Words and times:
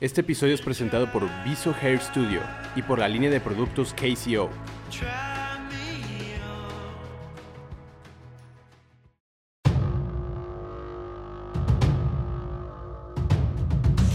Este 0.00 0.22
episodio 0.22 0.54
es 0.54 0.62
presentado 0.62 1.12
por 1.12 1.28
Viso 1.44 1.74
Hair 1.78 2.00
Studio 2.00 2.40
y 2.74 2.80
por 2.80 2.98
la 2.98 3.06
línea 3.06 3.28
de 3.28 3.38
productos 3.38 3.92
KCO. 3.92 4.48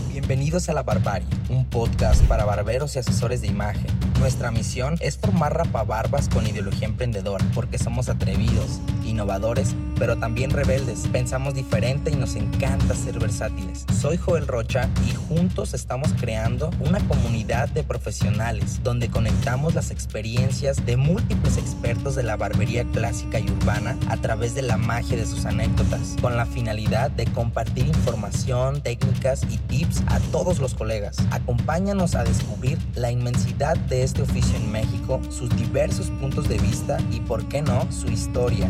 Bienvenidos 0.10 0.70
a 0.70 0.74
La 0.74 0.82
Barbarie, 0.82 1.28
un 1.50 1.70
podcast 1.70 2.24
para 2.24 2.46
barberos 2.46 2.96
y 2.96 3.00
asesores 3.00 3.42
de 3.42 3.48
imagen. 3.48 3.86
Nuestra 4.20 4.50
misión 4.50 4.98
es 5.02 5.20
formar 5.20 5.56
rapabarbas 5.56 6.30
con 6.30 6.48
ideología 6.48 6.88
emprendedora, 6.88 7.46
porque 7.54 7.78
somos 7.78 8.10
atrevidos, 8.10 8.82
innovadores, 9.06 9.76
pero 9.98 10.18
también 10.18 10.52
rebeldes. 10.52 11.08
Pensamos 11.12 11.54
diferente 11.54 12.12
y 12.12 12.16
nos 12.16 12.36
encanta 12.36 12.96
ser 12.96 13.20
versátiles. 13.20 13.86
Soy 14.00 14.18
Joel 14.18 14.48
Rocha 14.48 14.90
y 15.08 15.14
juntos 15.14 15.74
estamos 15.74 16.14
creando 16.20 16.70
una 16.80 17.00
comunidad 17.08 17.70
de 17.70 17.84
profesionales 17.84 18.82
donde 18.84 19.10
conectamos 19.10 19.76
las 19.76 19.92
experiencias 19.92 20.86
de 20.86 20.98
múltiples 20.98 21.58
expertos 21.58 22.16
de 22.16 22.24
la 22.24 22.36
barbería 22.36 22.84
clásica 22.86 23.40
y 23.40 23.50
urbana 23.50 23.98
a 24.10 24.18
través 24.18 24.56
de 24.56 24.62
la 24.62 24.78
magia 24.78 25.18
de 25.18 25.26
sus 25.26 25.46
anécdotas, 25.46 26.16
con 26.22 26.38
la 26.38 26.46
finalidad 26.46 27.12
de 27.12 27.26
compartir 27.26 27.88
información, 27.88 28.82
técnicas 28.82 29.44
y 29.50 29.58
tips 29.58 30.02
a 30.08 30.20
todos 30.32 30.60
los 30.60 30.74
colegas. 30.74 31.18
Acompáñanos 31.32 32.16
a 32.16 32.24
descubrir 32.24 32.78
la 32.96 33.12
inmensidad 33.12 33.78
de 33.78 34.04
este 34.04 34.22
oficio 34.22 34.56
en 34.58 34.72
México, 34.72 35.22
sus 35.30 35.56
diversos 35.56 36.10
puntos 36.12 36.48
de 36.50 36.58
vista 36.58 36.98
y, 37.12 37.20
por 37.22 37.48
qué 37.48 37.62
no, 37.62 37.88
su 37.92 38.08
historia. 38.08 38.70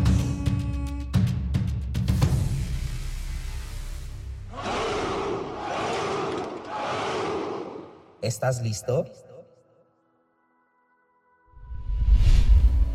¿Estás 8.22 8.62
listo? 8.62 9.04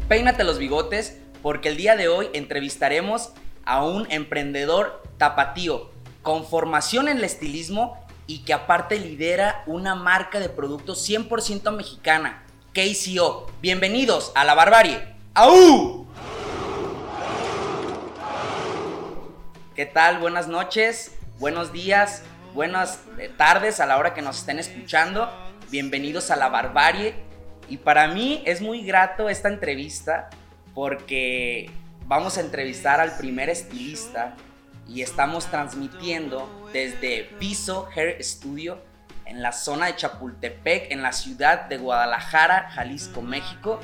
Peínate 0.08 0.44
los 0.44 0.58
bigotes 0.58 1.20
porque 1.44 1.70
el 1.70 1.78
día 1.78 1.96
de 1.96 2.08
hoy 2.08 2.30
entrevistaremos 2.34 3.34
a 3.64 3.86
un 3.86 4.12
emprendedor 4.12 5.04
tapatío 5.18 5.92
con 6.24 6.46
formación 6.46 7.08
en 7.08 7.18
el 7.18 7.24
estilismo 7.24 8.04
y 8.26 8.40
que 8.40 8.54
aparte 8.54 9.00
lidera 9.00 9.64
una 9.68 9.94
marca 9.94 10.40
de 10.40 10.50
productos 10.50 11.08
100% 11.08 11.72
mexicana, 11.76 12.44
KCO. 12.74 13.48
Bienvenidos 13.62 14.32
a 14.34 14.44
la 14.44 14.56
barbarie. 14.56 15.02
¡Au! 15.36 16.08
¿Qué 19.76 19.86
tal? 19.86 20.20
Buenas 20.20 20.48
noches, 20.48 21.16
buenos 21.40 21.72
días, 21.72 22.24
buenas 22.54 23.04
eh, 23.18 23.32
tardes 23.36 23.80
a 23.80 23.86
la 23.86 23.98
hora 23.98 24.14
que 24.14 24.22
nos 24.22 24.40
estén 24.40 24.60
escuchando. 24.60 25.30
Bienvenidos 25.70 26.32
a 26.32 26.36
la 26.36 26.50
barbarie. 26.50 27.16
Y 27.70 27.78
para 27.78 28.08
mí 28.08 28.44
es 28.46 28.62
muy 28.62 28.82
grato 28.82 29.30
esta 29.30 29.48
entrevista 29.48 30.30
porque 30.74 31.70
vamos 32.06 32.38
a 32.38 32.42
entrevistar 32.42 33.00
al 33.00 33.16
primer 33.18 33.50
estilista 33.50 34.36
y 34.88 35.02
estamos 35.02 35.46
transmitiendo 35.48 36.70
desde 36.74 37.24
Piso 37.40 37.88
Hair 37.96 38.22
Studio 38.24 38.82
en 39.26 39.42
la 39.42 39.54
zona 39.54 39.86
de 39.86 39.96
Chapultepec, 39.96 40.92
en 40.92 41.02
la 41.02 41.14
ciudad 41.14 41.66
de 41.66 41.78
Guadalajara, 41.78 42.70
Jalisco, 42.72 43.22
México. 43.22 43.80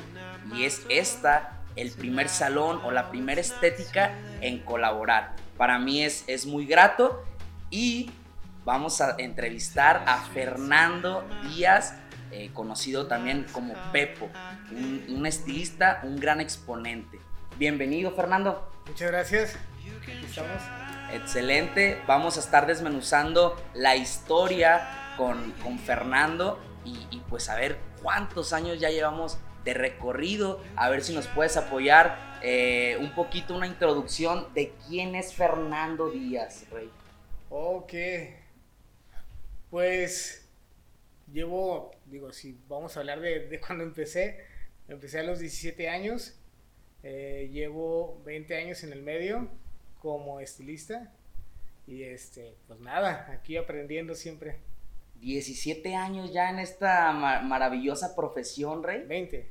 Y 0.52 0.64
es 0.64 0.82
esta 0.90 1.52
el 1.76 1.92
primer 1.92 2.28
salón 2.28 2.80
o 2.84 2.90
la 2.90 3.08
primera 3.10 3.40
estética 3.40 4.12
en 4.40 4.58
colaborar. 4.58 5.36
Para 5.56 5.78
mí 5.78 6.02
es, 6.02 6.24
es 6.26 6.44
muy 6.44 6.66
grato 6.66 7.24
y 7.70 8.10
vamos 8.68 9.00
a 9.00 9.14
entrevistar 9.16 10.04
a 10.06 10.18
Fernando 10.18 11.24
Díaz, 11.42 11.94
eh, 12.30 12.50
conocido 12.52 13.06
también 13.06 13.46
como 13.50 13.72
Pepo, 13.92 14.28
un, 14.70 15.06
un 15.08 15.24
estilista, 15.24 16.00
un 16.02 16.20
gran 16.20 16.42
exponente. 16.42 17.18
Bienvenido, 17.56 18.10
Fernando. 18.10 18.70
Muchas 18.86 19.10
gracias. 19.10 19.56
Aquí 20.02 20.22
estamos. 20.22 20.60
Excelente. 21.14 21.98
Vamos 22.06 22.36
a 22.36 22.40
estar 22.40 22.66
desmenuzando 22.66 23.56
la 23.72 23.96
historia 23.96 25.14
con, 25.16 25.52
con 25.62 25.78
Fernando 25.78 26.60
y, 26.84 27.06
y, 27.10 27.20
pues 27.20 27.48
a 27.48 27.54
ver 27.54 27.78
cuántos 28.02 28.52
años 28.52 28.78
ya 28.78 28.90
llevamos 28.90 29.38
de 29.64 29.72
recorrido. 29.72 30.62
A 30.76 30.90
ver 30.90 31.02
si 31.02 31.14
nos 31.14 31.26
puedes 31.26 31.56
apoyar 31.56 32.38
eh, 32.42 32.98
un 33.00 33.14
poquito, 33.14 33.56
una 33.56 33.66
introducción 33.66 34.46
de 34.52 34.74
quién 34.86 35.14
es 35.14 35.32
Fernando 35.32 36.10
Díaz, 36.10 36.66
Rey. 36.70 36.90
Ok. 37.48 37.94
Pues 39.70 40.48
llevo, 41.32 41.90
digo, 42.06 42.32
si 42.32 42.58
vamos 42.68 42.96
a 42.96 43.00
hablar 43.00 43.20
de, 43.20 43.48
de 43.48 43.60
cuando 43.66 43.84
empecé, 43.84 44.38
empecé 44.88 45.20
a 45.20 45.22
los 45.22 45.38
17 45.38 45.88
años. 45.88 46.38
Eh, 47.02 47.48
llevo 47.52 48.20
20 48.24 48.56
años 48.56 48.82
en 48.82 48.92
el 48.92 49.02
medio 49.02 49.48
como 50.00 50.40
estilista. 50.40 51.12
Y 51.86 52.02
este, 52.02 52.54
pues 52.66 52.80
nada, 52.80 53.30
aquí 53.32 53.56
aprendiendo 53.56 54.14
siempre. 54.14 54.58
17 55.20 55.94
años 55.96 56.32
ya 56.32 56.50
en 56.50 56.60
esta 56.60 57.12
ma 57.12 57.40
maravillosa 57.40 58.14
profesión, 58.14 58.82
Rey. 58.82 59.04
20. 59.04 59.48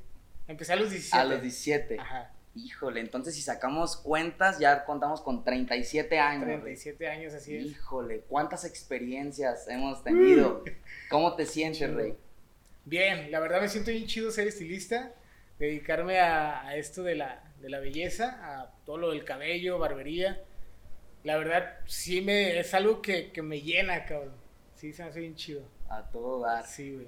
Empecé 0.47 0.73
a 0.73 0.75
los 0.77 0.91
17. 0.91 1.17
A 1.17 1.25
los 1.25 1.41
17. 1.41 1.99
Ajá. 1.99 2.31
Híjole, 2.57 3.01
entonces 3.01 3.35
si 3.35 3.41
sacamos 3.41 3.97
cuentas, 3.97 4.57
ya 4.57 4.83
contamos 4.83 5.21
con 5.21 5.43
37 5.43 6.17
años. 6.19 6.45
37 6.45 6.97
Rey. 7.05 7.17
años, 7.17 7.33
así 7.33 7.55
es. 7.55 7.65
Híjole, 7.65 8.21
cuántas 8.21 8.65
experiencias 8.65 9.67
hemos 9.67 10.03
tenido. 10.03 10.63
¿Cómo 11.09 11.35
te 11.35 11.45
sientes, 11.45 11.79
chido. 11.79 11.95
Rey? 11.95 12.15
Bien, 12.85 13.31
la 13.31 13.39
verdad 13.39 13.61
me 13.61 13.69
siento 13.69 13.91
bien 13.91 14.07
chido 14.07 14.31
ser 14.31 14.47
estilista, 14.47 15.13
dedicarme 15.59 16.19
a, 16.19 16.65
a 16.65 16.75
esto 16.77 17.03
de 17.03 17.15
la, 17.15 17.43
de 17.61 17.69
la 17.69 17.79
belleza, 17.79 18.39
a 18.41 18.71
todo 18.85 18.97
lo 18.97 19.11
del 19.11 19.23
cabello, 19.23 19.77
barbería. 19.77 20.41
La 21.23 21.37
verdad, 21.37 21.79
sí 21.85 22.21
me, 22.21 22.57
es 22.59 22.73
algo 22.73 23.01
que, 23.01 23.31
que 23.31 23.41
me 23.41 23.61
llena, 23.61 24.05
cabrón. 24.05 24.33
Sí, 24.75 24.93
se 24.93 25.03
me 25.03 25.09
hace 25.09 25.19
bien 25.19 25.35
chido. 25.35 25.63
A 25.89 26.03
todo 26.09 26.39
dar. 26.39 26.65
Sí, 26.65 26.93
güey. 26.95 27.07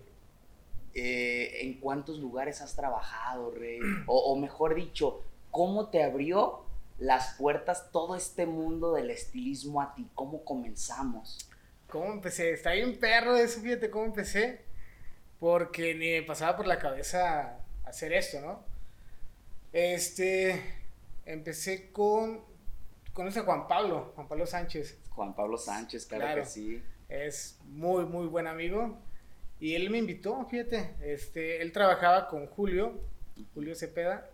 Eh, 0.94 1.62
¿En 1.62 1.80
cuántos 1.80 2.20
lugares 2.20 2.62
has 2.62 2.76
trabajado, 2.76 3.52
Rey? 3.52 3.80
O, 4.08 4.34
o, 4.34 4.36
mejor 4.38 4.76
dicho, 4.76 5.24
¿cómo 5.52 5.90
te 5.90 6.04
abrió 6.04 6.66
las 6.98 7.36
puertas 7.36 7.92
todo 7.92 8.16
este 8.16 8.46
mundo 8.46 8.94
del 8.94 9.10
estilismo 9.10 9.82
a 9.82 9.96
ti? 9.96 10.08
¿Cómo 10.16 10.44
comenzamos? 10.44 11.50
¿Cómo 11.90 12.12
empecé? 12.12 12.52
Está 12.52 12.72
bien 12.72 13.00
perro 13.00 13.36
eso, 13.36 13.62
fíjate 13.62 13.90
cómo 13.90 14.06
empecé. 14.06 14.62
Porque 15.40 15.96
ni 15.96 16.12
me 16.12 16.24
pasaba 16.24 16.58
por 16.58 16.68
la 16.68 16.78
cabeza 16.78 17.60
hacer 17.86 18.14
esto, 18.14 18.42
¿no? 18.42 18.64
Este, 19.72 20.62
empecé 21.26 21.92
con, 21.92 22.44
con 23.14 23.28
ese 23.28 23.42
Juan 23.42 23.68
Pablo, 23.68 24.12
Juan 24.16 24.28
Pablo 24.28 24.46
Sánchez. 24.46 25.00
Juan 25.12 25.36
Pablo 25.36 25.58
Sánchez, 25.58 26.06
claro, 26.06 26.26
claro, 26.26 26.42
que 26.42 26.48
sí. 26.48 26.84
Es 27.08 27.58
muy, 27.66 28.06
muy 28.06 28.28
buen 28.28 28.48
amigo. 28.48 28.98
Y 29.60 29.76
él 29.76 29.90
me 29.90 29.98
invitó, 29.98 30.46
fíjate. 30.46 30.96
Este, 31.02 31.62
él 31.62 31.72
trabajaba 31.72 32.28
con 32.28 32.48
Julio, 32.48 33.00
Julio 33.54 33.76
Cepeda. 33.76 34.29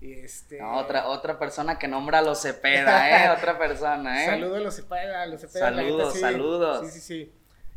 Y 0.00 0.12
este... 0.12 0.58
No, 0.58 0.76
otra, 0.78 1.08
otra 1.08 1.38
persona 1.38 1.78
que 1.78 1.88
nombra 1.88 2.18
a 2.18 2.22
los 2.22 2.42
Cepeda, 2.42 3.26
¿eh? 3.26 3.30
otra 3.36 3.58
persona, 3.58 4.24
¿eh? 4.24 4.26
Saludos 4.26 4.58
a 4.58 4.60
los 4.60 4.76
Cepeda, 4.76 5.22
a 5.22 5.26
los 5.26 5.40
Cepeda. 5.40 5.70
Saludos, 5.70 6.12
sí. 6.14 6.20
saludos. 6.20 6.86
Sí, 6.86 7.00
sí, 7.00 7.00
sí. 7.00 7.32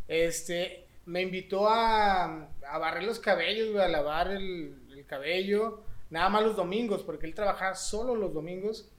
Este, 0.08 0.88
me 1.06 1.22
invitó 1.22 1.70
a, 1.70 2.50
a 2.68 2.78
barrer 2.78 3.04
los 3.04 3.20
cabellos, 3.20 3.76
a 3.80 3.88
lavar 3.88 4.32
el, 4.32 4.76
el 4.92 5.06
cabello 5.06 5.84
nada 6.10 6.30
más 6.30 6.44
los 6.44 6.56
domingos, 6.56 7.04
porque 7.04 7.26
él 7.26 7.34
trabajaba 7.34 7.76
solo 7.76 8.16
los 8.16 8.34
domingos 8.34 8.90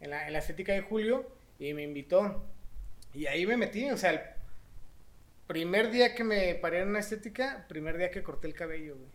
en 0.00 0.10
la, 0.10 0.26
en 0.26 0.32
la, 0.32 0.38
estética 0.40 0.72
de 0.72 0.82
Julio 0.82 1.30
y 1.58 1.72
me 1.74 1.82
invitó. 1.82 2.44
Y 3.14 3.26
ahí 3.26 3.46
me 3.46 3.56
metí, 3.56 3.90
o 3.90 3.96
sea, 3.96 4.10
el 4.10 4.20
primer 5.46 5.90
día 5.90 6.14
que 6.14 6.24
me 6.24 6.54
paré 6.56 6.80
en 6.80 6.88
una 6.88 7.00
estética, 7.00 7.64
primer 7.68 7.96
día 7.96 8.10
que 8.10 8.22
corté 8.22 8.48
el 8.48 8.54
cabello, 8.54 8.96
güey. 8.96 9.08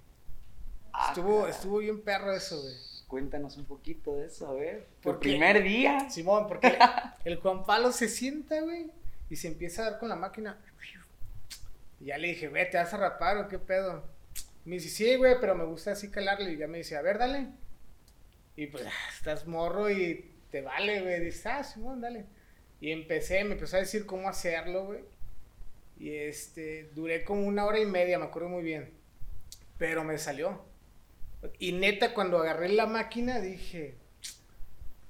Ah, 0.93 1.07
estuvo, 1.09 1.47
estuvo 1.47 1.77
bien 1.79 2.01
perro 2.01 2.33
eso, 2.33 2.61
güey. 2.61 2.75
Cuéntanos 3.13 3.57
un 3.57 3.65
poquito 3.65 4.15
de 4.15 4.25
eso, 4.25 4.47
a 4.47 4.55
ver. 4.55 4.87
¿Tu 4.99 5.19
primer 5.19 5.61
día? 5.61 6.09
Simón, 6.09 6.47
porque 6.47 6.65
el, 6.65 6.77
el 7.33 7.35
Juan 7.35 7.63
Pablo 7.63 7.91
se 7.91 8.09
sienta, 8.09 8.59
güey, 8.61 8.89
y 9.29 9.35
se 9.35 9.49
empieza 9.49 9.83
a 9.83 9.91
dar 9.91 9.99
con 9.99 10.09
la 10.09 10.15
máquina. 10.15 10.59
Y 11.99 12.05
ya 12.05 12.17
le 12.17 12.29
dije, 12.29 12.47
güey, 12.47 12.67
¿te 12.71 12.77
vas 12.77 12.91
a 12.91 12.97
rapar 12.97 13.37
o 13.37 13.47
qué 13.47 13.59
pedo? 13.59 14.03
Me 14.65 14.77
dice, 14.77 14.89
sí, 14.89 15.15
güey, 15.15 15.35
pero 15.39 15.53
me 15.53 15.63
gusta 15.63 15.91
así 15.91 16.09
calarle. 16.09 16.53
Y 16.53 16.57
ya 16.57 16.67
me 16.67 16.79
dice, 16.79 16.97
a 16.97 17.03
ver, 17.03 17.19
dale. 17.19 17.49
Y 18.55 18.65
pues, 18.65 18.83
estás 19.15 19.45
morro 19.45 19.91
y 19.91 20.33
te 20.49 20.61
vale, 20.63 21.03
güey. 21.03 21.19
Dices, 21.23 21.45
ah, 21.45 21.63
Simón, 21.63 22.01
dale. 22.01 22.25
Y 22.81 22.91
empecé, 22.91 23.43
me 23.43 23.53
empezó 23.53 23.75
a 23.75 23.81
decir 23.81 24.07
cómo 24.07 24.27
hacerlo, 24.27 24.87
güey. 24.87 25.01
Y 25.99 26.15
este, 26.15 26.89
duré 26.95 27.23
como 27.23 27.45
una 27.45 27.63
hora 27.67 27.79
y 27.79 27.85
media, 27.85 28.17
me 28.17 28.25
acuerdo 28.25 28.49
muy 28.49 28.63
bien. 28.63 28.91
Pero 29.77 30.03
me 30.03 30.17
salió. 30.17 30.72
Y 31.59 31.71
neta, 31.73 32.13
cuando 32.13 32.37
agarré 32.39 32.69
la 32.69 32.85
máquina, 32.85 33.39
dije, 33.41 33.95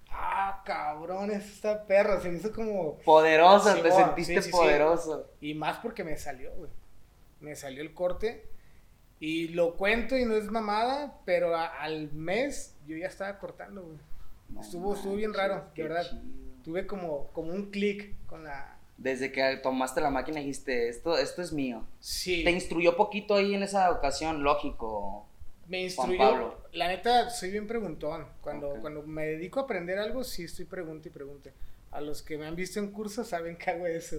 ah, 0.09 0.61
cabrón, 0.65 1.31
eso 1.31 1.47
está 1.47 1.85
perro. 1.85 2.21
Se 2.21 2.29
me 2.29 2.37
hizo 2.37 2.51
como. 2.51 2.95
Poderoso, 2.99 3.73
te 3.81 3.91
sentiste 3.91 4.41
sí, 4.41 4.49
sí, 4.49 4.51
poderoso. 4.51 5.27
Sí. 5.39 5.49
Y 5.49 5.53
más 5.53 5.77
porque 5.79 6.03
me 6.03 6.17
salió, 6.17 6.51
güey. 6.55 6.69
me 7.39 7.55
salió 7.55 7.81
el 7.81 7.93
corte. 7.93 8.47
Y 9.19 9.49
lo 9.49 9.75
cuento 9.75 10.17
y 10.17 10.25
no 10.25 10.35
es 10.35 10.49
mamada, 10.51 11.19
pero 11.25 11.55
a- 11.55 11.67
al 11.67 12.11
mes 12.13 12.75
yo 12.87 12.97
ya 12.97 13.07
estaba 13.07 13.37
cortando, 13.39 13.81
güey. 13.83 13.97
No 14.49 14.61
estuvo, 14.61 14.93
estuvo 14.95 15.15
bien 15.15 15.33
raro, 15.33 15.65
de 15.75 15.83
verdad. 15.83 16.03
chido. 16.09 16.21
Tuve 16.63 16.85
como, 16.87 17.27
como 17.27 17.51
un 17.53 17.69
clic 17.71 18.13
con 18.27 18.43
la... 18.45 18.77
Desde 18.97 19.31
que 19.31 19.57
tomaste 19.57 19.99
la 20.01 20.09
máquina 20.09 20.39
dijiste, 20.39 20.87
esto, 20.89 21.17
esto 21.17 21.41
es 21.41 21.51
mío. 21.51 21.85
Sí. 21.99 22.43
Te 22.43 22.51
instruyó 22.51 22.95
poquito 22.95 23.35
ahí 23.35 23.53
en 23.55 23.63
esa 23.63 23.91
ocasión, 23.91 24.43
lógico. 24.43 25.25
Me 25.73 25.81
instruyó. 25.85 26.55
La 26.73 26.87
neta, 26.87 27.31
soy 27.31 27.49
bien 27.49 27.65
preguntón. 27.65 28.27
Cuando, 28.41 28.69
Ok. 28.69 28.81
cuando 28.81 29.01
me 29.03 29.25
dedico 29.25 29.59
a 29.59 29.63
aprender 29.63 29.97
algo, 29.97 30.23
sí 30.23 30.43
estoy 30.43 30.65
pregunta 30.65 31.07
y 31.07 31.11
pregunte. 31.11 31.51
A 31.91 31.99
los 31.99 32.21
que 32.21 32.37
me 32.37 32.45
han 32.45 32.55
visto 32.55 32.79
en 32.79 32.91
cursos 32.91 33.27
saben 33.27 33.57
que 33.57 33.71
hago 33.71 33.87
eso. 33.87 34.17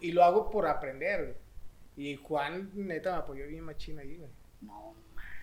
Y 0.00 0.12
lo 0.12 0.22
hago 0.22 0.50
por 0.50 0.68
aprender. 0.68 1.36
Y 1.96 2.14
Juan, 2.14 2.70
neta, 2.74 3.10
me 3.10 3.16
apoyó 3.18 3.46
bien 3.48 3.64
machina 3.64 4.02
ahí, 4.02 4.16
güey. 4.16 4.30
No 4.60 4.94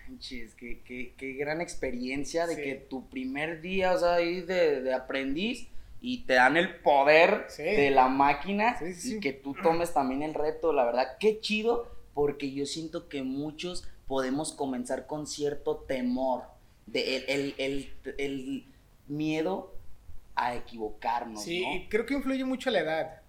manches, 0.08 0.54
qué, 0.54 0.80
qué, 0.82 1.12
qué 1.18 1.32
gran 1.34 1.60
experiencia 1.60 2.46
de 2.46 2.54
Sí. 2.54 2.62
que 2.62 2.74
tu 2.76 3.06
primer 3.10 3.60
día, 3.60 3.92
o 3.92 3.98
sea, 3.98 4.14
ahí 4.14 4.40
de, 4.40 4.80
de 4.80 4.94
aprendiz 4.94 5.68
y 6.00 6.24
te 6.24 6.34
dan 6.34 6.56
el 6.56 6.76
poder 6.80 7.44
Sí. 7.48 7.62
de 7.62 7.90
la 7.90 8.08
máquina 8.08 8.78
Sí, 8.78 8.94
sí, 8.94 9.16
y 9.16 9.20
que 9.20 9.32
tú 9.34 9.54
tomes 9.62 9.92
también 9.92 10.22
el 10.22 10.32
reto, 10.32 10.72
la 10.72 10.84
verdad, 10.86 11.16
qué 11.20 11.40
chido, 11.40 11.90
porque 12.14 12.52
yo 12.52 12.64
siento 12.64 13.08
que 13.08 13.22
muchos 13.22 13.86
podemos 14.06 14.52
comenzar 14.52 15.06
con 15.06 15.26
cierto 15.26 15.78
temor, 15.88 16.44
de 16.86 17.16
el, 17.16 17.24
el, 17.28 17.54
el, 17.58 18.14
el 18.18 18.64
miedo 19.08 19.74
a 20.34 20.54
equivocarnos, 20.54 21.42
Sí, 21.42 21.62
¿no? 21.62 21.74
y 21.74 21.88
creo 21.88 22.06
que 22.06 22.14
influye 22.14 22.44
mucho 22.44 22.70
la 22.70 22.80
edad. 22.80 23.22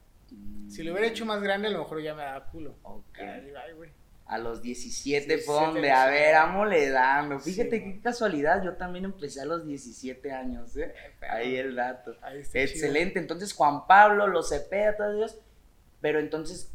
Si 0.68 0.84
lo 0.84 0.92
hubiera 0.92 1.08
hecho 1.08 1.24
Mm, 1.24 1.28
más 1.30 1.42
grande, 1.42 1.70
a 1.70 1.72
lo 1.72 1.80
mejor 1.80 2.02
ya 2.02 2.14
me 2.14 2.24
daba 2.24 2.46
culo. 2.52 2.76
ok. 2.84 3.18
Ya 3.18 3.40
digo, 3.40 3.58
ay, 3.66 3.74
güey. 3.74 3.90
A 4.26 4.38
los 4.38 4.62
17 4.62 5.38
fue 5.38 5.56
17 5.56 5.66
donde, 5.66 5.92
a 5.92 6.06
ver, 6.08 6.36
ámole 6.36 6.90
dando. 6.90 7.40
Fíjate 7.40 7.78
Sí, 7.80 7.84
qué 7.86 8.02
casualidad, 8.02 8.62
yo 8.62 8.74
también 8.76 9.06
empecé 9.06 9.40
a 9.40 9.46
los 9.46 9.66
17 9.66 10.32
años, 10.34 10.76
¿eh? 10.76 10.94
Ahí 11.30 11.56
el 11.56 11.76
dato. 11.76 12.14
Ahí 12.22 12.42
Excelente, 12.54 13.20
entonces 13.20 13.54
Juan 13.54 13.88
Pablo, 13.88 14.28
los 14.28 14.50
Cepeda, 14.50 14.98
todo 14.98 15.16
Dios. 15.16 15.38
Pero 16.02 16.20
entonces, 16.20 16.70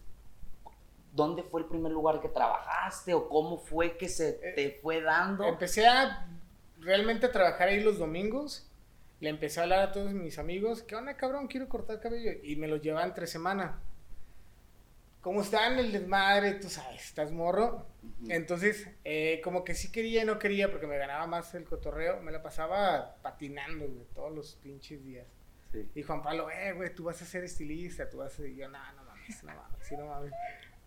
¿dónde 1.12 1.42
fue 1.42 1.60
el 1.60 1.66
primer 1.66 1.92
lugar 1.92 2.20
que 2.20 2.28
trabajaste 2.28 3.14
o 3.14 3.28
cómo 3.28 3.58
fue 3.58 3.96
que 3.96 4.08
se 4.08 4.40
Eh, 4.42 4.52
te 4.56 4.78
fue 4.82 5.00
dando? 5.00 5.46
Empecé 5.46 5.86
a 5.86 6.26
realmente 6.80 7.26
a 7.26 7.32
trabajar 7.32 7.68
ahí 7.68 7.80
los 7.80 7.98
domingos. 7.98 8.68
Le 9.20 9.28
empecé 9.28 9.60
a 9.60 9.62
hablar 9.64 9.78
a 9.80 9.92
todos 9.92 10.12
mis 10.12 10.38
amigos. 10.38 10.82
¿Qué 10.82 10.96
onda, 10.96 11.16
cabrón? 11.16 11.46
Quiero 11.46 11.68
cortar 11.68 12.00
cabello. 12.00 12.32
Y 12.42 12.56
me 12.56 12.66
los 12.66 12.82
llevaban 12.82 13.10
entre 13.10 13.26
semana. 13.28 13.78
Como 15.20 15.42
estaba 15.42 15.68
en 15.68 15.78
el 15.78 15.92
desmadre, 15.92 16.54
tú 16.54 16.68
sabes, 16.68 17.04
estás 17.04 17.30
morro. 17.30 17.86
Entonces, 18.28 18.88
eh, 19.04 19.40
como 19.44 19.62
que 19.62 19.76
sí 19.76 19.92
quería 19.92 20.22
y 20.22 20.26
no 20.26 20.40
quería 20.40 20.72
porque 20.72 20.88
me 20.88 20.98
ganaba 20.98 21.28
más 21.28 21.54
el 21.54 21.64
cotorreo. 21.64 22.20
Me 22.20 22.32
la 22.32 22.42
pasaba 22.42 23.14
patinando, 23.22 23.86
güey, 23.86 24.04
todos 24.12 24.32
los 24.32 24.56
pinches 24.56 25.04
días. 25.04 25.28
Sí. 25.70 25.88
Y 25.94 26.02
Juan 26.02 26.24
Pablo, 26.24 26.50
eh, 26.50 26.72
güey, 26.72 26.92
tú 26.92 27.04
vas 27.04 27.22
a 27.22 27.24
ser 27.24 27.44
estilista, 27.44 28.10
tú 28.10 28.18
vas 28.18 28.36
a... 28.40 28.44
Y 28.44 28.56
yo, 28.56 28.68
no, 28.68 28.78
no 28.94 29.04
mames, 29.04 29.44
no 29.44 29.54
mames, 29.54 29.86
sí, 29.86 29.96
no 29.96 30.06
mames. 30.06 30.32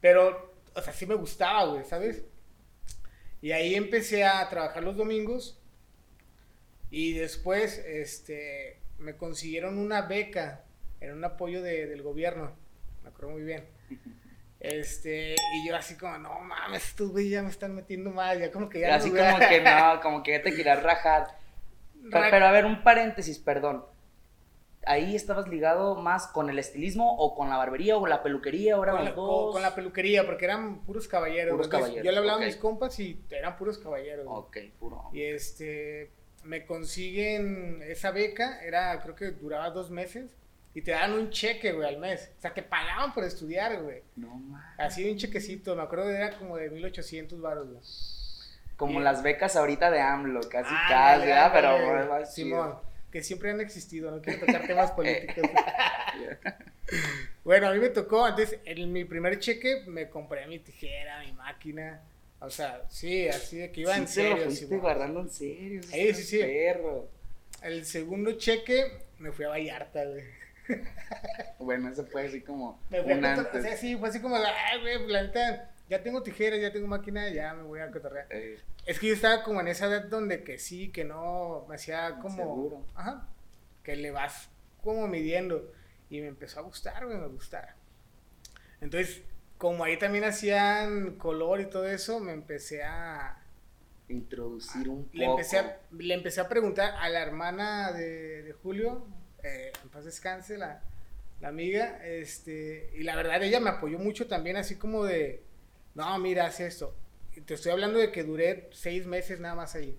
Pero, 0.05 0.53
o 0.75 0.81
sea, 0.83 0.93
sí 0.93 1.07
me 1.07 1.15
gustaba, 1.15 1.65
güey, 1.65 1.83
¿sabes? 1.83 2.21
Y 3.41 3.51
ahí 3.53 3.73
empecé 3.73 4.23
a 4.23 4.47
trabajar 4.49 4.83
los 4.83 4.95
domingos. 4.95 5.59
Y 6.91 7.13
después, 7.13 7.79
este, 7.79 8.77
me 8.99 9.15
consiguieron 9.17 9.79
una 9.79 10.03
beca 10.03 10.61
en 11.01 11.11
un 11.13 11.23
apoyo 11.25 11.63
de- 11.63 11.87
del 11.87 12.03
gobierno. 12.03 12.51
Me 13.01 13.09
acuerdo 13.09 13.31
muy 13.31 13.41
bien. 13.41 13.65
Este, 14.59 15.33
y 15.33 15.67
yo 15.67 15.75
así 15.75 15.95
como, 15.97 16.19
no 16.19 16.39
mames, 16.41 16.85
estos 16.89 17.09
güeyes 17.09 17.31
ya 17.31 17.41
me 17.41 17.49
están 17.49 17.73
metiendo 17.73 18.11
más, 18.11 18.37
ya 18.37 18.51
como 18.51 18.69
que 18.69 18.81
ya 18.81 18.93
Así 18.95 19.09
no, 19.09 19.17
como 19.17 19.37
güey". 19.37 19.49
que 19.49 19.61
no, 19.61 19.99
como 20.03 20.21
que 20.21 20.31
ya 20.33 20.43
te 20.43 20.53
querías 20.55 20.83
rajar. 20.83 21.35
Pero, 22.11 22.21
Ra- 22.21 22.29
pero 22.29 22.45
a 22.45 22.51
ver, 22.51 22.65
un 22.65 22.83
paréntesis, 22.83 23.39
perdón. 23.39 23.83
¿Ahí 24.87 25.15
estabas 25.15 25.47
ligado 25.47 25.95
más 25.95 26.27
con 26.27 26.49
el 26.49 26.59
estilismo 26.59 27.15
o 27.17 27.33
con 27.35 27.49
la 27.49 27.57
barbería 27.57 27.97
o 27.97 28.05
la 28.07 28.21
peluquería? 28.21 28.77
¿O 28.77 28.83
eran 28.83 28.97
con, 28.97 29.05
la, 29.05 29.11
dos? 29.11 29.53
con- 29.53 29.61
la 29.61 29.73
peluquería, 29.73 30.25
porque 30.25 30.45
eran 30.45 30.79
puros 30.81 31.07
caballeros. 31.07 31.51
Puros 31.53 31.67
caballeros, 31.67 32.03
Yo 32.05 32.11
le 32.11 32.17
hablaba 32.17 32.41
a 32.41 32.45
mis 32.45 32.55
compas 32.55 32.99
y 32.99 33.19
eran 33.29 33.57
puros 33.57 33.77
caballeros. 33.79 34.25
Ok, 34.29 34.57
puro. 34.79 35.09
Y 35.13 35.23
este, 35.23 36.11
me 36.43 36.65
consiguen 36.65 37.81
esa 37.83 38.11
beca, 38.11 38.61
era, 38.63 39.01
creo 39.01 39.15
que 39.15 39.31
duraba 39.31 39.69
dos 39.71 39.89
meses, 39.89 40.31
y 40.73 40.81
te 40.81 40.91
daban 40.91 41.13
un 41.13 41.29
cheque, 41.29 41.71
güey, 41.71 41.87
al 41.87 41.97
mes. 41.97 42.31
O 42.37 42.41
sea, 42.41 42.53
te 42.53 42.61
pagaban 42.61 43.13
por 43.13 43.23
estudiar, 43.23 43.81
güey. 43.81 44.03
No 44.17 44.27
mames. 44.35 44.77
Así 44.79 45.09
un 45.09 45.17
chequecito, 45.17 45.75
me 45.75 45.81
acuerdo 45.83 46.05
que 46.07 46.15
era 46.15 46.37
como 46.37 46.57
de 46.57 46.69
1800 46.69 47.39
baros, 47.41 47.67
güey. 47.69 47.79
Como 48.75 48.99
Y- 48.99 49.03
las 49.03 49.23
becas 49.23 49.55
ahorita 49.55 49.89
de 49.89 50.01
AMLO, 50.01 50.41
casi 50.49 50.69
Ah, 50.73 50.85
casi, 50.89 51.27
¿verdad? 51.27 51.51
Pero 51.53 51.85
bueno, 51.85 52.25
Simón. 52.25 52.75
Que 53.15 53.23
siempre 53.23 53.49
han 53.49 53.61
existido, 53.61 54.11
no 54.11 54.21
quiero 54.21 54.45
tocar 54.45 54.67
temas 54.67 54.91
políticos. 54.91 55.49
Bueno, 57.43 57.67
a 57.67 57.73
mí 57.73 57.79
me 57.79 57.89
tocó, 57.89 58.25
antes, 58.25 58.59
en 58.65 58.91
mi 58.91 59.05
primer 59.05 59.39
cheque 59.39 59.83
me 59.87 60.09
compré 60.09 60.45
mi 60.47 60.59
tijera, 60.59 61.19
mi 61.21 61.31
máquina. 61.31 62.01
O 62.39 62.49
sea, 62.49 62.83
sí, 62.89 63.27
así 63.27 63.57
de 63.57 63.71
que 63.71 63.81
iba 63.81 63.95
en 63.95 64.07
Sí 64.07 64.21
lo 64.21 64.35
serio. 64.35 64.51
Simón. 64.51 64.79
guardando 64.81 65.21
en 65.21 65.29
serio. 65.29 65.81
Sí, 65.83 66.13
sí, 66.13 66.23
sí. 66.23 66.39
Perro. 66.39 67.09
El 67.63 67.85
segundo 67.85 68.33
cheque 68.33 68.85
me 69.17 69.31
fui 69.31 69.45
a 69.45 69.49
Vallarta, 69.49 70.03
güey. 70.05 70.23
Bueno, 71.59 71.89
eso 71.89 72.05
fue 72.05 72.27
así 72.27 72.41
como 72.41 72.79
Me 72.89 73.01
fui 73.01 73.13
a 73.13 73.17
un 73.17 73.25
antes. 73.25 73.55
O 73.55 73.61
sea, 73.61 73.77
sí, 73.77 73.95
fue 73.95 74.09
así 74.09 74.19
como, 74.19 74.35
ay, 74.35 74.81
güey, 74.81 75.07
la 75.07 75.23
neta, 75.23 75.71
ya 75.89 76.01
tengo 76.01 76.23
tijeras, 76.23 76.59
ya 76.59 76.71
tengo 76.71 76.87
máquina, 76.87 77.29
ya 77.29 77.53
me 77.53 77.63
voy 77.63 77.79
a 77.79 77.91
cotorrear. 77.91 78.27
Es 78.85 78.99
que 78.99 79.07
yo 79.07 79.13
estaba 79.13 79.43
como 79.43 79.61
en 79.61 79.67
esa 79.67 79.87
edad 79.87 80.05
donde 80.05 80.43
que 80.43 80.57
sí, 80.57 80.91
que 80.91 81.03
no, 81.03 81.65
me 81.69 81.75
hacía 81.75 82.17
como... 82.21 82.35
Inseguro. 82.35 82.85
Ajá. 82.95 83.27
Que 83.83 83.95
le 83.95 84.11
vas 84.11 84.49
como 84.81 85.07
midiendo. 85.07 85.71
Y 86.09 86.21
me 86.21 86.27
empezó 86.27 86.59
a 86.59 86.63
gustar, 86.63 87.05
güey, 87.05 87.17
me 87.17 87.27
gustaba. 87.27 87.75
Entonces, 88.81 89.23
como 89.57 89.83
ahí 89.83 89.97
también 89.97 90.23
hacían 90.23 91.15
color 91.15 91.61
y 91.61 91.65
todo 91.67 91.87
eso, 91.87 92.19
me 92.19 92.33
empecé 92.33 92.83
a... 92.83 93.43
introducir 94.09 94.89
un 94.89 95.05
poco. 95.05 95.17
Le 95.17 95.25
empecé 95.25 95.59
a, 95.59 95.79
le 95.91 96.13
empecé 96.13 96.41
a 96.41 96.49
preguntar 96.49 96.93
a 96.99 97.09
la 97.09 97.21
hermana 97.21 97.91
de, 97.91 98.43
de 98.43 98.53
Julio, 98.53 99.05
eh, 99.43 99.71
en 99.83 99.89
paz 99.89 100.05
descanse, 100.05 100.57
la, 100.57 100.81
la 101.41 101.47
amiga, 101.47 102.05
este, 102.05 102.91
y 102.95 103.03
la 103.03 103.15
verdad 103.15 103.41
ella 103.43 103.59
me 103.59 103.69
apoyó 103.69 103.97
mucho 103.97 104.27
también, 104.27 104.57
así 104.57 104.75
como 104.75 105.05
de, 105.05 105.43
no, 105.95 106.19
mira, 106.19 106.45
haz 106.45 106.59
esto. 106.59 106.95
Te 107.45 107.53
estoy 107.55 107.71
hablando 107.71 107.99
de 107.99 108.11
que 108.11 108.23
duré 108.23 108.69
seis 108.71 109.05
meses 109.05 109.39
nada 109.39 109.55
más 109.55 109.75
ahí. 109.75 109.97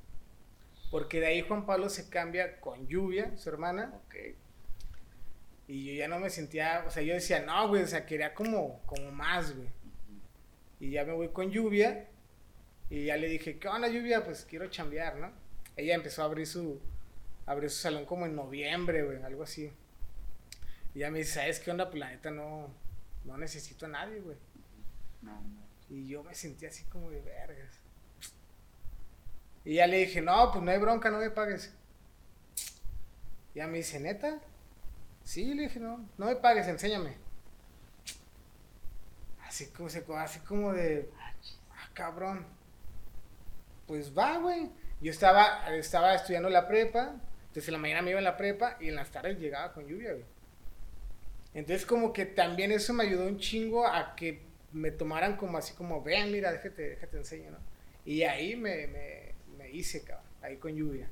Porque 0.90 1.20
de 1.20 1.26
ahí 1.26 1.42
Juan 1.42 1.66
Pablo 1.66 1.88
se 1.88 2.08
cambia 2.08 2.60
con 2.60 2.86
Lluvia, 2.86 3.36
su 3.36 3.48
hermana, 3.48 3.92
Ok. 4.06 4.14
y 5.68 5.84
yo 5.84 5.92
ya 5.94 6.06
no 6.08 6.20
me 6.20 6.30
sentía, 6.30 6.84
o 6.86 6.90
sea, 6.90 7.02
yo 7.02 7.14
decía, 7.14 7.40
no, 7.42 7.68
güey, 7.68 7.82
o 7.82 7.86
sea, 7.88 8.06
quería 8.06 8.32
como, 8.34 8.80
como 8.86 9.10
más, 9.10 9.54
güey. 9.54 9.68
Y 10.78 10.90
ya 10.90 11.04
me 11.04 11.12
voy 11.12 11.28
con 11.30 11.50
Lluvia. 11.50 12.08
Y 12.88 13.06
ya 13.06 13.16
le 13.16 13.28
dije, 13.28 13.58
¿qué 13.58 13.66
onda, 13.68 13.88
Lluvia? 13.88 14.24
Pues 14.24 14.44
quiero 14.48 14.68
chambear, 14.68 15.16
¿no? 15.16 15.32
Ella 15.76 15.94
empezó 15.94 16.22
a 16.22 16.26
abrir 16.26 16.46
su, 16.46 16.80
abrió 17.46 17.68
su 17.68 17.78
salón 17.78 18.04
como 18.06 18.26
en 18.26 18.36
noviembre, 18.36 19.02
güey, 19.02 19.22
algo 19.22 19.42
así. 19.42 19.72
Y 20.94 21.00
ya 21.00 21.10
me 21.10 21.18
dice, 21.18 21.32
¿sabes 21.32 21.58
qué 21.60 21.70
onda? 21.72 21.86
Pues 21.90 21.98
la 21.98 22.10
neta 22.10 22.30
no, 22.30 22.70
no 23.24 23.36
necesito 23.36 23.86
a 23.86 23.88
nadie, 23.88 24.20
güey. 24.20 24.36
No, 25.22 25.32
no. 25.40 25.65
Y 25.88 26.08
yo 26.08 26.22
me 26.22 26.34
sentí 26.34 26.66
así 26.66 26.84
como 26.84 27.10
de 27.10 27.20
vergas. 27.20 27.80
Y 29.64 29.74
ya 29.74 29.86
le 29.86 29.98
dije, 29.98 30.20
no, 30.20 30.52
pues 30.52 30.64
no 30.64 30.70
hay 30.70 30.78
bronca, 30.78 31.10
no 31.10 31.18
me 31.18 31.30
pagues. 31.30 31.72
Ya 33.54 33.66
me 33.66 33.78
dice, 33.78 33.98
¿neta? 33.98 34.40
Sí, 35.24 35.54
le 35.54 35.64
dije, 35.64 35.80
no, 35.80 36.08
no 36.18 36.26
me 36.26 36.36
pagues, 36.36 36.68
enséñame. 36.68 37.16
Así 39.44 39.66
como, 39.70 39.88
así 40.18 40.38
como 40.40 40.72
de, 40.72 41.10
ah, 41.18 41.90
cabrón. 41.94 42.46
Pues 43.86 44.16
va, 44.16 44.38
güey. 44.38 44.70
Yo 45.00 45.10
estaba, 45.10 45.68
estaba 45.74 46.14
estudiando 46.14 46.48
la 46.48 46.66
prepa, 46.66 47.16
entonces 47.48 47.68
en 47.68 47.72
la 47.72 47.78
mañana 47.78 48.02
me 48.02 48.10
iba 48.10 48.18
a 48.18 48.22
la 48.22 48.36
prepa 48.36 48.76
y 48.80 48.88
en 48.88 48.94
las 48.94 49.10
tardes 49.10 49.38
llegaba 49.38 49.72
con 49.72 49.86
lluvia, 49.86 50.12
güey. 50.12 50.24
Entonces 51.54 51.86
como 51.86 52.12
que 52.12 52.24
también 52.26 52.70
eso 52.70 52.92
me 52.92 53.04
ayudó 53.04 53.26
un 53.26 53.38
chingo 53.38 53.86
a 53.86 54.14
que 54.14 54.45
me 54.76 54.90
tomaran 54.90 55.36
como 55.36 55.58
así 55.58 55.74
como, 55.74 56.02
ven, 56.02 56.32
mira, 56.32 56.52
déjate, 56.52 56.90
déjate 56.90 57.16
enseño, 57.18 57.50
¿no? 57.50 57.58
Y 58.04 58.22
ahí 58.22 58.56
me, 58.56 58.86
me, 58.88 59.34
me 59.58 59.70
hice, 59.70 60.02
cabrón, 60.04 60.24
ahí 60.42 60.56
con 60.56 60.74
lluvia. 60.76 61.08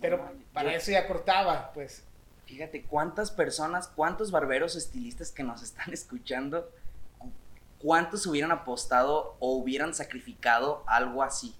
Pero 0.00 0.30
para 0.52 0.72
yo- 0.72 0.78
eso 0.78 0.90
ya 0.92 1.06
cortaba, 1.06 1.72
pues. 1.72 2.04
Fíjate 2.46 2.82
cuántas 2.82 3.30
personas, 3.32 3.88
cuántos 3.88 4.30
barberos 4.30 4.76
estilistas 4.76 5.32
que 5.32 5.42
nos 5.42 5.62
están 5.62 5.92
escuchando, 5.92 6.70
cuántos 7.78 8.26
hubieran 8.26 8.52
apostado 8.52 9.36
o 9.38 9.56
hubieran 9.56 9.94
sacrificado 9.94 10.82
algo 10.86 11.22
así. 11.22 11.54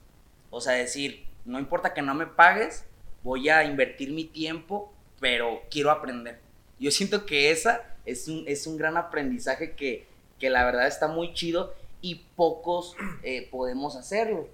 O 0.51 0.61
sea, 0.61 0.73
decir, 0.75 1.25
no 1.45 1.59
importa 1.59 1.95
que 1.95 2.03
no 2.03 2.15
me 2.15 2.27
pagues, 2.27 2.85
voy 3.23 3.49
a 3.49 3.65
invertir 3.65 4.13
mi 4.13 4.25
tiempo, 4.25 4.93
pero 5.21 5.63
quiero 5.71 5.91
aprender. 5.91 6.39
Yo 6.79 6.91
siento 6.91 7.27
que 7.27 7.51
esa 7.51 7.83
es 8.05 8.29
un, 8.29 8.45
es 8.47 8.67
un 8.67 8.77
gran 8.77 8.97
aprendizaje 8.97 9.73
que, 9.73 10.07
que 10.39 10.51
la 10.51 10.65
verdad 10.65 10.87
está 10.87 11.09
muy 11.09 11.33
chido 11.35 11.75
y 12.01 12.27
pocos 12.37 12.95
eh, 13.23 13.49
podemos 13.51 13.97
hacerlo. 13.97 14.49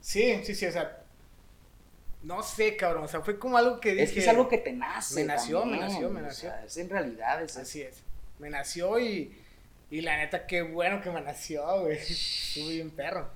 Sí, 0.00 0.40
sí, 0.44 0.54
sí, 0.54 0.66
o 0.66 0.72
sea, 0.72 1.02
no 2.22 2.42
sé, 2.42 2.76
cabrón, 2.76 3.04
o 3.04 3.08
sea, 3.08 3.20
fue 3.20 3.38
como 3.38 3.56
algo 3.56 3.80
que 3.80 3.90
dije. 3.92 4.02
Es 4.02 4.12
que 4.12 4.20
es 4.20 4.28
algo 4.28 4.48
que 4.48 4.58
te 4.58 4.72
nace. 4.72 5.14
Me 5.14 5.24
nació, 5.24 5.64
me 5.64 5.78
nació, 5.78 6.10
me 6.10 6.20
o 6.20 6.22
nació. 6.24 6.50
sea, 6.50 6.64
es 6.64 6.76
en 6.76 6.90
realidad, 6.90 7.42
es 7.42 7.56
Así 7.56 7.82
es. 7.82 8.02
Me 8.38 8.50
nació 8.50 8.98
y, 8.98 9.38
y 9.90 10.00
la 10.00 10.16
neta, 10.16 10.46
qué 10.46 10.62
bueno 10.62 11.00
que 11.02 11.10
me 11.10 11.20
nació, 11.20 11.82
güey. 11.82 11.96
Estuve 11.96 12.74
bien 12.74 12.90
perro. 12.90 13.28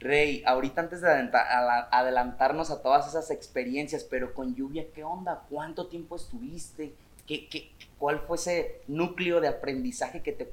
Rey, 0.00 0.42
ahorita 0.46 0.80
antes 0.80 1.02
de 1.02 1.08
adelantarnos 1.10 2.70
a 2.70 2.80
todas 2.80 3.06
esas 3.06 3.30
experiencias, 3.30 4.02
pero 4.04 4.32
con 4.32 4.54
lluvia, 4.54 4.86
¿qué 4.94 5.04
onda? 5.04 5.44
¿Cuánto 5.50 5.88
tiempo 5.88 6.16
estuviste? 6.16 6.94
¿Qué, 7.26 7.48
qué, 7.48 7.70
¿Cuál 7.98 8.20
fue 8.20 8.36
ese 8.38 8.80
núcleo 8.88 9.42
de 9.42 9.48
aprendizaje 9.48 10.22
que 10.22 10.32
te, 10.32 10.50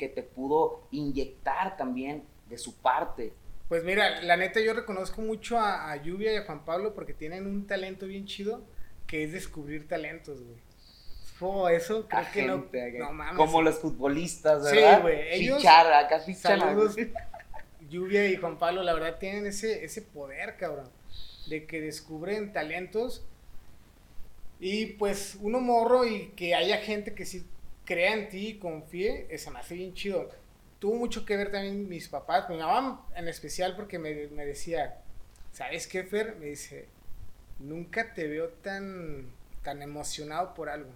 que 0.00 0.08
te 0.08 0.22
pudo 0.22 0.86
inyectar 0.90 1.76
también 1.76 2.24
de 2.48 2.56
su 2.56 2.74
parte? 2.80 3.34
Pues 3.68 3.84
mira, 3.84 4.22
la 4.22 4.38
neta 4.38 4.60
yo 4.60 4.72
reconozco 4.72 5.20
mucho 5.20 5.58
a, 5.58 5.92
a 5.92 5.96
Lluvia 6.02 6.32
y 6.32 6.36
a 6.36 6.44
Juan 6.44 6.64
Pablo 6.64 6.94
porque 6.94 7.12
tienen 7.12 7.46
un 7.46 7.66
talento 7.66 8.06
bien 8.06 8.24
chido 8.24 8.62
que 9.06 9.22
es 9.24 9.32
descubrir 9.32 9.86
talentos, 9.86 10.42
güey. 10.42 10.56
Oh, 11.42 11.68
eso 11.68 12.06
creo 12.08 12.24
que 12.32 12.42
no, 12.46 12.54
Agente, 12.54 12.98
no 12.98 13.12
mames. 13.12 13.36
Como 13.36 13.60
los 13.62 13.78
futbolistas, 13.78 14.68
Sí, 14.70 14.76
¿verdad? 14.76 15.02
güey, 15.02 15.18
ellos- 15.34 15.58
Fichar, 15.58 15.92
acá 15.92 16.20
fichan. 16.20 16.60
a- 16.60 16.64
Saludos. 16.64 16.96
Lluvia 17.90 18.26
y 18.28 18.36
Juan 18.36 18.58
Pablo, 18.58 18.82
la 18.82 18.94
verdad 18.94 19.18
tienen 19.18 19.46
ese, 19.46 19.84
ese 19.84 20.00
poder, 20.02 20.56
cabrón, 20.56 20.88
de 21.48 21.66
que 21.66 21.80
descubren 21.80 22.52
talentos 22.52 23.24
y 24.60 24.86
pues 24.86 25.38
uno 25.40 25.60
morro 25.60 26.06
y 26.06 26.28
que 26.36 26.54
haya 26.54 26.78
gente 26.78 27.14
que 27.14 27.24
sí 27.24 27.44
crea 27.90 28.14
en 28.14 28.28
ti 28.28 28.46
y 28.50 28.58
confíe, 28.60 29.26
eso 29.30 29.50
me 29.50 29.58
hace 29.58 29.74
bien 29.74 29.94
chido. 29.94 30.30
Tuvo 30.78 30.94
mucho 30.94 31.26
que 31.26 31.36
ver 31.36 31.50
también 31.50 31.88
mis 31.88 32.08
papás, 32.08 32.48
mi 32.48 32.56
mamá 32.56 33.04
en 33.16 33.26
especial 33.26 33.74
porque 33.74 33.98
me, 33.98 34.28
me 34.28 34.46
decía, 34.46 35.02
¿sabes 35.50 35.88
qué, 35.88 36.04
Fer? 36.04 36.36
Me 36.36 36.46
dice, 36.46 36.86
nunca 37.58 38.14
te 38.14 38.28
veo 38.28 38.50
tan, 38.62 39.32
tan 39.64 39.82
emocionado 39.82 40.54
por 40.54 40.68
algo. 40.68 40.92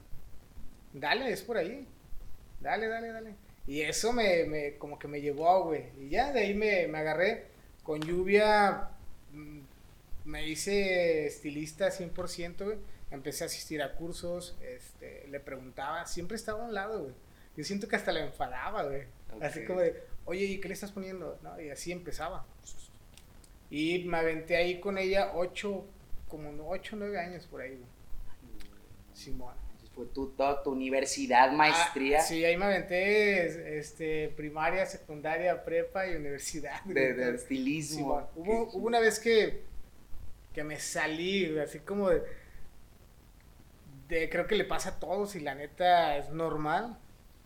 Dale, 0.92 1.32
es 1.32 1.42
por 1.42 1.56
ahí. 1.56 1.84
Dale, 2.60 2.86
dale, 2.86 3.08
dale. 3.08 3.34
Y 3.66 3.80
eso 3.80 4.12
me, 4.12 4.44
me 4.44 4.76
como 4.78 4.96
que 4.96 5.08
me 5.08 5.20
llevó, 5.20 5.64
güey. 5.64 5.86
Y 5.98 6.10
ya 6.10 6.30
de 6.32 6.42
ahí 6.42 6.54
me, 6.54 6.86
me 6.86 6.98
agarré. 6.98 7.46
Con 7.82 8.02
lluvia 8.02 8.90
mm, 9.32 9.58
me 10.26 10.46
hice 10.48 11.26
estilista 11.26 11.88
100%, 11.90 12.64
güey. 12.64 12.78
Empecé 13.11 13.44
a 13.44 13.46
asistir 13.46 13.82
a 13.82 13.94
cursos, 13.94 14.56
este, 14.62 15.26
le 15.28 15.38
preguntaba, 15.40 16.06
siempre 16.06 16.37
estaba 16.37 16.62
a 16.62 16.66
un 16.66 16.75
lado, 16.75 17.02
güey. 17.02 17.14
Yo 17.56 17.64
siento 17.64 17.87
que 17.87 17.96
hasta 17.96 18.11
le 18.12 18.20
enfadaba, 18.20 18.82
güey. 18.84 19.04
Así 19.40 19.64
como 19.64 19.80
de, 19.80 20.02
oye, 20.25 20.44
¿y 20.44 20.61
qué 20.61 20.68
le 20.68 20.75
estás 20.75 20.90
poniendo? 20.92 21.38
No, 21.42 21.61
y 21.61 21.70
así 21.70 21.92
empezaba. 21.92 22.44
Y 23.70 24.04
me 24.04 24.18
aventé 24.18 24.56
ahí 24.56 24.80
con 24.80 24.99
ella 24.99 25.32
ocho, 25.34 25.84
como 26.28 26.68
ocho, 26.68 26.96
nueve 26.96 27.18
años 27.18 27.46
por 27.46 27.61
ahí, 27.61 27.76
güey. 27.76 27.88
Simón. 29.12 29.54
Fue 29.94 30.06
tu, 30.06 30.30
toda 30.30 30.61
tu 30.64 30.70
universidad, 30.73 31.52
maestría 31.52 32.18
Ah, 32.18 32.23
sí, 32.23 32.44
ahí 32.44 32.56
me 32.56 32.64
aventé 32.64 33.78
este, 33.78 34.28
primaria, 34.30 34.87
secundaria, 34.87 35.64
prepa 35.64 36.08
y 36.08 36.16
universidad. 36.16 36.82
de, 36.84 37.14
de 37.14 37.34
estilismo. 37.37 37.96
Simón. 37.96 38.26
Hubo, 38.34 38.70
hubo 38.73 38.87
una 38.88 38.99
vez 38.99 39.20
que, 39.20 39.62
que 40.52 40.64
me 40.64 40.80
salí, 40.80 41.49
güey, 41.49 41.61
así 41.61 41.78
como 41.78 42.11
de, 42.11 42.23
de- 44.21 44.30
Creo 44.30 44.47
que 44.47 44.54
le 44.56 44.64
pasa 44.64 44.90
a 44.90 44.99
todos 45.00 45.35
y 45.37 45.40
la 45.40 45.54
neta 45.54 46.16
es 46.16 46.30
normal. 46.30 46.99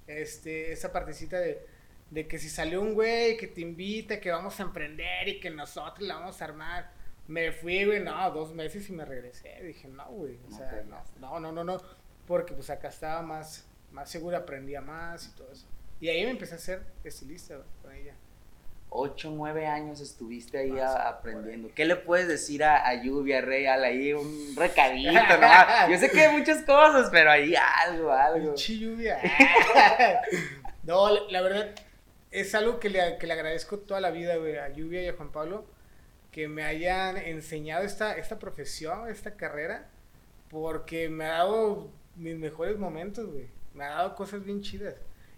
Este, 0.07 0.73
esa 0.73 0.93
partecita 0.93 1.39
de, 1.39 1.65
de 2.11 2.27
que 2.27 2.39
si 2.39 2.49
salió 2.49 2.81
un 2.81 2.95
güey 2.95 3.37
que 3.37 3.47
te 3.47 3.61
invita, 3.61 4.21
que 4.21 4.31
vamos 4.31 4.59
a 4.61 4.63
emprender 4.63 5.29
y 5.29 5.39
que 5.41 5.51
nosotros 5.51 6.01
la 6.07 6.15
vamos 6.17 6.41
a 6.41 6.45
armar. 6.47 6.91
Me 7.27 7.53
fui, 7.53 7.85
güey, 7.85 8.01
no, 8.03 8.31
dos 8.31 8.55
meses 8.55 8.89
y 8.89 8.93
me 8.93 9.05
regresé. 9.05 9.63
Dije, 9.63 9.87
no, 9.89 10.07
güey, 10.11 10.37
o 10.47 10.51
No 10.51 10.57
sea, 10.57 10.83
no, 10.89 11.05
no, 11.21 11.41
no, 11.41 11.53
no, 11.53 11.65
no, 11.65 11.83
porque 12.27 12.55
pues 12.55 12.71
acá 12.71 12.89
estaba 12.89 13.21
más, 13.21 13.67
más 13.93 14.09
segura, 14.11 14.39
aprendía 14.39 14.81
más 14.81 15.27
y 15.29 15.37
todo 15.37 15.53
eso. 15.53 15.67
Y 16.01 16.09
ahí 16.09 16.25
me 16.25 16.31
empecé 16.31 16.55
a 16.55 16.59
ser 16.59 16.83
estilista, 17.05 17.57
güey, 17.57 17.69
con 17.83 17.93
ella. 17.93 18.15
Ocho, 18.91 19.31
nueve 19.35 19.67
años 19.67 20.01
estuviste 20.01 20.57
ahí 20.59 20.79
a- 20.79 21.09
aprendiendo. 21.09 21.69
¿Qué 21.75 21.85
le 21.85 21.97
puedes 21.97 22.27
decir 22.27 22.65
a, 22.65 22.89
a 22.89 23.03
Lluvia, 23.03 23.41
Rey, 23.43 23.67
al 23.67 23.85
ahí 23.85 24.15
un 24.15 24.55
recadito, 24.57 25.13
¿no? 25.41 25.91
Yo 25.91 25.99
sé 25.99 26.11
que 26.11 26.23
hay 26.23 26.37
muchas 26.37 26.63
cosas, 26.63 27.09
pero 27.11 27.31
ahí 27.31 27.55
algo, 27.87 28.11
algo. 28.11 28.47
Pinche 28.55 28.79
lluvia. 28.79 29.19
no, 30.85 31.11
la, 31.11 31.21
la 31.31 31.41
verdad 31.43 31.75
es 32.31 32.55
algo 32.55 32.79
que 32.81 32.91
le, 32.91 33.19
que 33.19 33.27
le 33.27 33.33
agradezco 33.35 33.79
toda 33.79 34.01
la 34.01 34.11
vida, 34.11 34.37
güey, 34.37 34.57
a 34.57 34.69
Lluvia 34.71 35.03
y 35.03 35.09
a 35.09 35.13
Juan 35.15 35.33
Pablo, 35.33 35.67
que 36.31 36.49
me 36.49 36.65
hayan 36.65 37.17
enseñado 37.17 37.85
esta, 37.85 38.17
esta 38.17 38.39
profesión, 38.39 39.09
esta 39.11 39.35
carrera, 39.37 39.87
porque 40.51 41.09
me 41.09 41.25
ha 41.27 41.39
dado 41.39 41.91
mis 42.17 42.37
mejores 42.37 42.79
momentos, 42.79 43.27
güey. 43.31 43.49
Me 43.75 43.85
ha 43.85 43.91
dado 43.91 44.15
cosas 44.15 44.45
bien 44.45 44.61
chidas. 44.63 44.95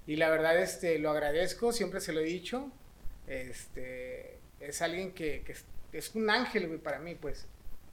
Y 0.06 0.16
la 0.16 0.30
verdad, 0.30 0.58
este, 0.58 0.98
lo 0.98 1.10
agradezco, 1.10 1.72
siempre 1.72 2.00
se 2.00 2.12
lo 2.12 2.20
he 2.20 2.24
dicho. 2.24 2.70
Este, 3.30 4.38
es 4.60 4.82
alguien 4.82 5.12
que, 5.12 5.42
que 5.42 5.52
es, 5.52 5.64
es 5.92 6.14
un 6.14 6.28
ángel, 6.28 6.66
güey, 6.66 6.78
para 6.80 6.98
mí, 6.98 7.14
pues. 7.14 7.46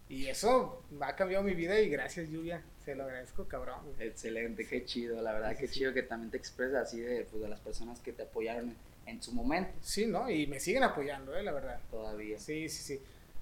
Y 0.10 0.27
eso 0.27 0.82
ha 1.01 1.15
cambiado 1.15 1.44
mi 1.44 1.53
vida 1.53 1.79
y 1.79 1.89
gracias, 1.89 2.29
Lluvia. 2.29 2.63
Se 2.84 2.96
lo 2.96 3.03
agradezco, 3.03 3.46
cabrón, 3.48 3.79
güey. 3.86 4.08
Excelente, 4.08 4.65
qué 4.65 4.84
chido, 4.86 5.22
la 5.22 5.34
verdad, 5.34 5.51
Sí, 5.51 5.58
qué 5.60 5.67
sí, 5.67 5.74
chido 5.79 5.94
que 5.94 6.03
también 6.03 6.32
te 6.32 6.38
expresas 6.38 6.88
así 6.88 7.00
de, 7.01 7.25
pues, 7.29 7.41
de 7.44 7.50
las 7.50 7.60
personas 7.60 8.00
que 8.00 8.13
te 8.13 8.24
apoyaron 8.24 8.70
en, 9.06 9.13
en 9.15 9.22
su 9.24 9.32
momento 9.34 9.72
Sí, 9.82 10.06
¿no? 10.08 10.29
Y 10.29 10.48
me 10.48 10.60
siguen 10.60 10.84
apoyando, 10.84 11.36
¿eh? 11.38 11.44
La 11.44 11.51
verdad. 11.51 11.79
todavía. 11.91 12.39
Sí, 12.39 12.67
sí, 12.70 12.84
sí. 12.84 13.01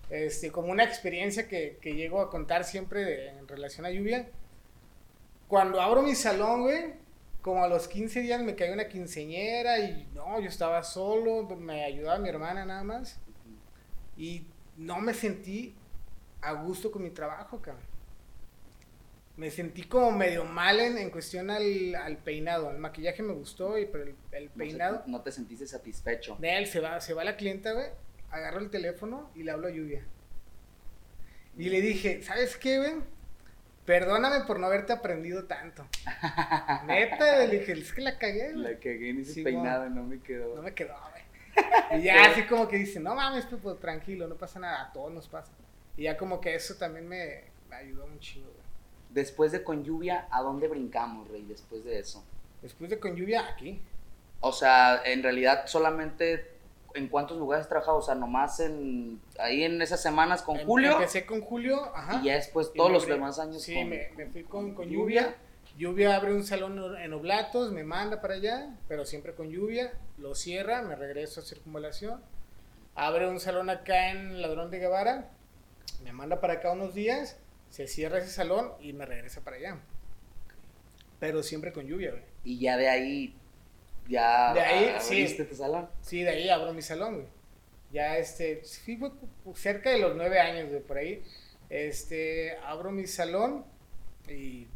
Este, 0.10 0.52
como 0.52 0.68
una 0.72 0.84
experiencia 0.84 1.48
que, 1.48 1.78
que 1.82 1.96
llego 1.96 2.20
a 2.22 2.30
contar 2.30 2.64
siempre 2.66 3.04
de- 3.06 3.30
en 3.30 3.48
relación 3.48 3.86
a 3.86 3.92
lluvia. 3.92 4.28
Cuando 5.48 5.80
abro 5.80 6.02
mi 6.02 6.16
salón, 6.16 6.64
güey, 6.64 6.94
como 7.46 7.64
a 7.64 7.68
los 7.68 7.88
15 7.88 8.22
días 8.22 8.42
me 8.42 8.56
cayó 8.56 8.74
una 8.74 8.88
quinceñera 8.88 9.78
y 9.78 10.08
no, 10.16 10.40
yo 10.40 10.48
estaba 10.50 10.82
solo, 10.82 11.44
me 11.56 11.84
ayudaba 11.84 12.18
mi 12.18 12.28
hermana 12.28 12.66
nada 12.66 12.84
más. 12.84 13.20
Y 14.18 14.48
no 14.78 15.00
me 15.00 15.14
sentí 15.14 15.76
a 16.42 16.54
gusto 16.54 16.92
con 16.92 17.04
mi 17.04 17.12
trabajo, 17.12 17.62
cabrón. 17.62 17.84
Me 19.38 19.52
sentí 19.52 19.84
como 19.84 20.12
medio 20.12 20.44
mal 20.44 20.80
en, 20.80 20.98
en 20.98 21.12
cuestión 21.12 21.52
al, 21.52 21.94
al 21.94 22.18
peinado. 22.18 22.72
El 22.72 22.80
maquillaje 22.80 23.22
me 23.22 23.34
gustó, 23.34 23.78
y, 23.78 23.86
pero 23.86 24.06
el, 24.06 24.16
el 24.32 24.46
No 24.46 24.52
se- 24.52 24.58
peinado... 24.58 25.04
No, 25.06 25.22
te 25.22 25.32
sentiste 25.32 25.68
satisfecho. 25.68 26.38
De 26.40 26.58
él 26.58 26.66
se 26.66 26.80
va, 26.80 27.00
se 27.00 27.14
va 27.14 27.24
la 27.24 27.38
clienta, 27.38 27.74
güey. 27.74 27.90
Agarro 28.32 28.58
el 28.60 28.72
teléfono 28.72 29.30
y 29.36 29.44
le 29.44 29.52
hablo 29.52 29.68
a 29.68 29.72
Lluvia. 29.72 30.04
Y 31.58 31.70
le 31.70 31.80
dije, 31.82 32.24
¿sabes 32.24 32.58
qué, 32.58 32.80
güey? 32.80 32.94
Perdóname 33.86 34.46
por 34.46 34.60
no 34.60 34.68
haberte 34.68 34.94
aprendido 34.94 35.46
tanto. 35.46 35.86
Neta, 36.88 37.38
le 37.38 37.48
dije, 37.60 37.74
es 37.74 37.94
que 37.94 38.02
la 38.02 38.18
cagué, 38.18 38.54
güey. 38.54 38.64
La 38.64 38.80
cagué 38.80 39.10
en 39.10 39.20
ese 39.22 39.34
Sí, 39.34 39.44
peinado, 39.44 39.90
no 39.90 40.04
me 40.04 40.20
quedó. 40.20 40.56
No 40.56 40.62
me 40.62 40.74
quedó, 40.74 40.96
güey. 41.12 41.24
Y 42.02 42.04
ya 42.04 42.26
así 42.26 42.44
como 42.44 42.68
que 42.68 42.78
dice, 42.78 43.00
no 43.00 43.16
mames, 43.16 43.46
pues, 43.46 43.80
tranquilo, 43.80 44.28
no 44.28 44.36
pasa 44.36 44.60
nada, 44.60 44.82
a 44.84 44.92
todos 44.92 45.14
nos 45.14 45.28
pasa. 45.28 45.52
Y 45.96 46.04
ya 46.04 46.18
como 46.18 46.42
que 46.42 46.56
eso 46.56 46.76
también 46.76 47.08
me, 47.08 47.44
me 47.70 47.76
ayudó 47.76 48.08
mucho, 48.08 48.42
güey. 48.42 48.66
Después 49.12 49.54
de 49.54 49.64
con 49.64 49.84
lluvia, 49.84 50.28
¿a 50.32 50.42
dónde 50.42 50.68
brincamos, 50.68 51.30
Rey? 51.30 51.46
Después 51.48 51.86
de 51.86 52.00
eso. 52.00 52.26
Después 52.62 52.90
de 52.90 53.00
con 53.00 53.16
Lluvia, 53.16 53.48
aquí. 53.48 53.80
O 54.40 54.52
sea, 54.52 55.04
en 55.06 55.24
realidad 55.24 55.68
solamente 55.68 56.55
en 56.96 57.08
cuántos 57.10 57.38
lugares 57.38 57.64
has 57.66 57.70
trabajado, 57.70 57.98
o 57.98 58.02
sea, 58.02 58.16
nomás 58.16 58.60
en 58.60 59.20
ahí 59.40 59.64
en 59.64 59.82
esas 59.82 60.02
semanas 60.02 60.42
con 60.42 60.58
Em- 60.60 60.66
Julio 60.66 60.94
Empecé 60.94 61.26
con 61.26 61.42
Julio, 61.42 61.96
ajá. 61.96 62.22
y 62.22 62.26
ya 62.28 62.36
después 62.36 62.72
todos 62.74 62.92
los 62.92 63.06
demás 63.08 63.38
años 63.40 63.62
Sí, 63.62 63.76
con 63.76 63.90
me, 63.90 64.10
me 64.16 64.26
fui 64.28 64.44
con, 64.44 64.74
con 64.74 64.90
Lluvia. 64.90 65.22
lluvia. 65.22 65.36
Lluvia 65.78 66.16
abre 66.16 66.34
un 66.34 66.44
salón 66.46 66.96
en 66.98 67.12
Oblatos, 67.14 67.72
me 67.74 67.84
manda 67.84 68.22
para 68.22 68.36
allá, 68.36 68.70
pero 68.88 69.06
siempre 69.06 69.34
con 69.36 69.50
lluvia. 69.50 69.92
Lo 70.18 70.34
cierra, 70.34 70.82
me 70.84 70.96
regreso 70.96 71.42
a 71.42 71.44
circunvalación. 71.44 72.22
Abre 72.96 73.28
un 73.28 73.42
salón 73.42 73.70
acá 73.70 74.12
en 74.12 74.42
Ladrón 74.42 74.72
de 74.72 74.80
Guevara, 74.80 75.30
me 76.04 76.14
manda 76.14 76.40
para 76.40 76.54
acá 76.54 76.72
unos 76.72 76.94
días, 76.96 77.38
se 77.70 77.88
cierra 77.88 78.20
ese 78.20 78.30
salón 78.30 78.72
y 78.80 78.94
me 78.94 79.06
regresa 79.06 79.42
para 79.44 79.58
allá. 79.58 79.80
Pero 81.20 81.44
siempre 81.44 81.74
con 81.74 81.86
lluvia, 81.88 82.12
güey. 82.12 82.24
y 82.46 82.60
ya 82.60 82.78
de 82.78 82.88
ahí 82.90 83.36
ya 84.08 84.54
De 84.54 84.60
ahí, 84.62 84.90
abriste 84.90 85.44
sí. 85.44 85.50
tu 85.50 85.56
salón. 85.56 85.90
Sí, 86.02 86.24
de 86.24 86.30
ahí 86.30 86.50
abro 86.50 86.74
mi 86.74 86.82
salón, 86.82 87.16
güey. 87.16 87.28
Ya, 87.92 88.18
este, 88.18 88.64
sí, 88.64 88.98
fue 88.98 89.12
cerca 89.56 89.90
de 89.90 90.00
los 90.00 90.16
nueve 90.16 90.40
años, 90.40 90.72
de 90.72 90.80
por 90.80 90.98
ahí. 90.98 91.24
Este, 91.70 92.58
abro 92.66 92.92
mi 92.92 93.08
salón 93.08 93.66
y, 94.30 94.68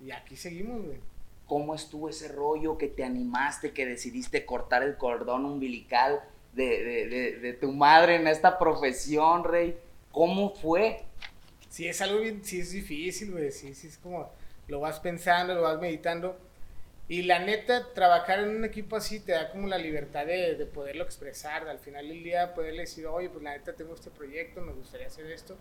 y 0.00 0.10
aquí 0.12 0.36
seguimos, 0.36 0.84
güey. 0.84 0.98
¿Cómo 1.46 1.74
estuvo 1.74 2.08
ese 2.08 2.28
rollo 2.28 2.78
que 2.78 2.88
te 2.88 3.04
animaste, 3.04 3.72
que 3.72 3.84
decidiste 3.84 4.46
cortar 4.46 4.82
el 4.82 4.96
cordón 4.96 5.44
umbilical 5.44 6.20
de, 6.54 6.84
de, 6.84 7.08
de, 7.08 7.38
de 7.38 7.52
tu 7.54 7.72
madre 7.72 8.16
en 8.16 8.26
esta 8.26 8.58
profesión, 8.58 9.44
Rey? 9.44 9.76
¿Cómo 10.12 10.54
fue? 10.54 11.04
Sí, 11.68 11.88
es 11.88 12.00
algo 12.00 12.20
bien, 12.20 12.44
sí 12.44 12.60
es 12.60 12.70
difícil, 12.70 13.32
güey. 13.32 13.50
Sí, 13.50 13.74
sí, 13.74 13.88
es 13.88 13.98
como, 13.98 14.30
lo 14.68 14.80
vas 14.80 15.00
pensando, 15.00 15.54
lo 15.54 15.62
vas 15.62 15.80
meditando. 15.80 16.38
Y 17.12 17.20
la 17.20 17.40
neta, 17.40 17.92
trabajar 17.92 18.38
en 18.38 18.56
un 18.56 18.64
equipo 18.64 18.96
así 18.96 19.20
te 19.20 19.32
da 19.32 19.50
como 19.50 19.68
la 19.68 19.76
libertad 19.76 20.24
de, 20.24 20.54
de 20.54 20.64
poderlo 20.64 21.04
expresar. 21.04 21.68
Al 21.68 21.78
final 21.78 22.08
del 22.08 22.22
día, 22.22 22.54
poderle 22.54 22.84
decir, 22.84 23.06
oye, 23.06 23.28
pues 23.28 23.44
la 23.44 23.50
neta 23.50 23.74
tengo 23.74 23.92
este 23.92 24.10
proyecto, 24.10 24.62
me 24.62 24.72
gustaría 24.72 25.08
hacer 25.08 25.26
esto. 25.26 25.58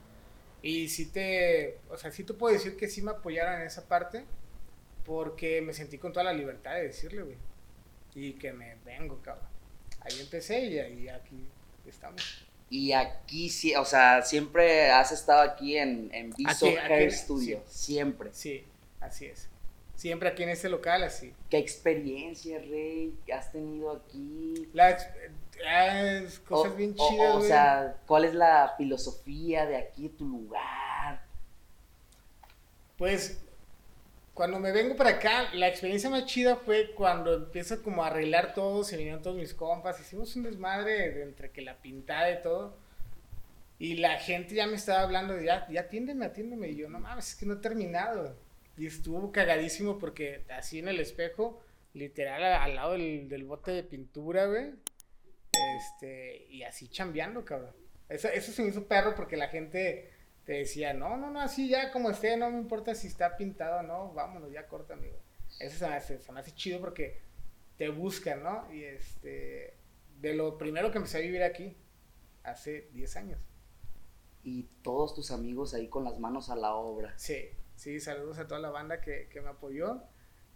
Y 0.62 0.88
sí 0.88 1.08
te, 1.08 1.80
o 1.90 1.98
sea, 1.98 2.10
sí 2.10 2.24
te 2.24 2.34
puedo 2.34 2.54
decir 2.54 2.78
que 2.78 2.88
sí 2.88 3.02
me 3.02 3.12
apoyaron 3.12 3.60
en 3.60 3.68
esa 3.68 3.86
parte, 3.86 4.24
porque 5.04 5.62
me 5.62 5.74
sentí 5.74 5.98
con 5.98 6.14
toda 6.14 6.24
la 6.24 6.32
libertad 6.32 6.76
de 6.76 6.84
decirle, 6.84 7.24
güey. 7.24 7.38
Y 8.16 8.32
que 8.36 8.54
me 8.54 8.78
vengo, 8.86 9.22
cabrón. 9.22 9.50
Ahí 10.00 10.22
empecé 10.22 10.64
y, 10.64 10.80
ahí 10.80 11.10
aquí 11.10 11.50
estamos. 11.86 12.48
Y 12.70 12.94
aquí 12.94 13.50
sí, 13.50 13.76
o 13.76 13.84
sea, 13.84 14.22
siempre 14.22 14.90
has 14.90 15.12
estado 15.12 15.42
aquí 15.42 15.76
en, 15.76 16.12
en 16.14 16.32
Viso 16.32 16.68
Hair 16.68 17.12
Studio, 17.12 17.62
sí. 17.68 17.94
siempre. 17.94 18.30
Sí, 18.32 18.64
así 19.02 19.26
es. 19.26 19.51
Siempre 20.02 20.30
aquí 20.30 20.42
en 20.42 20.50
este 20.50 20.68
local, 20.68 21.04
así. 21.04 21.32
¿Qué 21.48 21.60
experiencia, 21.60 22.58
Rey, 22.58 23.14
has 23.32 23.52
tenido 23.52 23.92
aquí? 23.92 24.68
Las 24.74 25.04
eh, 25.64 26.28
cosas 26.48 26.74
O- 26.74 26.76
bien 26.76 26.96
o- 26.98 27.08
chidas, 27.08 27.30
O, 27.36 27.38
güey. 27.38 27.48
sea, 27.48 27.98
¿cuál 28.08 28.26
es 28.26 28.34
la 28.34 28.74
filosofía 28.80 29.68
de 29.68 29.76
aquí, 29.78 30.10
tu 30.10 30.28
lugar? 30.28 31.24
Pues 32.98 33.44
cuando 34.34 34.60
me 34.60 34.72
vengo 34.72 34.96
para 34.96 35.12
acá, 35.12 35.54
la 35.54 35.68
experiencia 35.68 36.10
más 36.10 36.26
chida 36.26 36.56
fue 36.56 36.96
cuando 36.96 37.36
empiezo 37.36 37.84
como 37.84 38.04
a 38.04 38.08
arreglar 38.08 38.56
todo, 38.56 38.84
se 38.84 38.98
vinieron 38.98 39.22
todos 39.22 39.38
mis 39.38 39.54
compas, 39.54 40.00
hicimos 40.00 40.36
un 40.36 40.42
desmadre 40.42 41.12
de 41.12 41.22
entre 41.22 41.52
que 41.52 41.62
la 41.62 41.76
pintada 41.80 42.32
y 42.32 42.42
todo. 42.42 42.76
Y 43.78 43.98
la 43.98 44.18
gente 44.18 44.56
ya 44.56 44.66
me 44.66 44.78
estaba 44.78 45.02
hablando 45.04 45.36
de 45.36 45.46
ya, 45.46 45.68
ya 45.70 45.82
atiéndeme, 45.82 46.26
atiéndeme. 46.26 46.70
Y 46.70 46.76
yo, 46.78 46.90
no 46.90 47.00
mames, 47.00 47.30
es 47.30 47.36
que 47.36 47.46
no 47.46 47.54
he 47.54 47.58
terminado. 47.58 48.36
Y 48.82 48.88
estuvo 48.88 49.32
cagadísimo 49.32 50.00
porque 50.00 50.44
así 50.50 50.80
en 50.80 50.88
el 50.88 51.00
espejo, 51.00 51.62
literal 51.94 52.44
al 52.44 52.76
lado 52.76 52.94
del, 52.94 53.30
del 53.30 53.44
bote 53.44 53.70
de 53.70 53.84
pintura, 53.84 54.48
güey. 54.48 54.72
Este, 55.78 56.48
y 56.50 56.64
así 56.64 56.88
chambeando, 56.88 57.46
cabrón. 57.46 57.76
Eso, 58.10 58.28
eso 58.30 58.52
se 58.52 58.64
me 58.64 58.70
hizo 58.70 58.88
perro 58.88 59.14
porque 59.14 59.38
la 59.38 59.50
gente 59.50 60.10
te 60.46 60.54
decía, 60.54 60.96
no, 60.96 61.16
no, 61.16 61.30
no, 61.30 61.42
así 61.42 61.70
ya 61.70 61.92
como 61.92 62.10
esté, 62.10 62.36
no 62.38 62.50
me 62.50 62.58
importa 62.58 62.96
si 62.96 63.06
está 63.06 63.38
pintado 63.38 63.82
o 63.82 63.84
no, 63.84 64.14
vámonos, 64.14 64.52
ya 64.52 64.68
corta, 64.68 64.96
amigo. 64.96 65.20
Eso 65.60 65.78
se 65.78 65.88
me 65.88 65.94
hace, 65.94 66.20
se 66.20 66.32
me 66.32 66.40
hace 66.40 66.56
chido 66.56 66.80
porque 66.80 67.22
te 67.78 67.88
buscan, 67.90 68.42
¿no? 68.42 68.74
Y 68.74 68.84
este, 68.84 69.76
de 70.20 70.34
lo 70.34 70.58
primero 70.58 70.90
que 70.90 70.98
empecé 70.98 71.20
a 71.20 71.22
vivir 71.22 71.44
aquí, 71.44 71.78
hace 72.42 72.90
10 72.94 73.16
años. 73.16 73.40
Y 74.42 74.64
todos 74.82 75.14
tus 75.14 75.30
amigos 75.30 75.76
ahí 75.76 75.88
con 75.88 76.04
las 76.04 76.18
manos 76.18 76.50
a 76.50 76.56
la 76.56 76.74
obra. 76.74 77.14
Sí, 77.16 77.52
sí, 77.82 78.00
saludos 78.00 78.38
a 78.40 78.48
toda 78.48 78.60
la 78.60 78.70
banda 78.70 79.02
que, 79.02 79.28
que 79.30 79.42
me 79.42 79.50
apoyó. 79.50 80.02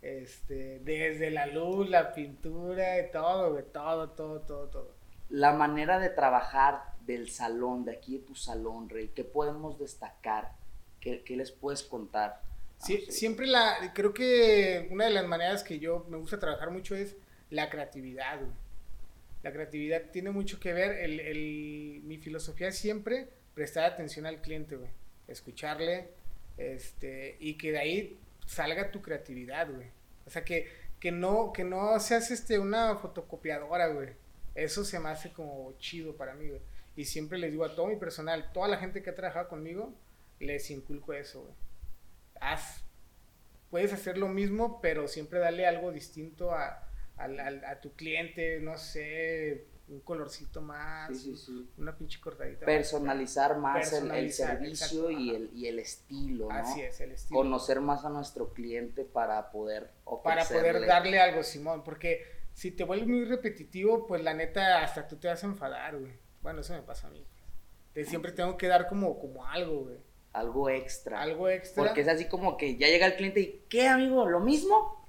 Este, 0.02 0.80
desde 0.80 1.32
la 1.32 1.48
luz, 1.48 1.90
la 1.90 2.14
pintura, 2.14 3.00
y 3.00 3.12
todo, 3.12 3.56
todo, 3.64 4.10
todo, 4.12 4.42
todo, 4.42 4.68
todo. 4.70 4.96
La 5.30 5.52
manera 5.54 6.00
de 6.00 6.10
trabajar 6.10 6.94
del 7.02 7.30
salón, 7.30 7.86
de 7.86 7.94
aquí 7.94 8.20
de 8.20 8.24
tu 8.26 8.36
salón, 8.36 8.90
Rey, 8.90 9.10
¿qué 9.16 9.24
podemos 9.24 9.80
destacar? 9.80 10.52
¿Qué, 11.00 11.24
qué 11.24 11.36
les 11.36 11.52
puedes 11.52 11.82
contar? 11.84 12.42
Sí, 12.78 12.98
Ah, 13.02 13.06
sí. 13.08 13.12
siempre 13.12 13.48
la, 13.48 13.92
creo 13.96 14.14
que 14.14 14.88
una 14.92 15.06
de 15.06 15.12
las 15.12 15.26
maneras 15.26 15.64
que 15.64 15.80
yo 15.80 16.06
me 16.10 16.18
gusta 16.18 16.40
trabajar 16.40 16.70
mucho 16.70 16.96
es 16.96 17.16
la 17.50 17.70
creatividad, 17.70 18.40
güey. 18.40 18.52
La 19.42 19.52
creatividad 19.52 20.04
tiene 20.12 20.30
mucho 20.32 20.60
que 20.60 20.74
ver, 20.74 20.92
el, 21.00 21.20
el- 21.20 22.02
mi 22.04 22.18
filosofía 22.18 22.68
es 22.68 22.78
siempre 22.78 23.30
prestar 23.56 23.86
atención 23.86 24.26
al 24.28 24.42
cliente, 24.42 24.76
güey. 24.76 24.90
Escucharle, 25.28 26.10
este, 26.58 27.38
y 27.40 27.58
que 27.58 27.72
de 27.72 27.80
ahí 27.80 28.20
salga 28.46 28.92
tu 28.92 29.02
creatividad, 29.02 29.70
güey. 29.72 29.88
O 30.26 30.30
sea, 30.30 30.44
que, 30.44 30.68
que 31.00 31.12
no, 31.12 31.54
que 31.54 31.64
no 31.64 32.00
seas 32.00 32.32
este, 32.32 32.60
una 32.60 32.96
fotocopiadora, 32.98 33.88
güey. 33.88 34.10
Eso 34.56 34.86
se 34.86 35.00
me 35.00 35.10
hace 35.10 35.32
como 35.34 35.74
chido 35.80 36.16
para 36.16 36.34
mí, 36.34 36.48
güey. 36.50 36.62
Y 36.96 37.06
siempre 37.06 37.38
les 37.38 37.52
digo 37.52 37.66
a 37.66 37.76
todo 37.76 37.88
mi 37.88 37.98
personal, 37.98 38.52
toda 38.54 38.68
la 38.68 38.78
gente 38.78 39.04
que 39.04 39.10
ha 39.10 39.16
trabajado 39.16 39.50
conmigo, 39.50 39.94
les 40.40 40.70
inculco 40.72 41.14
eso, 41.14 41.42
güey 41.42 41.66
haz, 42.40 42.84
puedes 43.70 43.94
hacer 43.94 44.18
lo 44.18 44.28
mismo, 44.28 44.80
pero 44.82 45.08
siempre 45.08 45.40
darle 45.40 45.66
algo 45.66 45.92
distinto 45.92 46.52
a, 46.52 46.88
a 47.18 47.82
tu 47.82 47.94
cliente, 47.94 48.60
no 48.60 48.78
sé, 48.78 49.66
un 49.88 50.00
colorcito 50.00 50.62
más, 50.62 51.10
Sí, 51.16 51.36
sí, 51.36 51.38
sí. 51.38 51.70
una 51.78 51.96
pinche 51.96 52.20
cortadita. 52.20 52.66
más. 52.66 52.66
Personalizar 52.66 53.58
más 53.58 53.94
el- 53.94 54.32
servicio 54.32 55.10
exacto, 55.10 55.12
y 55.12 55.30
el, 55.36 55.50
y 55.54 55.68
el 55.68 55.80
estilo, 55.80 56.48
¿no? 56.50 56.54
Así 56.56 56.82
es, 56.82 57.00
el 57.02 57.12
estilo. 57.12 57.40
Conocer 57.40 57.82
más 57.82 58.04
a 58.04 58.10
nuestro 58.10 58.52
cliente 58.54 59.04
para 59.06 59.52
poder 59.52 59.92
Para 60.24 60.44
poder 60.46 60.76
ofrecerle- 60.78 60.88
darle 60.88 61.20
algo, 61.20 61.44
Simón, 61.44 61.84
porque 61.84 62.24
si 62.54 62.72
te 62.72 62.84
vuelves 62.84 63.08
muy 63.08 63.26
repetitivo, 63.26 64.08
pues 64.08 64.24
la 64.24 64.34
neta, 64.34 64.82
hasta 64.84 65.08
tú 65.08 65.18
te 65.18 65.28
vas 65.28 65.44
a 65.44 65.48
enfadar, 65.48 65.98
güey. 66.00 66.14
Bueno, 66.42 66.62
eso 66.62 66.74
me 66.74 66.82
pasa 66.82 67.08
a 67.08 67.12
mí. 67.12 67.24
Te- 67.94 68.06
siempre 68.06 68.32
tengo 68.32 68.58
que 68.58 68.68
dar 68.68 68.88
como, 68.88 69.20
como 69.20 69.46
algo, 69.46 69.84
güey. 69.86 69.98
algo 70.34 70.70
extra. 70.70 71.22
Algo 71.22 71.48
extra. 71.48 71.82
Porque 71.86 72.02
es 72.02 72.08
así 72.10 72.28
como 72.28 72.58
que 72.58 72.76
ya 72.76 72.88
llega 72.88 73.06
el 73.06 73.16
cliente 73.16 73.40
y, 73.40 73.64
¿qué, 73.70 73.88
amigo? 73.88 74.26
¿Lo 74.26 74.42
mismo? 74.42 75.05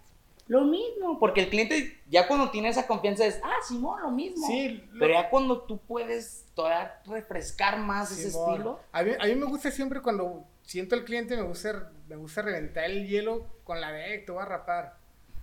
Lo 0.49 0.63
mismo. 0.65 1.19
Porque 1.19 1.41
el 1.43 1.51
cliente 1.51 2.01
ya 2.09 2.27
cuando 2.29 2.51
tiene 2.51 2.69
esa 2.69 2.87
confianza 2.87 3.27
es, 3.27 3.41
ah, 3.43 3.55
Simón, 3.67 4.01
lo 4.03 4.11
mismo. 4.11 4.47
Sí, 4.47 4.85
lo- 4.93 5.01
Pero 5.01 5.15
ya 5.15 5.29
cuando 5.31 5.63
tú 5.63 5.79
puedes 5.79 6.47
todavía 6.55 7.01
refrescar 7.07 7.79
más 7.79 8.13
ese 8.13 8.31
Simón. 8.31 8.51
estilo. 8.53 8.81
A 8.93 9.03
mí, 9.03 9.11
a 9.19 9.25
mí 9.27 9.35
me 9.35 9.47
gusta 9.47 9.71
siempre 9.71 10.01
cuando 10.01 10.45
siento 10.63 10.95
al 10.95 11.05
cliente, 11.05 11.37
me 11.37 11.43
gusta, 11.43 11.93
me 12.09 12.17
gusta 12.17 12.43
reventar 12.43 12.85
el 12.85 13.07
hielo 13.09 13.47
con 13.65 13.81
la 13.81 13.93
de, 13.93 14.15
"Eh, 14.15 14.19
te 14.21 14.33
voy 14.33 14.43
a 14.43 14.47
rapar. 14.47 14.97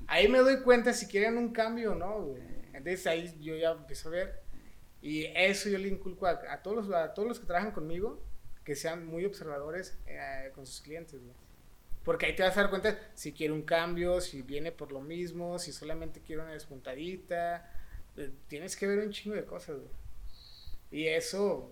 Ahí 0.08 0.28
me 0.28 0.40
doy 0.40 0.62
cuenta 0.62 0.94
si 0.94 1.08
quieren 1.08 1.38
un 1.38 1.54
cambio 1.54 1.92
o 1.94 1.96
no, 1.96 2.22
güey. 2.24 2.42
Entonces 2.74 3.06
ahí 3.08 3.38
yo 3.42 3.56
ya 3.56 3.72
empiezo 3.72 4.10
a 4.10 4.12
ver. 4.14 4.42
Y 5.02 5.26
eso 5.36 5.70
yo 5.70 5.78
le 5.78 5.90
inculco 5.90 6.26
a, 6.28 6.40
a 6.50 6.62
todos, 6.62 6.88
los, 6.88 6.96
a 6.96 7.14
todos 7.14 7.28
los 7.28 7.40
que 7.40 7.46
trabajan 7.46 7.72
conmigo, 7.72 8.22
que 8.64 8.76
sean 8.76 9.06
muy 9.06 9.26
observadores 9.26 9.98
eh, 10.08 10.50
con 10.56 10.66
sus 10.66 10.80
clientes, 10.82 11.22
güey. 11.22 11.34
Porque 12.04 12.26
ahí 12.26 12.36
te 12.36 12.44
vas 12.44 12.58
a 12.58 12.62
dar 12.62 12.70
cuenta 12.70 13.00
si 13.16 13.32
quiere 13.32 13.54
un 13.54 13.62
cambio, 13.64 14.20
si 14.20 14.42
viene 14.42 14.72
por 14.72 14.92
lo 14.92 15.02
mismo, 15.02 15.58
si 15.60 15.72
solamente 15.72 16.22
quiere 16.22 16.42
una 16.42 16.52
despuntadita. 16.52 17.70
Eh, 18.18 18.32
Tienes 18.48 18.76
que 18.76 18.88
ver 18.88 19.00
un 19.00 19.12
chingo 19.12 19.36
de 19.36 19.46
cosas, 19.46 19.78
güey. 19.78 19.92
Y 20.92 21.08
eso 21.08 21.72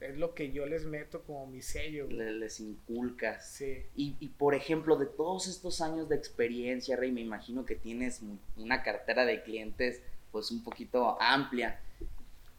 es 0.00 0.16
lo 0.16 0.34
que 0.34 0.52
yo 0.52 0.66
les 0.66 0.84
meto 0.84 1.22
como 1.22 1.46
mi 1.46 1.62
sello, 1.62 2.06
güey. 2.06 2.38
les 2.38 2.60
inculcas. 2.60 3.50
Sí. 3.50 3.84
Y, 3.96 4.16
y, 4.20 4.28
por 4.28 4.54
ejemplo, 4.54 4.96
de 4.96 5.06
todos 5.06 5.46
estos 5.48 5.80
años 5.80 6.08
de 6.08 6.16
experiencia, 6.16 6.96
Rey, 6.96 7.10
me 7.10 7.20
imagino 7.22 7.64
que 7.64 7.74
tienes 7.74 8.22
una 8.56 8.82
cartera 8.82 9.24
de 9.24 9.42
clientes 9.42 10.02
pues 10.30 10.50
un 10.50 10.62
poquito 10.62 11.20
amplia. 11.20 11.80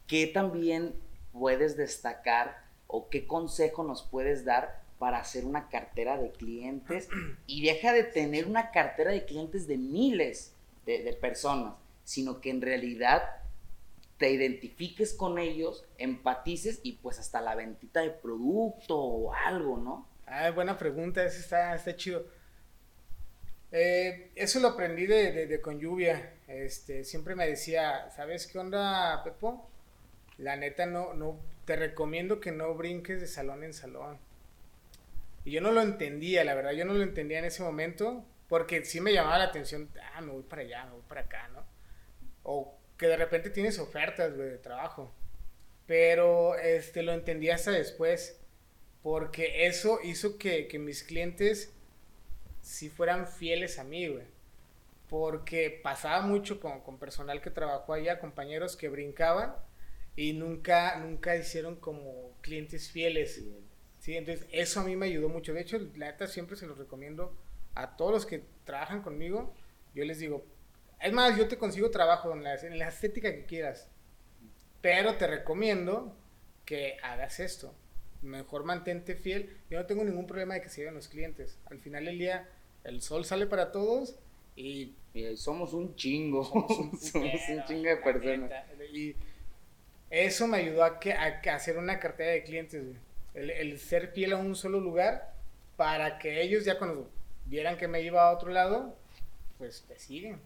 ¿Qué 0.06 0.26
también 0.26 0.94
puedes 1.32 1.76
destacar 1.76 2.64
o 2.86 3.08
qué 3.08 3.26
consejo 3.26 3.84
nos 3.84 4.02
puedes 4.02 4.44
dar 4.44 4.81
para 5.02 5.18
hacer 5.18 5.44
una 5.44 5.68
cartera 5.68 6.16
de 6.16 6.30
clientes? 6.30 7.08
Y 7.48 7.66
deja 7.66 7.92
de 7.92 8.04
tener 8.04 8.46
una 8.46 8.70
cartera 8.70 9.10
de 9.10 9.24
clientes 9.24 9.66
de 9.66 9.76
miles 9.76 10.54
de, 10.86 11.12
personas, 11.20 11.74
sino 12.04 12.40
que 12.40 12.50
en 12.50 12.62
realidad 12.62 13.20
te 14.16 14.30
identifiques 14.30 15.12
con 15.12 15.40
ellos, 15.40 15.84
empatices 15.98 16.78
y 16.84 16.92
pues 16.92 17.18
hasta 17.18 17.40
la 17.40 17.56
ventita 17.56 18.00
de 18.00 18.10
producto 18.10 18.96
o 18.96 19.34
algo, 19.34 19.76
¿no? 19.76 20.06
Ah, 20.24 20.52
buena 20.52 20.78
pregunta, 20.78 21.24
eso 21.24 21.40
está, 21.40 21.74
está 21.74 21.96
chido. 21.96 22.24
Eh, 23.72 24.30
eso 24.36 24.60
lo 24.60 24.68
aprendí 24.68 25.06
de, 25.06 25.32
de, 25.32 25.46
de 25.48 25.60
con 25.60 25.80
lluvia. 25.80 26.34
Este, 26.46 27.02
siempre 27.02 27.34
me 27.34 27.48
decía, 27.48 28.08
¿sabes 28.14 28.46
qué 28.46 28.56
onda, 28.56 29.24
Pepo? 29.24 29.68
La 30.38 30.54
neta 30.54 30.86
no, 30.86 31.12
no, 31.12 31.40
te 31.64 31.74
recomiendo 31.74 32.38
que 32.38 32.52
no 32.52 32.72
brinques 32.76 33.20
de 33.20 33.26
salón 33.26 33.64
en 33.64 33.74
salón. 33.74 34.20
Y 35.44 35.50
yo 35.52 35.60
no 35.60 35.72
lo 35.72 35.82
entendía, 35.82 36.44
la 36.44 36.54
verdad, 36.54 36.72
yo 36.72 36.84
no 36.84 36.94
lo 36.94 37.02
entendía 37.02 37.38
en 37.38 37.46
ese 37.46 37.62
momento, 37.62 38.24
porque 38.48 38.84
sí 38.84 39.00
me 39.00 39.12
llamaba 39.12 39.38
la 39.38 39.44
atención, 39.44 39.90
ah, 40.14 40.20
me 40.20 40.32
voy 40.32 40.42
para 40.42 40.62
allá, 40.62 40.84
me 40.86 40.92
voy 40.92 41.02
para 41.08 41.22
acá, 41.22 41.48
¿no? 41.48 41.64
O 42.42 42.78
que 42.96 43.06
de 43.08 43.16
repente 43.16 43.50
tienes 43.50 43.78
ofertas, 43.78 44.36
güey, 44.36 44.50
de 44.50 44.58
trabajo. 44.58 45.12
Pero 45.86 46.56
este, 46.56 47.02
lo 47.02 47.12
entendí 47.12 47.50
hasta 47.50 47.72
después, 47.72 48.40
porque 49.02 49.66
eso 49.66 49.98
hizo 50.02 50.38
que, 50.38 50.68
que 50.68 50.78
mis 50.78 51.02
clientes 51.02 51.74
sí 52.60 52.88
fueran 52.88 53.26
fieles 53.26 53.78
a 53.78 53.84
mí, 53.84 54.06
güey. 54.06 54.24
Porque 55.08 55.80
pasaba 55.82 56.22
mucho 56.22 56.60
con, 56.60 56.80
con 56.80 56.98
personal 56.98 57.42
que 57.42 57.50
trabajó 57.50 57.92
allá, 57.94 58.20
compañeros 58.20 58.76
que 58.76 58.88
brincaban 58.88 59.54
y 60.16 60.32
nunca, 60.34 60.96
nunca 60.98 61.36
hicieron 61.36 61.76
como 61.76 62.32
clientes 62.40 62.90
fieles. 62.90 63.34
Sí, 63.34 63.54
entonces 64.06 64.46
eso 64.50 64.80
a 64.80 64.84
mí 64.84 64.96
me 64.96 65.06
ayudó 65.06 65.28
mucho. 65.28 65.52
De 65.54 65.60
hecho, 65.60 65.78
la 65.96 66.06
neta 66.10 66.26
siempre 66.26 66.56
se 66.56 66.66
los 66.66 66.76
recomiendo 66.78 67.36
a 67.74 67.96
todos 67.96 68.12
los 68.12 68.26
que 68.26 68.42
trabajan 68.64 69.02
conmigo. 69.02 69.54
Yo 69.94 70.04
les 70.04 70.18
digo, 70.18 70.44
es 71.00 71.12
más, 71.12 71.36
yo 71.36 71.48
te 71.48 71.56
consigo 71.58 71.90
trabajo 71.90 72.32
en 72.32 72.42
la, 72.42 72.54
en 72.56 72.78
la 72.78 72.88
estética 72.88 73.32
que 73.32 73.44
quieras. 73.46 73.88
Pero 74.80 75.16
te 75.16 75.26
recomiendo 75.26 76.16
que 76.64 76.96
hagas 77.02 77.38
esto. 77.40 77.74
Mejor 78.22 78.64
mantente 78.64 79.14
fiel. 79.16 79.56
Yo 79.70 79.78
no 79.78 79.86
tengo 79.86 80.04
ningún 80.04 80.26
problema 80.26 80.54
de 80.54 80.62
que 80.62 80.68
se 80.68 80.82
vayan 80.82 80.94
los 80.94 81.08
clientes. 81.08 81.58
Al 81.66 81.78
final 81.80 82.04
del 82.04 82.18
día, 82.18 82.48
el 82.84 83.00
sol 83.02 83.24
sale 83.24 83.46
para 83.46 83.72
todos 83.72 84.16
Y 84.56 84.94
Y 85.14 85.36
somos 85.36 85.72
un 85.74 85.94
chingo. 85.94 86.44
somos 86.44 86.78
un, 86.78 86.98
Somos 86.98 87.48
un 87.48 87.62
putero, 87.64 87.64
chingo 87.66 87.88
de 87.88 87.96
personas. 87.98 88.50
neta. 88.50 88.66
Y 88.92 89.16
eso 90.10 90.46
me 90.46 90.58
ayudó 90.58 90.84
a, 90.84 90.98
que, 91.00 91.12
a, 91.14 91.40
que 91.40 91.50
hacer 91.50 91.78
una 91.78 91.98
cartera 91.98 92.32
de 92.32 92.42
clientes, 92.44 92.84
güey. 92.84 92.98
El, 93.34 93.50
el 93.50 93.78
ser 93.78 94.08
fiel 94.08 94.32
a 94.32 94.36
un 94.36 94.54
solo 94.54 94.80
lugar 94.80 95.34
para 95.76 96.18
que 96.18 96.42
ellos 96.42 96.64
ya 96.64 96.78
cuando 96.78 97.10
vieran 97.46 97.76
que 97.76 97.88
me 97.88 98.02
iba 98.02 98.28
a 98.28 98.32
otro 98.32 98.50
lado, 98.50 98.96
pues 99.58 99.84
te 99.88 99.98
siguen. 99.98 100.40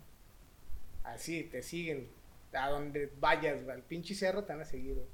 Así, 1.05 1.45
te 1.45 1.63
siguen. 1.63 2.09
A 2.53 2.71
donde 2.71 3.11
vayas, 3.21 3.69
al 3.69 3.83
pinche 3.83 4.15
cerro 4.15 4.45
te 4.45 4.65
seguir, 4.65 4.95
güey. 4.95 5.07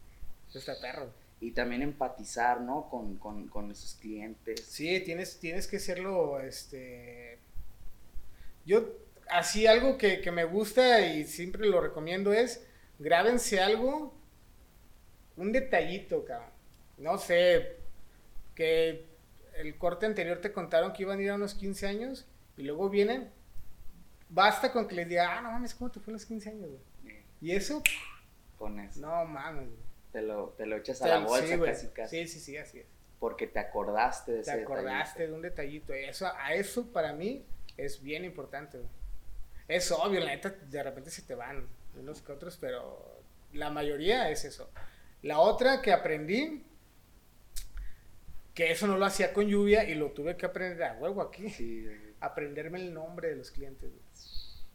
Eso 0.48 0.58
está 0.58 0.80
perro. 0.80 1.12
Y 1.40 1.52
también 1.52 1.82
empatizar, 1.82 2.60
¿no? 2.60 2.88
Con, 2.88 3.16
con, 3.16 3.48
con 3.48 3.70
esos 3.70 3.94
clientes. 3.94 4.64
Sí, 4.64 5.00
tienes, 5.00 5.38
tienes 5.40 5.66
que 5.66 5.80
serlo, 5.80 6.40
este... 6.40 7.38
Yo, 8.64 8.92
así 9.28 9.66
algo 9.66 9.98
que, 9.98 10.20
que 10.20 10.30
me 10.30 10.44
gusta 10.44 11.04
y 11.04 11.24
siempre 11.24 11.66
lo 11.66 11.80
recomiendo 11.80 12.32
es, 12.32 12.64
grábense 13.00 13.60
algo, 13.60 14.14
un 15.36 15.50
detallito, 15.50 16.24
cabrón. 16.24 16.50
No 16.98 17.18
sé, 17.18 17.76
que 18.54 19.06
el 19.56 19.76
corte 19.78 20.06
anterior 20.06 20.38
te 20.40 20.52
contaron 20.52 20.92
que 20.92 21.02
iban 21.02 21.18
a 21.18 21.22
ir 21.22 21.30
a 21.30 21.34
unos 21.34 21.54
15 21.54 21.86
años 21.86 22.26
y 22.56 22.62
luego 22.62 22.88
vienen, 22.88 23.30
basta 24.28 24.72
con 24.72 24.86
que 24.88 24.94
les 24.94 25.08
diga, 25.08 25.38
ah, 25.38 25.40
no 25.42 25.50
mames, 25.52 25.74
¿cómo 25.74 25.90
te 25.90 26.00
fue 26.00 26.12
a 26.12 26.14
los 26.14 26.24
15 26.26 26.48
años, 26.50 26.68
güey? 26.70 27.22
Y 27.40 27.52
eso, 27.52 27.82
Con 28.58 28.78
eso. 28.78 29.00
no 29.00 29.24
mames, 29.24 29.66
güey. 29.66 29.82
Te, 30.12 30.22
lo, 30.22 30.48
te 30.50 30.66
lo 30.66 30.76
echas 30.76 31.00
a 31.02 31.08
la 31.08 31.18
Sí, 31.20 31.24
bolsa 31.24 31.56
güey. 31.56 31.70
casi 31.72 31.88
casi. 31.88 32.16
Sí, 32.26 32.28
sí, 32.28 32.40
sí, 32.40 32.56
así 32.56 32.78
es. 32.80 32.86
Porque 33.18 33.46
te 33.46 33.58
acordaste 33.58 34.32
de 34.32 34.42
te 34.42 34.50
ese 34.50 34.62
acordaste 34.62 35.26
de 35.26 35.32
un 35.32 35.42
detallito. 35.42 35.92
Eso, 35.94 36.26
a 36.26 36.54
eso 36.54 36.86
para 36.92 37.12
mí 37.12 37.44
es 37.76 38.02
bien 38.02 38.24
importante. 38.24 38.78
güey. 38.78 38.90
Es 39.68 39.90
obvio, 39.90 40.20
la 40.20 40.26
neta, 40.26 40.50
de 40.50 40.82
repente 40.82 41.10
se 41.10 41.22
te 41.22 41.34
van 41.34 41.66
unos 41.98 42.20
que 42.20 42.32
otros, 42.32 42.58
pero 42.60 43.20
la 43.52 43.70
mayoría 43.70 44.28
es 44.30 44.44
eso. 44.44 44.70
La 45.22 45.38
otra 45.38 45.80
que 45.80 45.92
aprendí, 45.92 46.64
que 48.54 48.70
eso 48.70 48.86
no 48.86 48.96
lo 48.98 49.04
hacía 49.06 49.32
con 49.32 49.46
lluvia 49.46 49.84
y 49.88 49.94
lo 49.94 50.10
tuve 50.10 50.36
que 50.36 50.46
aprender 50.46 50.82
a 50.84 50.94
huevo 50.94 51.22
aquí. 51.22 51.48
Sí. 51.50 51.86
Aprenderme 52.20 52.78
el 52.80 52.92
nombre 52.92 53.30
de 53.30 53.36
los 53.36 53.50
clientes. 53.50 53.90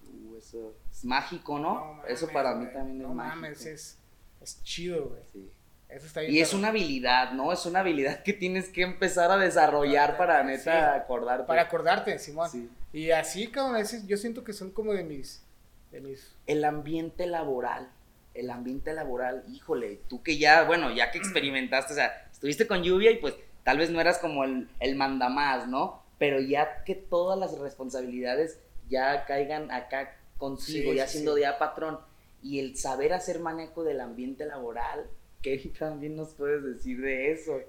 Uh, 0.03 0.37
eso 0.37 0.75
es 0.91 1.05
mágico, 1.05 1.59
¿no? 1.59 1.95
No 1.97 2.05
eso 2.07 2.27
para 2.29 2.55
mí 2.55 2.63
güey. 2.65 2.73
también 2.73 3.01
es 3.01 3.07
no 3.07 3.13
mágico. 3.13 3.35
mames, 3.35 3.65
es, 3.65 3.99
es 4.41 4.63
chido, 4.63 5.09
güey. 5.09 5.21
Sí. 5.31 5.51
Eso 5.89 6.05
está 6.07 6.19
bien. 6.21 6.33
Y 6.33 6.39
es 6.41 6.53
una 6.53 6.67
habilidad, 6.69 7.31
¿no? 7.31 7.53
Es 7.53 7.65
una 7.65 7.79
habilidad 7.79 8.21
que 8.23 8.33
tienes 8.33 8.67
que 8.69 8.81
empezar 8.81 9.31
a 9.31 9.37
desarrollar 9.37 10.17
para 10.17 10.43
neta 10.43 10.93
Sí. 10.93 10.99
acordarte. 10.99 11.45
Para 11.47 11.61
acordarte, 11.61 12.19
Simón. 12.19 12.49
Sí. 12.49 12.69
Y 12.91 13.11
así, 13.11 13.47
cabrón, 13.47 13.81
yo 14.05 14.17
siento 14.17 14.43
que 14.43 14.53
son 14.53 14.71
como 14.71 14.93
de 14.93 15.03
mis... 15.03 15.43
De 15.91 16.01
mis 16.01 16.35
El 16.45 16.65
ambiente 16.65 17.25
laboral. 17.27 17.89
El 18.33 18.49
ambiente 18.49 18.93
laboral, 18.93 19.45
híjole, 19.49 20.01
tú 20.09 20.21
que 20.21 20.37
ya, 20.37 20.63
bueno, 20.65 20.91
ya 20.93 21.09
que 21.09 21.17
experimentaste, 21.17 21.93
o 21.93 21.95
sea, 21.95 22.27
estuviste 22.31 22.67
con 22.67 22.83
lluvia 22.83 23.09
y 23.09 23.17
pues 23.17 23.33
tal 23.67 23.79
vez 23.79 23.89
no 23.89 23.99
eras 23.99 24.17
como 24.19 24.45
el, 24.45 24.69
el 24.79 24.95
mandamás, 24.95 25.67
¿no? 25.67 26.01
Pero 26.17 26.39
ya 26.39 26.85
que 26.85 26.95
todas 26.95 27.37
las 27.37 27.59
responsabilidades 27.59 28.61
ya 28.87 29.25
caigan 29.25 29.69
acá 29.71 30.15
consigo, 30.37 30.91
Sí, 30.91 30.97
ya 30.97 31.05
siendo 31.05 31.35
sí. 31.35 31.41
ya 31.41 31.59
patrón, 31.59 31.99
y 32.41 32.59
el 32.61 32.77
saber 32.77 33.11
hacer 33.11 33.39
manejo 33.41 33.83
del 33.83 33.99
ambiente 33.99 34.45
laboral, 34.45 35.07
¿qué 35.41 35.57
también 35.77 36.15
nos 36.15 36.29
puedes 36.33 36.63
decir 36.63 37.01
de 37.01 37.33
eso? 37.33 37.59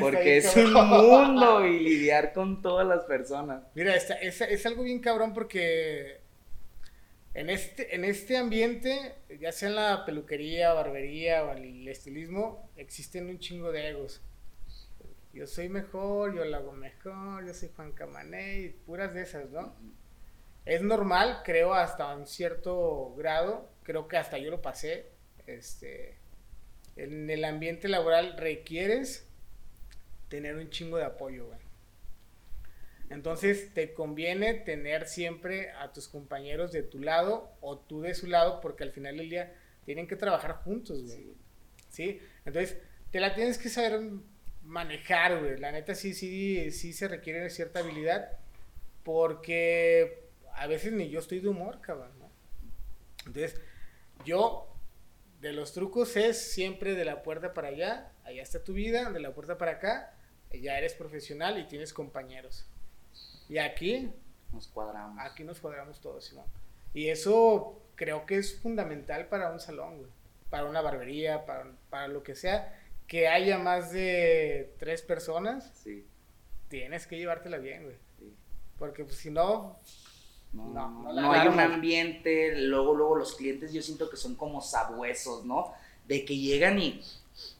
Porque 0.00 0.38
es 0.38 0.56
un 0.56 0.72
mundo 0.72 1.64
y 1.68 1.78
lidiar 1.78 2.32
con 2.32 2.60
todas 2.60 2.84
las 2.88 3.04
personas. 3.04 3.62
Mira, 3.76 3.94
está- 3.94 4.14
es, 4.14 4.40
es 4.40 4.66
algo 4.66 4.82
bien 4.82 4.98
cabrón 4.98 5.34
porque 5.34 6.18
en 7.34 7.48
este, 7.48 7.94
en 7.94 8.04
este 8.04 8.36
ambiente, 8.36 9.14
ya 9.40 9.52
sea 9.52 9.68
en 9.68 9.76
la 9.76 10.04
peluquería, 10.04 10.72
barbería 10.72 11.44
o 11.44 11.52
el 11.52 11.86
estilismo, 11.86 12.68
existen 12.76 13.28
un 13.28 13.38
chingo 13.38 13.70
de 13.70 13.90
egos. 13.90 14.20
Yo 15.32 15.46
soy 15.46 15.68
mejor, 15.68 16.34
yo 16.34 16.44
lo 16.44 16.56
hago 16.56 16.72
mejor, 16.72 17.46
yo 17.46 17.54
soy 17.54 17.70
Juan 17.76 17.92
Camané 17.92 18.60
y 18.60 18.68
puras 18.70 19.14
de 19.14 19.22
esas, 19.22 19.50
¿no? 19.50 19.74
Es 20.64 20.82
normal, 20.82 21.42
creo, 21.44 21.74
hasta 21.74 22.14
un 22.14 22.26
cierto 22.26 23.14
grado, 23.16 23.70
creo 23.82 24.08
que 24.08 24.16
hasta 24.16 24.38
yo 24.38 24.50
lo 24.50 24.60
pasé, 24.62 25.06
este, 25.46 26.16
en 26.96 27.30
el 27.30 27.44
ambiente 27.44 27.88
laboral 27.88 28.36
requieres 28.36 29.26
tener 30.28 30.56
un 30.56 30.70
chingo 30.70 30.98
de 30.98 31.04
apoyo, 31.04 31.46
güey. 31.46 31.58
Entonces 33.10 33.72
te 33.72 33.94
conviene 33.94 34.54
tener 34.54 35.06
siempre 35.06 35.70
a 35.70 35.92
tus 35.92 36.08
compañeros 36.08 36.72
de 36.72 36.82
tu 36.82 36.98
lado 36.98 37.50
o 37.60 37.78
tú 37.78 38.02
de 38.02 38.14
su 38.14 38.26
lado 38.26 38.60
porque 38.60 38.84
al 38.84 38.92
final 38.92 39.16
del 39.16 39.30
día 39.30 39.54
tienen 39.86 40.06
que 40.06 40.16
trabajar 40.16 40.56
juntos, 40.64 41.02
güey. 41.04 41.32
¿Sí? 41.88 42.20
Entonces 42.44 42.76
te 43.10 43.20
la 43.20 43.34
tienes 43.34 43.56
que 43.56 43.70
saber 43.70 44.00
manejar, 44.68 45.40
güey. 45.40 45.58
La 45.58 45.72
neta 45.72 45.94
sí, 45.94 46.14
sí, 46.14 46.70
sí 46.70 46.92
se 46.92 47.08
requiere 47.08 47.48
cierta 47.50 47.80
habilidad 47.80 48.38
porque 49.02 50.28
a 50.54 50.66
veces 50.66 50.92
ni 50.92 51.08
yo 51.08 51.20
estoy 51.20 51.40
de 51.40 51.48
humor, 51.48 51.80
cabrón, 51.80 52.12
¿no? 52.18 52.30
Entonces 53.26 53.60
yo 54.24 54.68
de 55.40 55.52
los 55.52 55.72
trucos 55.72 56.16
es 56.16 56.52
siempre 56.52 56.94
de 56.94 57.04
la 57.06 57.22
puerta 57.22 57.54
para 57.54 57.68
allá, 57.68 58.12
allá 58.24 58.42
está 58.42 58.62
tu 58.62 58.74
vida, 58.74 59.10
de 59.10 59.20
la 59.20 59.32
puerta 59.32 59.56
para 59.56 59.72
acá, 59.72 60.14
ya 60.52 60.76
eres 60.76 60.94
profesional 60.94 61.58
y 61.58 61.66
tienes 61.66 61.92
compañeros. 61.94 62.66
Y 63.48 63.58
aquí, 63.58 64.10
Nos 64.52 64.68
cuadramos. 64.68 65.18
aquí 65.20 65.44
nos 65.44 65.60
cuadramos 65.60 66.00
todos, 66.00 66.26
Simón. 66.26 66.46
Y 66.92 67.08
eso 67.08 67.82
creo 67.94 68.26
que 68.26 68.36
es 68.36 68.58
fundamental 68.60 69.28
para 69.28 69.50
un 69.50 69.60
salón, 69.60 69.98
güey. 69.98 70.10
Para 70.50 70.64
una 70.64 70.80
barbería, 70.82 71.46
para, 71.46 71.70
para 71.90 72.08
lo 72.08 72.22
que 72.22 72.34
sea. 72.34 72.77
Que 73.08 73.26
haya 73.26 73.58
más 73.58 73.90
de 73.90 74.72
tres 74.78 75.02
personas, 75.02 75.72
Sí, 75.82 76.04
tienes 76.68 77.06
que 77.08 77.16
llevártela 77.18 77.56
bien, 77.58 77.82
güey. 77.84 77.96
sí. 78.18 78.32
Porque 78.78 79.02
pues, 79.04 79.16
si 79.16 79.30
no, 79.30 79.80
No, 80.52 80.64
No, 80.68 80.88
no, 81.02 81.12
no 81.12 81.32
hay 81.32 81.48
un 81.48 81.58
ambiente, 81.60 82.54
luego, 82.56 82.94
luego 82.94 83.16
los 83.16 83.34
clientes 83.34 83.72
yo 83.72 83.82
siento 83.82 84.08
que 84.08 84.16
son 84.16 84.34
como 84.36 84.60
sabuesos, 84.62 85.44
¿no? 85.44 85.72
De 86.06 86.24
que 86.24 86.36
llegan 86.36 86.78
y 86.78 87.02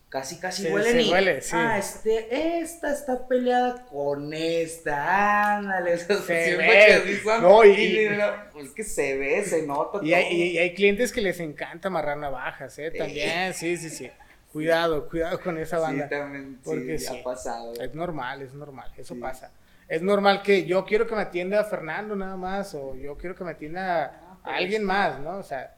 casi, 0.08 0.38
casi 0.38 0.62
Se- 0.62 0.72
huelen 0.72 0.92
se 0.92 1.02
y, 1.02 1.11
huele, 1.11 1.40
sí. 1.42 1.50
ah, 1.54 1.76
este, 1.78 2.58
esta 2.61 2.90
está 2.92 3.26
peleada 3.28 3.84
con 3.87 4.32
esta, 4.32 5.56
ándale, 5.58 5.94
o 5.96 5.98
sea, 5.98 6.16
Se 6.22 6.56
ve. 6.56 6.66
que 6.66 6.92
así 6.94 7.16
son, 7.22 7.42
No, 7.42 7.64
y- 7.64 7.70
y 7.70 8.08
pues 8.52 8.70
que 8.70 8.84
se 8.84 9.16
ve, 9.18 9.44
se 9.44 9.66
nota 9.66 10.00
y 10.02 10.14
hay, 10.14 10.34
y 10.34 10.58
hay 10.58 10.74
clientes 10.74 11.12
que 11.12 11.20
les 11.20 11.40
encanta 11.40 11.88
amarrar 11.88 12.16
navajas, 12.16 12.78
¿eh? 12.78 12.90
También, 12.90 13.52
sí, 13.54 13.76
sí, 13.76 13.90
sí. 13.90 14.11
Cuidado, 14.59 15.09
cuidado 15.09 15.40
con 15.40 15.57
esa 15.59 15.79
banda. 15.79 16.05
Sí, 16.05 16.11
también, 16.11 16.55
sí, 16.57 16.61
Porque 16.64 16.99
sí. 16.99 17.16
ha 17.18 17.23
pasado. 17.23 17.73
Es 17.75 17.94
normal, 17.94 18.42
es 18.42 18.53
normal, 18.55 18.92
eso 18.97 19.14
Sí. 19.14 19.21
pasa. 19.21 19.51
Es 19.87 20.03
normal 20.03 20.42
que 20.42 20.66
yo 20.66 20.85
quiero 20.85 21.07
que 21.07 21.14
me 21.14 21.23
atienda 21.23 21.62
Fernando 21.64 22.16
nada 22.16 22.37
más, 22.37 22.75
o 22.75 22.94
yo 22.97 23.16
quiero 23.16 23.35
que 23.35 23.44
me 23.44 23.53
atienda 23.53 24.38
Ah, 24.44 24.51
a 24.53 24.57
alguien 24.57 24.83
sí. 24.83 24.87
más, 24.87 25.21
¿no? 25.21 25.38
O 25.38 25.42
sea, 25.42 25.75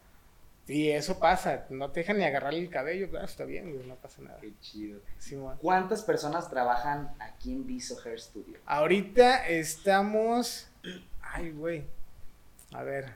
y 0.67 0.89
eso 0.91 1.19
pasa, 1.19 1.67
no 1.71 1.91
te 1.91 2.01
dejan 2.01 2.17
ni 2.19 2.25
agarrarle 2.25 2.61
el 2.61 2.71
cabello, 2.71 3.09
claro, 3.11 3.27
está 3.27 3.45
bien, 3.45 3.87
no 3.89 3.95
pasa 3.97 4.23
nada. 4.23 4.39
Qué 4.41 4.53
chido. 4.61 5.01
Simón. 5.19 5.59
¿Cuántas 5.61 6.03
personas 6.03 6.49
trabajan 6.49 7.11
aquí 7.21 7.53
en 7.53 7.67
Viso 7.67 7.97
Hair 8.05 8.19
Studio? 8.21 8.59
Ahorita 8.67 9.47
estamos, 9.49 10.69
ay, 11.23 11.51
güey, 11.51 11.85
a 12.73 12.83
ver, 12.83 13.15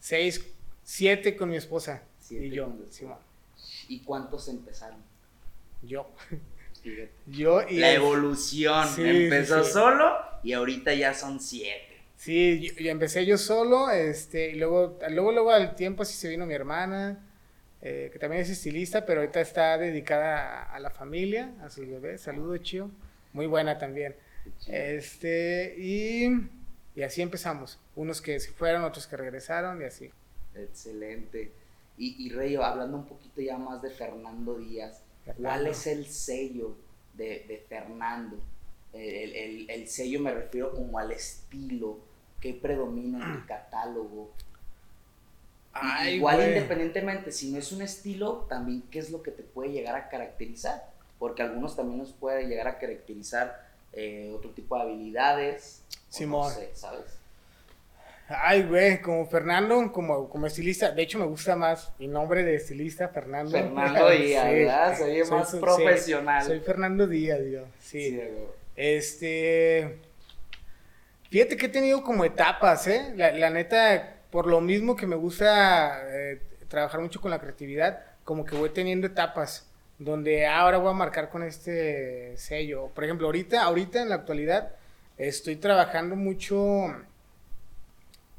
seis, 0.00 0.53
siete 0.84 1.36
con 1.36 1.50
mi 1.50 1.56
esposa 1.56 2.02
Siete 2.20 2.46
y 2.46 2.50
yo, 2.50 2.66
esposa. 2.88 3.18
¿Y 3.88 4.00
cuántos 4.00 4.48
empezaron? 4.48 4.98
yo, 5.82 6.10
Fíjate. 6.82 7.10
yo 7.26 7.62
y 7.68 7.78
La 7.78 7.92
evolución. 7.92 8.88
Sí, 8.88 9.02
Empezó 9.04 9.60
sí, 9.62 9.66
sí. 9.66 9.72
solo 9.72 10.16
y 10.42 10.52
ahorita 10.52 10.94
ya 10.94 11.14
son 11.14 11.40
siete. 11.40 11.94
Sí, 12.16 12.60
yo, 12.60 12.82
yo 12.82 12.90
empecé 12.90 13.26
yo 13.26 13.36
solo, 13.38 13.90
este, 13.90 14.50
y 14.50 14.54
luego, 14.54 14.98
luego, 15.10 15.32
luego 15.32 15.50
al 15.50 15.74
tiempo 15.76 16.02
así 16.04 16.14
se 16.14 16.28
vino 16.28 16.46
mi 16.46 16.54
hermana, 16.54 17.18
eh, 17.82 18.08
que 18.12 18.18
también 18.18 18.42
es 18.42 18.48
estilista, 18.50 19.04
pero 19.04 19.20
ahorita 19.20 19.40
está 19.40 19.76
dedicada 19.78 20.62
a, 20.62 20.74
a 20.74 20.78
la 20.80 20.90
familia, 20.90 21.52
a 21.62 21.68
sus 21.70 21.86
bebés. 21.88 22.22
Saludos, 22.22 22.62
Chio. 22.62 22.90
Muy 23.32 23.46
buena 23.46 23.78
también. 23.78 24.14
Este, 24.66 25.74
y, 25.78 26.28
y 26.94 27.02
así 27.02 27.20
empezamos. 27.22 27.78
Unos 27.96 28.22
que 28.22 28.38
se 28.40 28.52
fueron, 28.52 28.84
otros 28.84 29.06
que 29.06 29.16
regresaron 29.16 29.80
y 29.82 29.84
así. 29.84 30.10
Excelente. 30.54 31.52
Y, 31.96 32.26
y 32.26 32.30
Rey, 32.30 32.56
hablando 32.56 32.96
un 32.96 33.06
poquito 33.06 33.40
ya 33.40 33.56
más 33.56 33.80
de 33.82 33.90
Fernando 33.90 34.56
Díaz, 34.58 35.00
¿cuál 35.40 35.66
es 35.66 35.86
el 35.86 36.06
sello 36.06 36.76
de, 37.14 37.44
de 37.48 37.64
Fernando? 37.68 38.36
El, 38.92 39.34
el- 39.34 39.70
el 39.70 39.88
sello 39.88 40.20
me 40.20 40.32
refiero 40.32 40.72
como 40.72 40.98
al 40.98 41.10
estilo 41.12 41.98
que 42.40 42.54
predomina 42.54 43.24
en 43.24 43.32
el 43.40 43.46
catálogo. 43.46 44.30
Y 45.74 45.78
Ay, 45.80 46.14
Igual 46.16 46.36
güey. 46.36 46.48
independientemente, 46.50 47.32
si 47.32 47.50
no 47.50 47.58
es 47.58 47.72
un 47.72 47.82
estilo, 47.82 48.46
también 48.48 48.82
qué 48.90 49.00
es 49.00 49.10
lo 49.10 49.22
que 49.22 49.32
te 49.32 49.42
puede 49.42 49.72
llegar 49.72 49.96
a 49.96 50.08
caracterizar. 50.08 50.92
Porque 51.18 51.42
algunos 51.42 51.74
también 51.74 51.98
nos 51.98 52.12
puede 52.12 52.46
llegar 52.46 52.68
a 52.68 52.78
caracterizar 52.78 53.66
eh, 53.92 54.32
otro 54.36 54.50
tipo 54.50 54.76
de 54.76 54.82
habilidades. 54.82 55.82
Simón. 56.08 56.48
No 56.52 56.54
sé, 56.54 56.70
¿sabes? 56.74 57.18
Ay, 58.28 58.62
güey, 58.62 59.02
como 59.02 59.26
Fernando, 59.26 59.92
como, 59.92 60.28
como 60.30 60.46
estilista. 60.46 60.90
De 60.90 61.02
hecho, 61.02 61.18
me 61.18 61.26
gusta 61.26 61.56
más 61.56 61.92
mi 61.98 62.08
nombre 62.08 62.42
de 62.42 62.54
estilista, 62.54 63.08
Fernando. 63.08 63.50
Fernando 63.50 64.10
Díaz, 64.10 64.98
Sí. 64.98 65.04
Soy 65.04 65.30
más 65.30 65.54
profesional. 65.56 66.44
Soy 66.44 66.60
Fernando 66.60 67.06
Díaz, 67.06 67.40
yo. 67.50 67.64
Sí. 67.80 68.18
Este. 68.76 69.98
Fíjate 71.30 71.56
que 71.56 71.66
he 71.66 71.68
tenido 71.68 72.02
como 72.02 72.24
etapas, 72.24 72.86
¿eh? 72.86 73.12
La, 73.16 73.32
la 73.32 73.50
neta, 73.50 74.16
por 74.30 74.46
lo 74.46 74.60
mismo 74.60 74.96
que 74.96 75.06
me 75.06 75.16
gusta 75.16 76.00
eh, 76.06 76.40
trabajar 76.68 77.00
mucho 77.00 77.20
con 77.20 77.30
la 77.30 77.40
creatividad, 77.40 78.00
como 78.24 78.44
que 78.44 78.56
voy 78.56 78.70
teniendo 78.70 79.06
etapas 79.06 79.68
donde 79.98 80.46
ahora 80.46 80.78
voy 80.78 80.90
a 80.90 80.94
marcar 80.94 81.28
con 81.28 81.42
este 81.42 82.36
sello. 82.36 82.88
Por 82.94 83.04
ejemplo, 83.04 83.26
ahorita, 83.26 83.62
ahorita 83.62 84.02
en 84.02 84.08
la 84.08 84.16
actualidad, 84.16 84.72
estoy 85.18 85.56
trabajando 85.56 86.16
mucho 86.16 86.94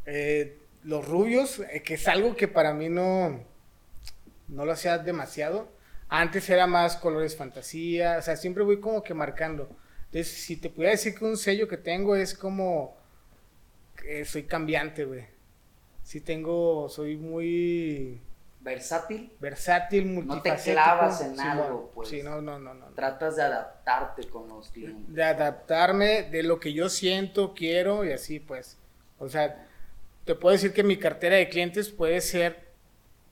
eh, 0.05 0.59
los 0.83 1.07
rubios, 1.07 1.59
eh, 1.71 1.81
que 1.83 1.95
es 1.95 2.07
algo 2.07 2.35
que 2.35 2.47
para 2.47 2.73
mí 2.73 2.89
no, 2.89 3.43
no 4.47 4.65
lo 4.65 4.71
hacía 4.71 4.97
demasiado. 4.97 5.69
Antes 6.07 6.49
era 6.49 6.67
más 6.67 6.97
colores 6.97 7.35
fantasía, 7.35 8.17
o 8.19 8.21
sea, 8.21 8.35
siempre 8.35 8.63
voy 8.63 8.79
como 8.79 9.03
que 9.03 9.13
marcando. 9.13 9.69
Entonces, 10.05 10.27
si 10.33 10.57
te 10.57 10.69
pudiera 10.69 10.91
decir 10.91 11.15
que 11.15 11.25
un 11.25 11.37
sello 11.37 11.67
que 11.67 11.77
tengo 11.77 12.15
es 12.15 12.33
como 12.35 12.95
que 13.97 14.23
soy 14.25 14.43
cambiante, 14.43 15.05
güey. 15.05 15.25
Sí 16.03 16.21
tengo, 16.21 16.87
soy 16.89 17.17
muy 17.17 18.21
Versátil, 18.59 19.31
versátil, 19.39 20.03
te 20.03 20.09
multifacético. 20.09 20.73
clavas 20.73 21.21
en 21.21 21.31
Simón. 21.35 21.47
algo, 21.47 21.91
pues. 21.93 22.09
Sí, 22.09 22.21
no, 22.23 22.41
no, 22.41 22.59
no, 22.59 22.73
no. 22.73 22.87
tratas 22.93 23.35
de 23.35 23.43
adaptarte 23.43 24.27
con 24.29 24.47
los 24.47 24.69
clientes. 24.69 25.13
De 25.13 25.23
adaptarme 25.23 26.23
de 26.23 26.43
lo 26.43 26.59
que 26.59 26.73
yo 26.73 26.89
siento, 26.89 27.53
quiero 27.53 28.05
y 28.05 28.11
así, 28.11 28.39
pues. 28.39 28.77
O 29.19 29.29
sea, 29.29 29.67
te 30.25 30.35
puedo 30.35 30.53
decir 30.53 30.73
que 30.73 30.83
mi 30.83 30.97
cartera 30.97 31.35
de 31.37 31.49
clientes 31.49 31.89
puede 31.89 32.19
ser, 32.21 32.65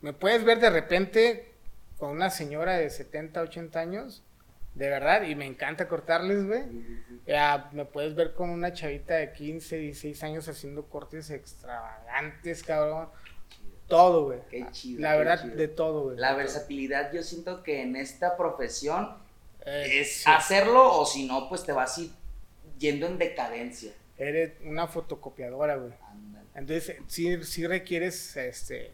me 0.02 0.14
puedes 0.14 0.44
ver 0.44 0.60
de 0.60 0.70
repente 0.70 1.54
con 1.98 2.12
una 2.12 2.30
señora 2.30 2.78
de 2.78 2.90
70, 2.90 3.42
80 3.42 3.80
años, 3.80 4.24
de 4.76 4.90
verdad, 4.90 5.24
y 5.24 5.36
me 5.36 5.46
encanta 5.46 5.88
cortarles, 5.88 6.46
güey. 6.46 6.64
Ya, 7.28 7.70
me 7.74 7.86
puedes 7.86 8.16
ver 8.16 8.34
con 8.34 8.50
una 8.50 8.74
chavita 8.74 9.16
de 9.16 9.32
15, 9.32 9.78
16 9.78 10.24
años 10.24 10.48
haciendo 10.50 10.86
cortes 10.88 11.30
extravagantes, 11.30 12.64
cabrón. 12.64 13.10
Todo, 13.88 14.26
güey. 14.26 14.40
Qué 14.50 14.66
chido, 14.72 15.02
La 15.02 15.12
qué 15.12 15.18
verdad, 15.20 15.42
chido. 15.44 15.56
de 15.56 15.68
todo, 15.68 16.04
güey. 16.06 16.18
La 16.18 16.34
versatilidad, 16.34 17.14
yo 17.14 17.22
siento 17.22 17.62
que 17.64 17.82
en 17.82 17.96
esta 17.96 18.36
profesión 18.38 19.18
Eh, 19.66 20.02
es 20.02 20.24
sí. 20.24 20.30
hacerlo 20.30 21.00
o 21.00 21.06
si 21.06 21.26
no, 21.28 21.48
pues 21.48 21.64
te 21.64 21.72
vas 21.72 21.98
ir 21.98 22.10
yendo 22.80 23.06
en 23.08 23.18
decadencia. 23.18 23.94
Eres 24.18 24.54
una 24.66 24.88
fotocopiadora, 24.88 25.76
güey. 25.76 25.94
Entonces, 26.56 26.98
sí, 27.08 27.44
sí 27.44 27.66
requieres, 27.68 28.36
este... 28.38 28.92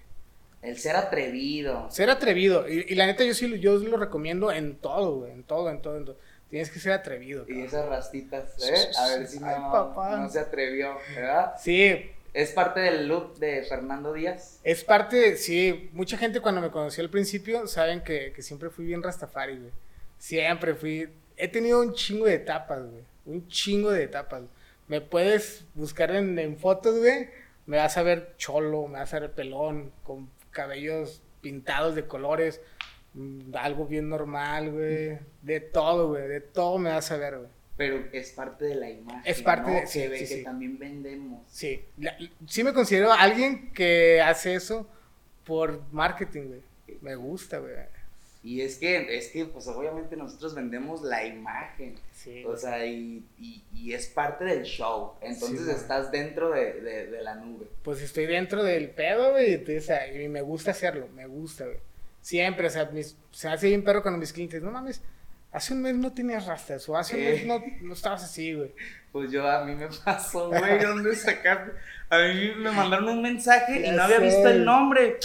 El 0.62 0.78
ser 0.78 0.96
atrevido. 0.98 1.90
Ser 1.90 2.10
atrevido. 2.10 2.68
Y, 2.68 2.86
y 2.90 2.96
la 2.96 3.06
neta, 3.06 3.24
yo 3.24 3.34
sí 3.34 3.48
lo- 3.48 3.56
yo 3.56 3.78
lo 3.78 3.96
recomiendo 3.98 4.52
en 4.52 4.76
todo, 4.76 5.18
güey. 5.20 5.32
En 5.32 5.44
todo, 5.44 5.70
en 5.70 5.82
todo, 5.82 5.98
en 5.98 6.06
todo. 6.06 6.18
Tienes 6.50 6.70
que 6.70 6.80
ser 6.80 6.92
atrevido. 6.92 7.46
Y 7.48 7.62
esas 7.62 7.88
rastitas, 7.88 8.56
¿eh? 8.62 8.92
A 8.98 9.08
ver 9.10 9.28
si 9.28 9.38
Ay, 9.42 9.56
no, 9.62 9.72
papá. 9.72 10.18
no 10.18 10.30
se 10.30 10.40
atrevió, 10.40 10.98
¿verdad? 11.16 11.54
Sí, 11.58 12.10
Es 12.34 12.52
parte 12.52 12.82
del 12.82 13.08
look 13.08 13.38
de 13.40 13.64
Fernando 13.64 14.12
Díaz. 14.14 14.60
es 14.64 14.84
parte, 14.84 15.38
sí. 15.38 15.90
Mucha 15.94 16.18
gente 16.18 16.42
cuando 16.42 16.60
me 16.60 16.72
conoció 16.72 17.04
al 17.04 17.10
principio 17.10 17.66
saben 17.68 18.02
que, 18.04 18.34
que 18.34 18.42
siempre 18.42 18.70
fui 18.70 18.86
bien 18.86 19.02
rastafari, 19.02 19.58
güey. 19.60 19.72
Siempre 20.18 20.76
fui. 20.76 21.08
He 21.38 21.48
tenido 21.48 21.80
un 21.80 21.94
chingo 21.94 22.26
de 22.26 22.34
etapas, 22.36 22.82
güey. 22.84 23.04
Un 23.26 23.48
chingo 23.48 23.92
de 23.92 24.04
etapas. 24.04 24.42
Me 24.90 25.00
puedes 25.00 25.64
buscar 25.74 26.12
en, 26.14 26.38
en 26.38 26.58
fotos, 26.58 26.98
güey. 27.00 27.30
Me 27.70 27.78
vas 27.78 27.96
a 27.98 28.04
ver 28.04 28.34
cholo, 28.38 28.88
me 28.88 28.98
vas 29.00 29.14
a 29.14 29.20
ver 29.20 29.32
pelón, 29.34 29.92
con 30.04 30.28
cabellos 30.50 31.22
pintados 31.42 31.94
de 31.96 32.06
colores. 32.08 32.60
mm, 33.14 33.56
Algo 33.56 33.86
bien 33.86 34.10
normal, 34.10 34.72
güey. 34.72 35.20
De 35.44 35.60
todo, 35.62 36.08
güey. 36.10 36.28
De 36.28 36.42
todo 36.42 36.80
me 36.80 36.90
vas 36.90 37.12
a 37.12 37.18
ver, 37.18 37.38
güey. 37.38 37.50
Pero 37.78 38.04
es 38.12 38.32
parte 38.32 38.66
de 38.66 38.76
la 38.76 38.90
imagen. 38.90 39.22
Es 39.24 39.42
parte 39.42 39.70
¿no? 39.70 39.76
de- 39.76 39.82
Que 39.82 39.88
sí, 39.88 40.08
ve 40.08 40.18
sí, 40.18 40.28
que 40.28 40.38
sí. 40.40 40.44
también 40.44 40.78
vendemos. 40.80 41.44
Sí, 41.48 41.86
la- 41.98 42.18
sí 42.48 42.64
me 42.64 42.74
considero 42.74 43.14
alguien 43.14 43.72
que 43.72 44.20
hace 44.20 44.56
eso 44.56 44.88
por 45.46 45.82
marketing, 45.94 46.48
güey. 46.48 46.62
Me 47.02 47.16
gusta, 47.16 47.60
güey. 47.60 47.74
Y 48.42 48.62
es 48.62 48.78
que, 48.78 49.18
es 49.18 49.28
que, 49.30 49.46
pues 49.46 49.68
obviamente 49.68 50.16
nosotros 50.16 50.56
vendemos 50.56 51.02
la 51.02 51.26
imagen. 51.26 51.96
Sí. 52.14 52.44
O 52.46 52.56
sea, 52.56 52.86
y, 52.86 53.24
y, 53.38 53.62
y 53.74 53.94
es 53.94 54.08
parte 54.08 54.46
del 54.46 54.64
show. 54.64 55.14
Entonces 55.22 55.66
Sí, 55.66 55.72
estás 55.72 56.10
dentro 56.12 56.50
de, 56.52 56.74
de, 56.82 57.08
de 57.08 57.22
la 57.22 57.36
nube. 57.36 57.68
Pues 57.84 58.02
estoy 58.02 58.28
dentro 58.28 58.64
del 58.64 58.92
pedo, 58.92 59.32
güey. 59.32 59.56
o 59.78 59.82
sea, 59.82 60.08
Y 60.14 60.30
me 60.30 60.42
gusta 60.42 60.72
hacerlo, 60.72 61.08
me 61.16 61.28
gusta, 61.28 61.66
güey. 61.66 61.78
Siempre, 62.22 62.68
o 62.68 62.70
sea, 62.70 62.86
mis- 62.86 63.18
se 63.32 63.50
hace 63.50 63.68
bien 63.68 63.84
perro 63.84 64.02
cuando 64.02 64.18
mis 64.20 64.32
clientes, 64.34 64.62
no 64.62 64.72
mames, 64.72 65.02
hace 65.52 65.74
un 65.74 65.82
mes 65.82 65.96
no 65.96 66.14
tenías 66.14 66.46
rastas, 66.46 66.88
o 66.90 66.96
hace 66.98 67.16
un 67.18 67.24
mes 67.24 67.46
no, 67.46 67.62
no 67.82 67.94
estabas 67.94 68.24
así, 68.24 68.54
güey. 68.54 68.72
Pues 69.12 69.32
yo, 69.32 69.48
a 69.50 69.66
mí 69.66 69.74
me 69.76 69.88
pasó, 70.06 70.48
güey, 70.50 70.80
¿dónde 70.80 71.16
sacaste? 71.16 71.72
A 72.10 72.20
mí 72.20 72.52
me 72.58 72.72
mandaron 72.72 73.10
un 73.10 73.22
mensaje 73.22 73.86
y 73.88 73.92
no 73.92 74.04
había 74.04 74.18
sé. 74.20 74.24
visto 74.26 74.48
el 74.50 74.64
nombre. 74.66 75.18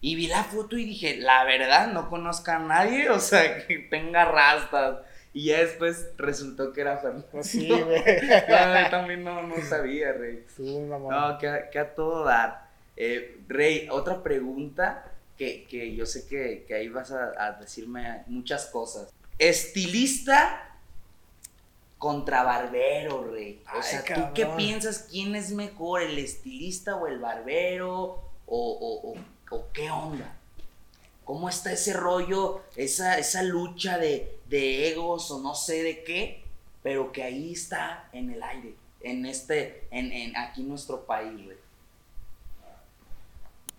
Y 0.00 0.14
vi 0.14 0.28
la 0.28 0.44
foto 0.44 0.76
y 0.78 0.84
dije, 0.84 1.16
la 1.16 1.44
verdad, 1.44 1.88
no 1.92 2.08
conozco 2.08 2.50
a 2.52 2.58
nadie, 2.60 3.10
o 3.10 3.18
sea, 3.20 3.66
que 3.66 3.78
tenga 3.78 4.24
rastas. 4.24 4.98
Y 5.34 5.46
ya 5.46 5.58
después 5.58 6.08
resultó 6.16 6.72
que 6.72 6.80
era 6.80 6.98
Fernando. 6.98 7.26
Pues 7.30 7.48
sí, 7.48 7.68
güey. 7.68 8.02
No, 8.48 8.82
yo 8.82 8.90
también 8.90 9.24
no, 9.24 9.42
no 9.42 9.56
sabía, 9.62 10.12
Rey. 10.12 10.44
Sí, 10.56 10.78
mamón. 10.78 11.14
No, 11.14 11.38
que, 11.38 11.48
a- 11.48 11.70
que 11.70 11.78
a 11.78 11.94
todo 11.94 12.24
dar. 12.24 12.68
Eh, 12.96 13.40
Rey, 13.48 13.88
otra 13.90 14.22
pregunta 14.22 15.12
que, 15.36 15.64
que 15.64 15.94
yo 15.94 16.06
sé 16.06 16.26
que, 16.26 16.64
que 16.66 16.74
ahí 16.74 16.88
vas 16.88 17.12
a, 17.12 17.32
a 17.38 17.52
decirme 17.52 18.22
muchas 18.26 18.66
cosas. 18.66 19.12
Estilista 19.38 20.64
contra 21.98 22.42
barbero, 22.44 23.24
Rey. 23.32 23.62
O 23.66 23.76
Ay, 23.76 23.82
sea, 23.82 24.00
¿tú 24.02 24.06
cabrón. 24.14 24.34
qué 24.34 24.46
piensas? 24.56 25.06
¿Quién 25.10 25.34
es 25.36 25.50
mejor, 25.52 26.02
el 26.02 26.18
estilista 26.18 26.96
o 26.96 27.06
el 27.06 27.18
barbero? 27.18 27.94
¿O, 27.96 28.22
o- 28.46 29.10
o- 29.12 29.16
o 29.50 29.66
qué 29.72 29.90
onda? 29.90 30.36
¿Cómo 31.24 31.48
está 31.48 31.72
ese 31.72 31.92
rollo, 31.92 32.62
esa, 32.76 33.18
esa 33.18 33.42
lucha 33.42 33.98
de, 33.98 34.38
de 34.48 34.88
egos 34.90 35.30
o 35.30 35.40
no 35.40 35.54
sé 35.54 35.82
de 35.82 36.02
qué? 36.02 36.44
Pero 36.82 37.12
que 37.12 37.22
ahí 37.22 37.52
está 37.52 38.08
en 38.12 38.30
el 38.30 38.42
aire, 38.42 38.74
en 39.02 39.26
este, 39.26 39.86
en, 39.90 40.10
en 40.12 40.36
aquí 40.36 40.62
nuestro 40.62 41.04
país, 41.04 41.44
güey. 41.44 41.56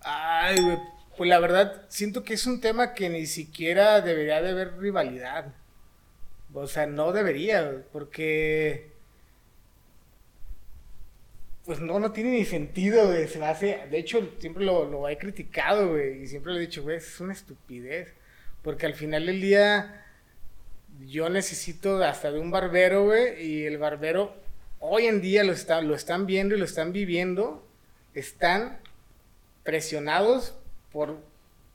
Ay, 0.01 0.61
güey. 0.61 0.77
Pues 1.17 1.29
la 1.29 1.39
verdad, 1.39 1.85
siento 1.89 2.23
que 2.23 2.35
es 2.35 2.45
un 2.45 2.61
tema 2.61 2.93
que 2.93 3.09
ni 3.09 3.25
siquiera 3.25 3.99
debería 3.99 4.41
de 4.41 4.51
haber 4.51 4.77
rivalidad. 4.77 5.53
O 6.53 6.67
sea, 6.67 6.85
no 6.85 7.11
debería, 7.11 7.83
porque. 7.91 8.93
Pues 11.69 11.81
no, 11.81 11.99
no 11.99 12.11
tiene 12.11 12.31
ni 12.31 12.45
sentido, 12.45 13.05
güey. 13.09 13.27
Se 13.27 13.37
me 13.37 13.45
hace. 13.45 13.77
De 13.91 13.99
hecho, 13.99 14.27
siempre 14.39 14.65
lo, 14.65 14.89
lo 14.89 15.07
he 15.07 15.19
criticado, 15.19 15.89
güey. 15.89 16.23
Y 16.23 16.27
siempre 16.27 16.51
lo 16.51 16.57
he 16.57 16.61
dicho, 16.61 16.81
güey, 16.81 16.97
es 16.97 17.19
una 17.19 17.31
estupidez. 17.31 18.11
Porque 18.63 18.87
al 18.87 18.95
final 18.95 19.27
del 19.27 19.39
día, 19.39 20.03
yo 21.05 21.29
necesito 21.29 22.03
hasta 22.03 22.31
de 22.31 22.39
un 22.39 22.49
barbero, 22.49 23.05
güey. 23.05 23.45
Y 23.45 23.65
el 23.65 23.77
barbero, 23.77 24.33
hoy 24.79 25.05
en 25.05 25.21
día 25.21 25.43
lo, 25.43 25.53
está, 25.53 25.79
lo 25.83 25.93
están 25.93 26.25
viendo 26.25 26.55
y 26.55 26.57
lo 26.57 26.65
están 26.65 26.91
viviendo. 26.91 27.63
Están 28.15 28.79
presionados 29.61 30.55
por 30.91 31.19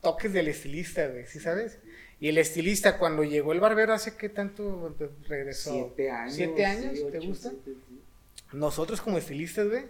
toques 0.01 0.33
del 0.33 0.49
estilista, 0.49 1.07
güey, 1.07 1.25
¿sí 1.29 1.39
sabes? 1.39 1.79
Y 2.19 2.31
el 2.31 2.39
estilista 2.39 2.99
cuando 2.99 3.23
llegó 3.23 3.53
el 3.53 3.61
barbero 3.61 3.93
hace 3.93 4.17
qué 4.17 4.29
tanto 4.29 4.93
regresó? 5.29 5.71
Siete 5.71 6.11
años. 6.11 6.35
¿Siete 6.35 6.65
años? 6.65 6.99
sí, 6.99 7.05
¿Te 7.13 7.19
gusta? 7.21 7.51
siete. 7.51 7.94
Nosotros 8.53 9.01
como 9.01 9.19
estilistas, 9.19 9.69
güey, 9.69 9.85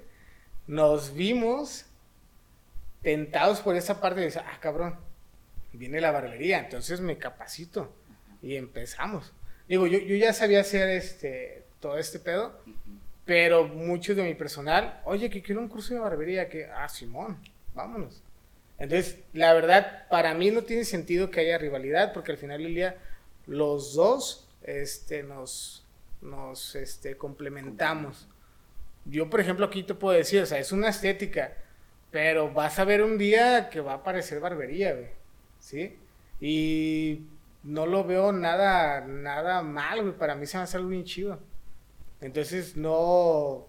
nos 0.66 1.14
vimos 1.14 1.86
tentados 3.02 3.60
por 3.60 3.76
esa 3.76 4.00
parte 4.00 4.20
de 4.20 4.38
ah, 4.38 4.58
cabrón, 4.60 4.96
viene 5.72 6.00
la 6.00 6.10
barbería, 6.10 6.58
entonces 6.58 7.00
me 7.00 7.18
capacito. 7.18 7.92
Y 8.42 8.56
empezamos. 8.56 9.32
Digo, 9.68 9.86
yo, 9.86 9.98
yo 9.98 10.16
ya 10.16 10.32
sabía 10.32 10.60
hacer 10.60 10.88
este, 10.90 11.64
todo 11.80 11.98
este 11.98 12.18
pedo, 12.18 12.60
pero 13.24 13.66
muchos 13.66 14.16
de 14.16 14.22
mi 14.22 14.34
personal, 14.34 15.00
oye, 15.04 15.30
que 15.30 15.42
quiero 15.42 15.60
un 15.60 15.68
curso 15.68 15.94
de 15.94 16.00
barbería, 16.00 16.48
que, 16.48 16.66
ah, 16.66 16.88
Simón, 16.88 17.38
vámonos. 17.74 18.22
Entonces, 18.78 19.18
la 19.32 19.54
verdad, 19.54 20.06
para 20.08 20.34
mí 20.34 20.50
no 20.50 20.62
tiene 20.62 20.84
sentido 20.84 21.30
que 21.30 21.40
haya 21.40 21.58
rivalidad, 21.58 22.12
porque 22.12 22.32
al 22.32 22.38
final 22.38 22.62
del 22.62 22.74
día, 22.74 22.98
los 23.46 23.94
dos 23.94 24.48
este, 24.62 25.22
nos, 25.22 25.86
nos 26.20 26.74
este, 26.74 27.16
complementamos. 27.16 28.28
Yo, 29.06 29.28
por 29.30 29.40
ejemplo, 29.40 29.66
aquí 29.66 29.82
te 29.82 29.94
puedo 29.94 30.16
decir, 30.16 30.42
o 30.42 30.46
sea, 30.46 30.58
es 30.58 30.72
una 30.72 30.88
estética, 30.88 31.52
pero 32.10 32.52
vas 32.52 32.78
a 32.78 32.84
ver 32.84 33.02
un 33.02 33.18
día 33.18 33.68
que 33.70 33.80
va 33.80 33.92
a 33.92 33.96
aparecer 33.96 34.40
barbería, 34.40 34.94
güey, 34.94 35.08
¿sí? 35.58 35.98
Y 36.40 37.26
no 37.62 37.86
lo 37.86 38.04
veo 38.04 38.32
nada, 38.32 39.00
nada 39.02 39.62
mal, 39.62 40.02
güey, 40.02 40.14
para 40.16 40.34
mí 40.34 40.46
se 40.46 40.56
me 40.56 40.62
hace 40.64 40.76
algo 40.76 40.88
bien 40.90 41.04
chido. 41.04 41.38
Entonces 42.20 42.76
no, 42.76 43.66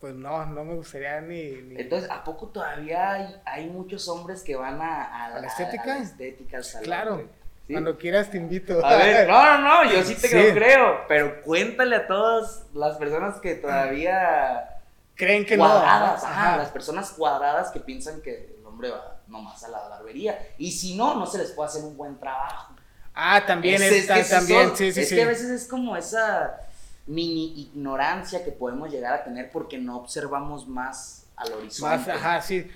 pues 0.00 0.14
no, 0.14 0.46
no 0.46 0.64
me 0.64 0.74
gustaría 0.74 1.20
ni... 1.20 1.50
ni- 1.62 1.80
Entonces, 1.80 2.10
¿a 2.10 2.24
poco 2.24 2.48
todavía 2.48 3.12
hay, 3.12 3.36
hay 3.44 3.68
muchos 3.68 4.08
hombres 4.08 4.42
que 4.42 4.56
van 4.56 4.80
a, 4.80 5.02
a, 5.04 5.26
¿A 5.36 5.40
la 5.40 5.46
estética? 5.46 5.82
a 5.82 5.98
la 5.98 6.02
estética, 6.02 6.56
al 6.56 6.64
salón, 6.64 6.84
Claro. 6.86 7.14
güey? 7.16 7.26
¿Sí? 7.72 7.74
Cuando 7.74 7.96
quieras 7.96 8.30
te 8.30 8.36
invito. 8.36 8.84
A 8.84 8.96
ver, 8.96 9.26
no, 9.28 9.58
no, 9.58 9.84
no, 9.84 9.90
yo 9.90 10.02
sí 10.04 10.14
te 10.14 10.28
Sí. 10.28 10.36
lo 10.48 10.52
creo, 10.54 11.00
pero 11.08 11.40
cuéntale 11.42 11.96
a 11.96 12.06
todas 12.06 12.64
las 12.74 12.96
personas 12.98 13.40
que 13.40 13.54
todavía 13.54 14.68
Creen 15.14 15.46
que 15.46 15.56
cuadradas, 15.56 16.22
no. 16.22 16.28
ajá, 16.28 16.48
Ajá. 16.48 16.56
las 16.58 16.68
personas 16.68 17.10
cuadradas 17.12 17.70
que 17.70 17.80
piensan 17.80 18.20
que 18.20 18.56
el 18.58 18.66
hombre 18.66 18.90
va 18.90 19.20
nomás 19.26 19.62
a 19.64 19.68
la 19.68 19.88
barbería 19.88 20.38
y 20.58 20.70
si 20.72 20.96
no, 20.96 21.14
no 21.14 21.24
se 21.26 21.38
les 21.38 21.52
puede 21.52 21.68
hacer 21.70 21.82
un 21.84 21.96
buen 21.96 22.18
trabajo. 22.18 22.74
Ah, 23.14 23.42
también 23.46 23.82
Es- 23.82 23.92
es 23.92 24.10
esos 24.10 24.28
también, 24.28 24.68
son- 24.68 24.76
sí, 24.76 24.92
sí, 24.92 25.00
es 25.00 25.08
sí. 25.08 25.14
que 25.16 25.22
a 25.22 25.26
veces 25.26 25.48
es 25.50 25.66
como 25.68 25.96
esa 25.96 26.58
mini 27.06 27.60
ignorancia 27.62 28.44
que 28.44 28.52
podemos 28.52 28.90
llegar 28.90 29.12
a 29.14 29.24
tener 29.24 29.50
porque 29.50 29.78
no 29.78 29.96
observamos 29.96 30.68
más 30.68 31.26
al 31.36 31.52
horizonte. 31.54 31.96
Más, 31.96 32.08
ajá, 32.08 32.40
sí. 32.42 32.70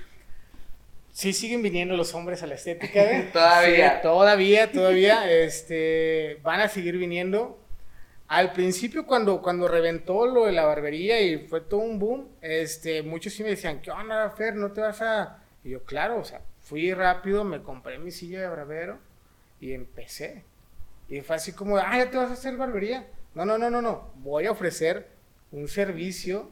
Sí 1.16 1.33
siguen 1.33 1.62
viniendo 1.62 1.96
los 1.96 2.14
hombres 2.14 2.42
a 2.42 2.46
la 2.46 2.57
estética, 2.57 3.00
¿eh? 3.11 3.31
Todavía. 3.33 3.94
Sí, 3.94 4.02
todavía, 4.02 4.70
todavía, 4.70 5.33
este, 5.33 6.38
van 6.42 6.61
a 6.61 6.68
seguir 6.68 6.98
viniendo. 6.98 7.59
Al 8.29 8.52
principio, 8.52 9.07
cuando, 9.07 9.40
cuando 9.40 9.66
reventó 9.66 10.26
lo 10.26 10.44
de 10.44 10.52
la 10.52 10.66
barbería 10.66 11.22
y 11.22 11.38
fue 11.48 11.62
todo 11.62 11.81
un 11.81 11.98
boom, 11.98 12.29
este, 12.42 13.02
muchos 13.02 13.33
sí 13.33 13.42
me 13.42 13.48
decían, 13.48 13.81
¿qué 13.81 13.90
onda, 13.90 14.29
Fer? 14.29 14.57
¿No 14.57 14.72
te 14.72 14.83
vas 14.83 15.00
a...? 15.00 15.42
Y 15.64 15.70
yo, 15.70 15.85
claro, 15.85 16.18
o 16.18 16.24
sea, 16.24 16.42
fui 16.61 16.92
rápido, 16.92 17.44
me 17.44 17.62
compré 17.62 17.98
mi 17.98 18.11
silla 18.11 18.42
de 18.42 18.48
barbero 18.48 18.98
y 19.59 19.72
empecé. 19.72 20.44
Y 21.09 21.22
fue 21.22 21.37
así 21.37 21.52
como, 21.52 21.79
ah, 21.79 21.96
ya 21.96 22.11
te 22.11 22.18
vas 22.18 22.29
a 22.29 22.35
hacer 22.35 22.59
barbería. 22.59 23.07
No, 23.35 23.46
no, 23.46 23.57
no, 23.57 23.70
no, 23.70 23.81
no. 23.81 24.12
Voy 24.16 24.44
a 24.44 24.50
ofrecer 24.50 25.09
un 25.50 25.66
servicio 25.66 26.50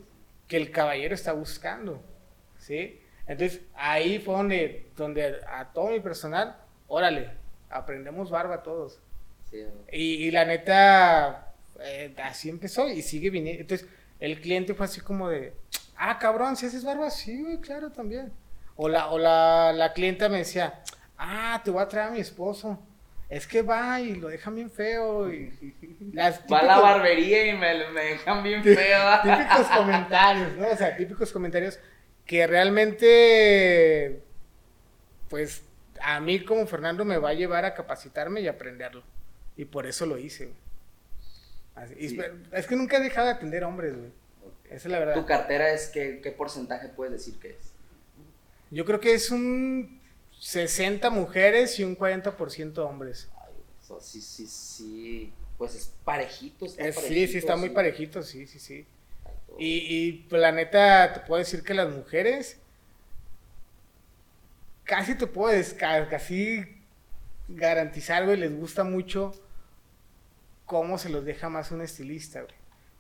que 0.49 0.57
el 0.57 0.71
caballero 0.71 1.15
está 1.15 1.35
buscando. 1.35 2.03
¿Sí? 2.57 3.03
Entonces, 3.27 3.63
ahí 3.75 4.19
fue 4.19 4.35
donde, 4.35 4.87
donde 4.97 5.37
a 5.49 5.73
todo 5.73 5.89
mi 5.91 6.01
personal, 6.01 6.57
órale, 6.89 7.31
aprendemos 7.71 8.31
barba 8.31 8.63
todos. 8.63 9.01
Sí, 9.51 9.65
Y, 9.93 10.27
y 10.27 10.31
la 10.31 10.45
neta, 10.45 11.53
eh, 11.81 12.15
así 12.23 12.51
empezó 12.51 12.89
y 12.89 13.03
sigue 13.03 13.31
viniendo. 13.31 13.63
Entonces, 13.63 13.89
el 14.21 14.41
cliente 14.41 14.75
fue 14.75 14.87
así 14.87 15.01
como 15.01 15.29
de, 15.29 15.55
ah, 15.97 16.19
cabrón, 16.19 16.57
si 16.57 16.67
haces 16.67 16.85
barba, 16.85 17.11
sí, 17.11 17.43
güey, 17.43 17.61
claro, 17.61 17.91
también. 17.91 18.33
O 18.77 18.89
la, 18.89 19.09
o 19.11 19.19
la, 19.19 19.73
la 19.73 19.93
clienta 19.93 20.29
me 20.29 20.39
decía, 20.39 20.83
ah, 21.17 21.61
te 21.65 21.71
voy 21.71 21.83
a 21.83 21.89
traer 21.89 22.09
a 22.09 22.13
mi 22.13 22.21
esposo. 22.21 22.79
Es 23.31 23.47
que 23.47 23.63
va 23.63 24.01
y 24.01 24.17
lo 24.17 24.29
dejan 24.29 24.55
bien 24.55 24.71
feo. 24.71 25.33
Y, 25.33 25.75
las 26.13 26.41
Va 26.53 26.61
a 26.61 26.65
la 26.65 26.79
barbería 26.79 27.47
y 27.47 27.57
me, 27.57 27.91
me 27.91 28.05
dejan 28.05 28.43
bien 28.43 28.63
feo. 28.63 29.01
típicos 29.23 29.67
comentarios, 29.77 30.57
¿no? 30.57 30.69
O 30.69 30.77
sea, 30.77 30.97
típicos 30.97 31.33
comentarios 31.33 31.79
que 32.27 32.47
realmente, 32.47 34.21
pues, 35.29 35.63
a 36.01 36.21
mí 36.21 36.45
como 36.45 36.67
Fernando 36.67 37.05
me 37.05 37.19
va 37.19 37.31
a 37.31 37.35
llevar 37.35 37.65
a 37.65 37.75
capacitarme 37.75 38.41
y 38.41 38.49
aprenderlo. 38.49 39.03
Y 39.57 39.65
por 39.67 39.87
eso 39.87 40.07
lo 40.07 40.19
hice. 40.19 40.53
Así- 41.75 41.95
Sí. 42.09 42.19
es- 42.21 42.31
Es 42.53 42.67
que 42.67 42.77
nunca 42.77 42.97
he 42.99 43.01
dejado 43.03 43.27
de 43.27 43.33
atender 43.35 43.65
hombres, 43.65 43.97
güey. 43.97 44.11
Esa 44.67 44.75
es 44.77 44.87
la 44.87 44.99
verdad. 44.99 45.15
¿Tu 45.15 45.27
cartera 45.27 45.71
es 45.73 45.89
que, 45.89 46.21
qué 46.21 46.33
porcentaje 46.33 46.89
puedes 46.89 47.13
decir 47.13 47.39
que 47.39 47.51
es? 47.51 47.73
Yo 48.71 48.85
creo 48.85 48.99
que 49.01 49.15
es 49.15 49.31
un 49.31 50.01
60 50.41 51.11
mujeres 51.11 51.79
y 51.79 51.85
un 51.85 51.95
40% 51.97 52.85
hombres. 52.87 53.29
Ay, 53.47 53.53
eso 53.83 54.01
sí, 54.01 54.21
sí, 54.21 54.47
sí. 54.47 55.33
Pues 55.59 55.75
es 55.77 55.93
parejito. 56.05 56.65
Está 56.67 56.85
sí, 56.85 56.93
parejito, 56.93 57.33
sí, 57.33 57.39
está 57.39 57.57
muy 57.57 57.71
parejito, 57.71 58.23
sí, 58.23 58.47
sí, 58.47 58.59
sí. 58.59 58.87
Y, 59.59 59.79
y 59.89 60.13
pues, 60.29 60.41
la 60.43 60.53
neta, 60.53 61.13
te 61.13 61.21
puedo 61.21 61.39
decir 61.39 61.63
que 61.63 61.75
las 61.75 61.89
mujeres 61.91 62.61
casi 64.85 65.15
te 65.15 65.27
puedes 65.27 65.75
ca- 65.75 66.09
casi 66.09 66.65
garantizar, 67.49 68.25
güey, 68.25 68.37
les 68.39 68.55
gusta 68.57 68.85
mucho 68.85 69.33
cómo 70.67 70.99
se 70.99 71.09
los 71.11 71.25
deja 71.25 71.49
más 71.49 71.71
un 71.71 71.83
estilista, 71.83 72.43
güey. 72.43 72.55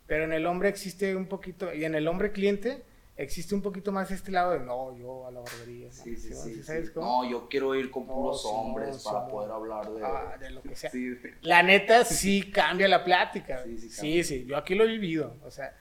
Pero 0.07 0.25
en 0.25 0.33
el 0.33 0.47
hombre 0.47 0.69
existe 0.69 1.17
un 1.17 1.27
poquito, 1.27 1.73
y 1.73 1.85
en 1.85 1.95
el 1.95 2.07
hombre 2.09 2.31
cliente 2.33 2.83
existe 3.17 3.55
un 3.55 3.63
poquito 3.63 3.91
más 3.91 4.11
este 4.11 4.31
lado 4.33 4.53
de 4.53 4.61
no, 4.61 4.95
yo 4.99 5.27
a 5.27 5.31
la 5.31 5.41
barbería. 5.41 5.87
¿no? 5.87 5.93
Sí, 5.95 6.15
sí, 6.17 6.29
Simón, 6.29 6.45
sí. 6.45 6.63
¿Sabes 6.63 6.89
sí. 6.89 6.93
cómo? 6.93 7.23
No, 7.25 7.31
yo 7.31 7.49
quiero 7.49 7.75
ir 7.75 7.91
con 7.91 8.07
puros 8.07 8.45
hombres 8.45 9.03
para 9.03 9.27
poder 9.29 9.51
hablar 9.51 9.91
de. 9.91 10.05
Ah, 10.05 10.37
de 10.39 10.51
lo 10.51 10.61
que 10.63 10.77
sea. 10.77 10.91
Sí, 10.91 11.17
La 11.41 11.63
neta 11.63 12.05
sí 12.05 12.51
cambia 12.51 12.87
la 12.87 13.03
plática. 13.03 13.63
Sí, 13.65 13.79
sí 13.89 14.25
sí, 14.25 14.45
yo 14.47 14.59
aquí 14.59 14.75
lo 14.75 14.85
he 14.85 14.89
vivido. 14.89 15.37
O 15.43 15.51
sea, 15.51 15.75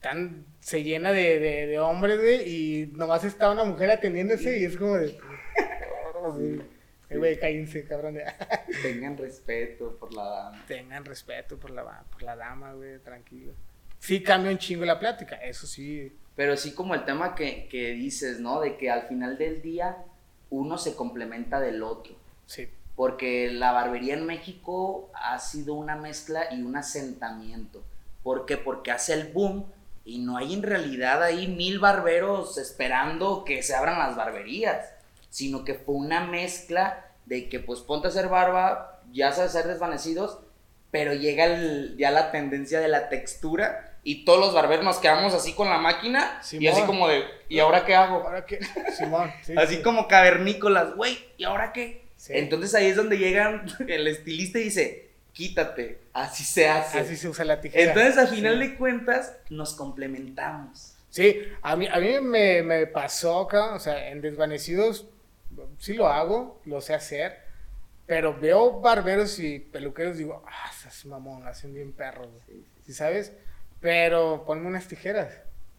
tan, 0.00 0.44
se 0.60 0.82
llena 0.82 1.12
de, 1.12 1.38
de, 1.38 1.66
de 1.66 1.78
hombres, 1.78 2.18
güey, 2.18 2.48
y 2.48 2.86
nomás 2.94 3.24
está 3.24 3.50
una 3.50 3.64
mujer 3.64 3.90
atendiéndose 3.90 4.58
y 4.58 4.64
es 4.64 4.76
como 4.76 4.96
de. 4.96 5.18
"Oh, 6.14 6.32
güey, 6.32 6.60
güey, 7.10 7.38
cállense, 7.38 7.84
cabrón. 7.84 8.18
Tengan 8.82 9.16
respeto 9.16 9.96
por 9.98 10.12
la 10.14 10.24
dama. 10.24 10.64
Tengan 10.66 11.04
respeto 11.04 11.56
por 11.58 11.70
la, 11.70 12.04
por 12.10 12.22
la 12.22 12.36
dama, 12.36 12.72
güey, 12.74 12.98
tranquilo. 12.98 13.52
Sí 13.98 14.22
cambia 14.22 14.50
un 14.52 14.58
chingo 14.58 14.84
la 14.84 14.98
plática, 14.98 15.36
eso 15.36 15.66
sí. 15.66 16.12
Pero 16.36 16.56
sí 16.56 16.72
como 16.72 16.94
el 16.94 17.04
tema 17.04 17.34
que, 17.34 17.66
que 17.68 17.92
dices, 17.92 18.38
¿no? 18.40 18.60
De 18.60 18.76
que 18.76 18.90
al 18.90 19.02
final 19.08 19.38
del 19.38 19.60
día 19.60 19.96
uno 20.50 20.78
se 20.78 20.94
complementa 20.94 21.60
del 21.60 21.82
otro. 21.82 22.14
Sí. 22.46 22.68
Porque 22.94 23.50
la 23.50 23.72
barbería 23.72 24.14
en 24.14 24.24
México 24.26 25.10
ha 25.14 25.38
sido 25.38 25.74
una 25.74 25.96
mezcla 25.96 26.52
y 26.52 26.62
un 26.62 26.76
asentamiento. 26.76 27.82
¿Por 28.22 28.46
qué? 28.46 28.56
Porque 28.56 28.90
hace 28.90 29.14
el 29.14 29.32
boom 29.32 29.66
y 30.08 30.18
no 30.18 30.38
hay 30.38 30.54
en 30.54 30.62
realidad 30.62 31.22
ahí 31.22 31.46
mil 31.48 31.78
barberos 31.78 32.56
esperando 32.56 33.44
que 33.44 33.62
se 33.62 33.74
abran 33.74 33.98
las 33.98 34.16
barberías, 34.16 34.86
sino 35.28 35.64
que 35.64 35.74
fue 35.74 35.94
una 35.96 36.24
mezcla 36.26 37.04
de 37.26 37.48
que 37.50 37.60
pues 37.60 37.80
ponte 37.80 38.08
a 38.08 38.10
hacer 38.10 38.28
barba, 38.28 39.00
ya 39.12 39.32
sabes 39.32 39.50
hacer 39.54 39.66
desvanecidos, 39.68 40.38
pero 40.90 41.12
llega 41.12 41.44
el- 41.44 41.94
ya 41.98 42.10
la 42.10 42.30
tendencia 42.32 42.80
de 42.80 42.88
la 42.88 43.10
textura 43.10 43.98
y 44.02 44.24
todos 44.24 44.40
los 44.40 44.54
barberos 44.54 44.84
nos 44.84 44.96
quedamos 44.98 45.34
así 45.34 45.52
con 45.52 45.68
la 45.68 45.76
máquina 45.76 46.40
y 46.52 46.66
así 46.68 46.80
como 46.82 47.06
de, 47.08 47.24
¿y 47.50 47.58
ahora 47.58 47.84
qué 47.84 47.94
hago? 47.94 48.22
Ahora 48.24 48.46
que. 48.46 48.60
Simón, 48.96 49.30
sí. 49.42 49.52
Así 49.58 49.76
sí. 49.76 49.82
como 49.82 50.08
cavernícolas, 50.08 50.94
güey, 50.94 51.18
¿y 51.36 51.44
ahora 51.44 51.72
qué? 51.74 52.06
Sí. 52.16 52.32
Entonces 52.34 52.74
ahí 52.74 52.86
es 52.86 52.96
donde 52.96 53.18
llega 53.18 53.62
el 53.86 54.06
estilista 54.08 54.58
y 54.58 54.64
dice, 54.64 55.07
quítate, 55.38 56.00
así 56.12 56.42
se 56.42 56.68
hace. 56.68 56.98
Así 56.98 57.16
se 57.16 57.28
usa 57.28 57.44
la 57.44 57.60
tijera. 57.60 57.84
Entonces 57.92 58.18
al 58.18 58.26
final 58.26 58.54
Sí. 58.60 58.66
de 58.68 58.76
cuentas 58.76 59.36
nos 59.50 59.74
complementamos. 59.74 60.96
Sí, 61.10 61.42
a 61.62 61.76
mí, 61.76 61.86
a 61.86 61.98
mí 62.00 62.20
me, 62.20 62.62
me 62.64 62.86
pasó 62.88 63.42
acá, 63.42 63.74
o 63.74 63.78
sea, 63.78 64.08
en 64.08 64.20
desvanecidos 64.20 65.06
sí 65.78 65.94
lo 65.94 66.08
hago, 66.08 66.60
lo 66.64 66.80
sé 66.80 66.92
hacer, 66.94 67.38
pero 68.04 68.36
veo 68.38 68.80
barberos 68.80 69.38
y 69.38 69.60
peluqueros 69.60 70.16
y 70.16 70.18
digo, 70.24 70.44
ah, 70.46 70.70
esas 70.76 71.06
mamón, 71.06 71.46
hacen 71.46 71.72
bien 71.72 71.92
perros, 71.92 72.26
güey". 72.32 72.58
Sí, 72.58 72.66
¿Sí 72.86 72.92
sabes? 72.94 73.32
Pero 73.80 74.44
ponme 74.44 74.66
unas 74.66 74.88
tijeras 74.88 75.32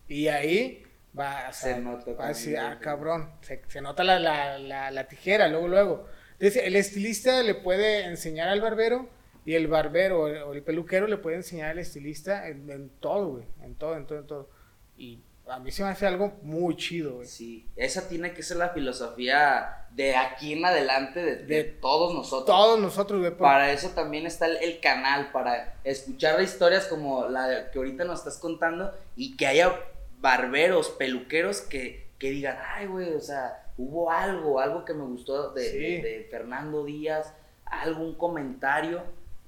y 0.07 0.29
ahí 0.29 0.83
va, 1.17 1.51
sea, 1.51 1.75
Se 1.75 1.81
nota 1.81 2.13
va 2.13 2.29
así, 2.29 2.53
también, 2.53 2.63
ah, 2.63 2.75
sí. 2.77 2.83
cabrón, 2.83 3.29
se, 3.41 3.61
se 3.67 3.81
nota 3.81 4.05
la, 4.05 4.19
la, 4.19 4.57
la, 4.57 4.89
la 4.89 5.07
tijera, 5.09 5.49
luego, 5.49 5.67
luego. 5.67 6.07
Entonces, 6.39 6.63
el 6.63 6.77
estilista 6.77 7.43
le 7.43 7.55
puede 7.55 8.05
enseñar 8.05 8.47
al 8.47 8.61
barbero 8.61 9.09
y 9.49 9.55
el 9.55 9.67
barbero 9.67 10.21
o 10.47 10.53
el 10.53 10.61
peluquero 10.63 11.07
le 11.07 11.17
puede 11.17 11.37
enseñar 11.37 11.71
al 11.71 11.79
estilista 11.79 12.47
en, 12.47 12.69
en 12.69 12.89
todo, 12.99 13.27
güey, 13.29 13.45
en 13.63 13.73
todo, 13.75 13.95
en 13.97 14.05
todo, 14.05 14.19
en 14.19 14.27
todo. 14.27 14.49
Y 14.97 15.19
a 15.47 15.57
mí 15.59 15.71
se 15.71 15.83
me 15.83 15.89
hace 15.89 16.05
algo 16.05 16.33
muy 16.43 16.75
chido, 16.75 17.15
güey. 17.15 17.27
Sí, 17.27 17.67
esa 17.75 18.07
tiene 18.07 18.33
que 18.33 18.43
ser 18.43 18.57
la 18.57 18.69
filosofía 18.69 19.87
de 19.91 20.15
aquí 20.15 20.53
en 20.53 20.63
adelante 20.65 21.19
de, 21.19 21.35
de 21.37 21.45
De 21.45 21.63
todos 21.63 22.13
nosotros. 22.13 22.45
Todos 22.55 22.79
nosotros, 22.79 23.19
güey. 23.21 23.31
por- 23.31 23.39
Para 23.39 23.71
eso 23.71 23.89
también 23.89 24.27
está 24.27 24.45
el, 24.45 24.57
el 24.57 24.79
canal, 24.81 25.31
para 25.31 25.73
escuchar 25.83 26.39
historias 26.41 26.85
como 26.85 27.27
la 27.27 27.71
que 27.71 27.79
ahorita 27.79 28.03
nos 28.03 28.19
estás 28.19 28.37
contando 28.37 28.93
y 29.15 29.35
que 29.35 29.47
haya 29.47 29.73
barberos, 30.19 30.89
peluqueros 30.91 31.61
que, 31.61 32.09
que 32.19 32.29
digan, 32.29 32.57
ay, 32.75 32.85
güey, 32.85 33.13
o 33.15 33.19
sea, 33.21 33.63
hubo 33.77 34.11
algo, 34.11 34.59
algo 34.59 34.85
que 34.85 34.93
me 34.93 35.05
gustó 35.05 35.51
de, 35.53 35.63
Sí. 35.71 35.77
de- 35.79 36.01
de 36.01 36.27
Fernando 36.29 36.83
Díaz, 36.85 37.33
algún 37.65 38.15
comentario. 38.15 39.01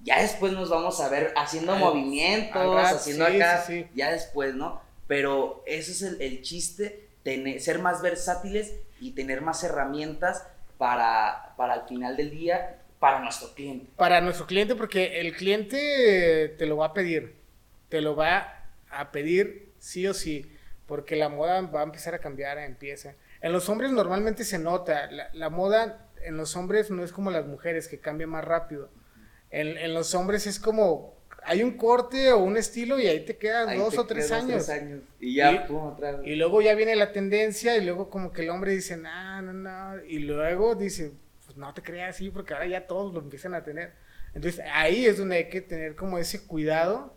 Ya 0.04 0.22
después 0.22 0.54
nos 0.54 0.70
vamos 0.70 1.00
a 1.00 1.10
ver 1.10 1.34
haciendo 1.36 1.74
Al- 1.74 1.80
movimientos, 1.80 2.76
haciendo 2.76 3.28
sí, 3.28 3.36
acá, 3.36 3.64
sí, 3.66 3.84
sí. 3.84 3.90
ya 3.94 4.12
después, 4.12 4.56
¿no? 4.56 4.82
Pero 5.08 5.64
ese 5.66 5.92
es 5.92 6.02
el, 6.02 6.22
el 6.22 6.42
chiste, 6.42 7.08
tener, 7.24 7.60
ser 7.62 7.80
más 7.80 8.02
versátiles 8.02 8.74
y 9.00 9.12
tener 9.12 9.42
más 9.42 9.64
herramientas 9.64 10.48
para, 10.78 11.54
para 11.58 11.74
al 11.74 11.88
final 11.88 12.18
del 12.18 12.32
día, 12.32 12.78
para 13.00 13.20
nuestro 13.20 13.54
cliente. 13.54 13.88
para 13.96 14.22
nuestro 14.22 14.46
cliente, 14.48 14.76
porque 14.76 15.20
el 15.22 15.36
cliente 15.36 16.56
te 16.58 16.66
lo 16.66 16.78
va 16.78 16.88
a 16.88 16.94
pedir. 16.94 17.36
Te 17.90 18.02
lo 18.02 18.16
va 18.16 18.66
a 18.90 19.12
pedir 19.12 19.74
sí 19.80 20.08
o 20.08 20.14
sí, 20.14 20.52
porque 20.88 21.16
la 21.16 21.30
moda 21.30 21.62
va 21.62 21.82
a 21.82 21.84
empezar 21.84 22.16
a 22.16 22.20
cambiar, 22.20 22.58
empieza. 22.58 23.16
En 23.42 23.52
los 23.52 23.70
hombres 23.70 23.92
normalmente 23.92 24.44
se 24.46 24.60
nota, 24.60 25.10
la, 25.12 25.30
la 25.34 25.50
moda 25.50 26.08
en 26.24 26.38
los 26.38 26.56
hombres 26.56 26.90
no 26.92 27.04
es 27.04 27.12
como 27.12 27.32
las 27.32 27.46
mujeres, 27.48 27.88
que 27.88 28.00
cambia 28.00 28.28
más 28.28 28.46
rápido. 28.46 28.90
En, 29.52 29.78
en 29.78 29.94
los 29.94 30.14
hombres 30.16 30.48
es 30.48 30.60
como 30.60 31.20
hay 31.44 31.64
un 31.64 31.76
corte 31.76 32.32
o 32.32 32.38
un 32.38 32.56
estilo 32.56 33.00
y 33.00 33.08
ahí 33.08 33.26
te 33.26 33.36
quedas 33.38 33.68
Ahí 33.68 33.78
dos 33.80 33.94
te 33.96 34.00
o 34.00 34.06
tres 34.06 34.28
quedas 34.28 34.44
años. 34.44 34.70
años. 34.70 35.02
Y 35.20 35.36
ya, 35.36 35.52
Y- 35.52 35.68
pum, 35.68 35.88
otra 35.94 36.12
vez. 36.14 36.28
Y 36.28 36.36
luego 36.36 36.62
ya 36.62 36.76
viene 36.76 36.96
la 36.96 37.12
tendencia 37.12 37.76
y 37.78 37.84
luego 37.84 38.10
como 38.10 38.32
que 38.32 38.44
el 38.44 38.50
hombre 38.52 38.72
dice, 38.74 38.96
no, 38.98 39.42
no, 39.42 39.52
no. 39.54 40.04
Y 40.06 40.20
luego 40.20 40.76
dice, 40.76 41.12
pues 41.46 41.58
no 41.58 41.74
te 41.74 41.82
creas 41.82 42.16
así 42.16 42.30
porque 42.30 42.54
ahora 42.54 42.68
ya 42.68 42.86
todos 42.88 43.14
lo 43.14 43.20
empiezan 43.20 43.56
a 43.56 43.64
tener. 43.64 43.92
Entonces 44.36 44.64
ahí 44.72 45.06
es 45.06 45.18
donde 45.18 45.38
hay 45.38 45.50
que 45.50 45.62
tener 45.62 45.96
como 45.96 46.18
ese 46.20 46.46
cuidado 46.46 47.14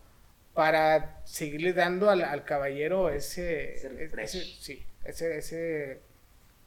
para 0.54 1.20
seguirle 1.24 1.72
dando 1.72 2.08
al, 2.10 2.22
al 2.24 2.44
caballero 2.44 3.10
ese, 3.10 3.74
Ese 3.74 4.40
sí, 4.60 4.84
ese, 5.04 5.36
ese, 5.36 6.00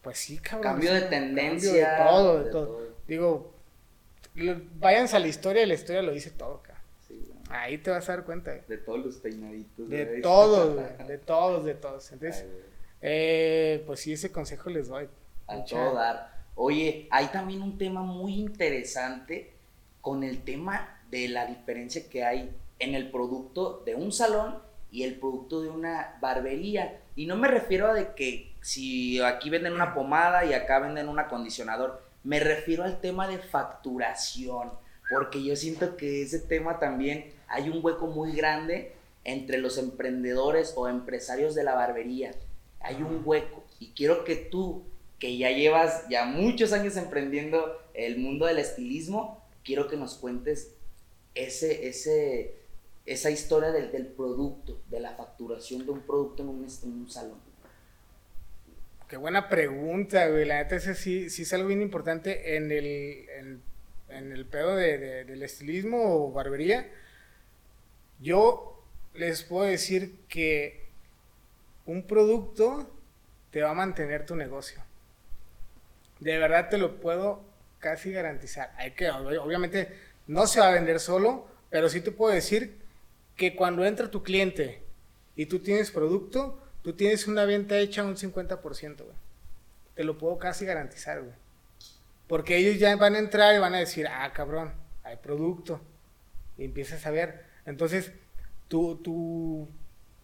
pues 0.02 0.18
sí, 0.20 0.38
cabrón. 0.38 0.74
Cambio 0.74 0.94
de 0.94 1.02
tendencia, 1.02 1.98
Cambio 1.98 2.04
de 2.04 2.10
todo, 2.12 2.38
de, 2.40 2.44
de 2.46 2.52
todo. 2.52 2.66
todo. 2.68 2.98
Digo, 3.08 3.54
váyanse 4.80 5.16
a 5.16 5.20
la 5.20 5.28
historia 5.28 5.64
y 5.64 5.66
la 5.66 5.74
historia 5.74 6.02
lo 6.02 6.12
dice 6.12 6.32
todo. 6.32 6.62
Sí, 7.08 7.22
güey. 7.26 7.40
Ahí 7.50 7.78
te 7.78 7.90
vas 7.90 8.08
a 8.10 8.14
dar 8.18 8.26
cuenta. 8.26 8.52
güey. 8.52 8.64
De 8.68 8.78
todos 8.78 9.06
los 9.06 9.16
peinaditos. 9.18 9.90
De 9.90 10.06
todos, 10.22 10.74
güey, 11.00 11.08
de 11.08 11.18
todos, 11.18 11.66
de 11.66 11.74
todos. 11.76 12.12
Entonces, 12.12 12.44
Ay, 12.44 12.64
eh, 13.02 13.84
pues 13.86 14.00
sí, 14.02 14.14
ese 14.14 14.32
consejo 14.32 14.70
les 14.70 14.88
doy. 14.88 15.08
A 15.48 15.64
todo 15.64 15.94
dar. 15.96 16.36
Oye, 16.56 17.08
hay 17.12 17.28
también 17.28 17.62
un 17.62 17.78
tema 17.78 18.02
muy 18.02 18.34
interesante 18.36 19.54
con 20.02 20.24
el 20.24 20.42
tema 20.44 21.00
de 21.12 21.28
la 21.30 21.46
diferencia 21.46 22.10
que 22.10 22.24
hay 22.24 22.52
en 22.80 22.96
el 22.96 23.12
producto 23.12 23.84
de 23.86 23.96
un 23.96 24.12
salón 24.12 24.60
y 24.92 25.04
el 25.04 25.16
producto 25.20 25.62
de 25.62 25.70
una 25.70 26.18
barbería. 26.22 27.02
Y 27.16 27.26
no 27.26 27.36
me 27.36 27.48
refiero 27.48 27.88
a 27.88 27.94
de 27.94 28.14
que 28.14 28.54
si 28.62 29.22
aquí 29.22 29.50
venden 29.50 29.74
una 29.74 29.94
pomada 29.94 30.46
y 30.46 30.54
acá 30.54 30.80
venden 30.80 31.10
un 31.10 31.20
acondicionador, 31.20 32.02
me 32.28 32.42
refiero 32.42 32.84
al 32.84 33.00
tema 33.00 33.26
de 33.26 33.38
facturación, 33.38 34.74
porque 35.10 35.42
yo 35.42 35.56
siento 35.56 35.96
que 35.96 36.22
ese 36.22 36.40
tema 36.40 36.78
también 36.78 37.32
hay 37.48 37.70
un 37.70 37.80
hueco 37.82 38.08
muy 38.08 38.34
grande 38.34 38.92
entre 39.24 39.60
los 39.60 39.78
emprendedores 39.78 40.74
o 40.76 40.90
empresarios 40.90 41.56
de 41.56 41.64
la 41.64 41.76
barbería. 41.76 42.32
Hay 42.82 43.02
un 43.02 43.22
hueco 43.24 43.64
y 43.80 43.92
quiero 43.92 44.26
que 44.26 44.36
tú, 44.36 44.84
que 45.20 45.38
ya 45.38 45.52
llevas 45.52 46.04
ya 46.10 46.26
muchos 46.26 46.74
años 46.74 46.98
emprendiendo 46.98 47.80
el 47.94 48.18
mundo 48.18 48.46
del 48.46 48.60
estilismo, 48.60 49.42
quiero 49.64 49.88
que 49.88 49.96
nos 49.96 50.16
cuentes 50.16 50.74
ese, 51.34 51.88
ese, 51.88 52.56
esa 53.06 53.32
historia 53.32 53.72
del, 53.72 53.90
del 53.94 54.06
producto, 54.06 54.82
de 54.90 55.00
la 55.00 55.12
facturación 55.12 55.86
de 55.86 55.94
un 55.94 56.02
producto 56.02 56.44
en 56.44 56.50
un, 56.50 56.68
en 56.84 56.92
un 56.92 57.10
salón. 57.10 57.47
Qué 59.08 59.16
buena 59.18 59.48
pregunta, 59.50 60.28
güey. 60.28 60.46
La 60.46 60.58
neta, 60.58 60.76
ese 60.76 60.94
sí, 60.96 61.30
sí 61.30 61.44
es 61.44 61.54
algo 61.54 61.68
bien 61.70 61.82
importante 61.82 62.58
en 62.58 62.72
el, 62.72 63.26
en, 64.10 64.32
el 64.32 64.46
pedo 64.46 64.76
de, 64.76 64.98
de- 64.98 65.26
del 65.26 65.44
estilismo 65.44 65.98
o 66.28 66.32
barbería. 66.32 66.90
Yo 68.20 68.84
les 69.14 69.44
puedo 69.44 69.66
decir 69.70 70.16
que 70.28 70.88
un 71.86 72.06
producto 72.06 72.90
te 73.52 73.62
va 73.62 73.72
a 73.72 73.76
mantener 73.76 74.26
tu 74.26 74.36
negocio. 74.36 74.82
De 76.20 76.38
verdad 76.38 76.70
te 76.70 76.78
lo 76.78 77.00
puedo 77.00 77.44
casi 77.80 78.12
garantizar. 78.12 78.74
Hay 78.78 78.92
que, 78.92 79.10
ob- 79.10 79.40
obviamente, 79.40 79.90
no 80.28 80.48
se 80.48 80.60
va 80.60 80.70
a 80.70 80.72
vender 80.74 81.00
solo, 81.00 81.48
pero 81.70 81.90
sí 81.90 82.02
te 82.02 82.12
puedo 82.12 82.34
decir 82.34 82.78
que 83.36 83.56
cuando 83.56 83.86
entra 83.86 84.10
tu 84.12 84.24
cliente 84.24 84.82
y 85.36 85.46
tú 85.46 85.60
tienes 85.60 85.92
producto, 85.92 86.60
tú 86.88 86.94
tienes 86.94 87.28
una 87.28 87.44
venta 87.44 87.78
hecha 87.78 88.06
un 88.06 88.16
50%, 88.16 89.04
güey. 89.04 89.18
Te 89.96 90.06
lo 90.06 90.18
puedo 90.18 90.38
casi 90.40 90.66
garantizar, 90.66 91.20
güey. 91.20 91.34
Porque 92.28 92.56
ellos 92.58 92.80
ya 92.80 92.96
van 92.96 93.16
a 93.16 93.20
entrar 93.20 93.54
y 93.54 93.60
van 93.60 93.76
a 93.76 93.80
decir, 93.80 94.08
ah, 94.08 94.32
cabrón, 94.34 94.74
hay 95.04 95.18
producto. 95.18 95.82
Y 96.58 96.64
empiezas 96.66 97.06
a 97.06 97.12
ver. 97.12 97.44
Entonces, 97.66 98.14
tu, 98.70 98.96
tu 98.98 99.68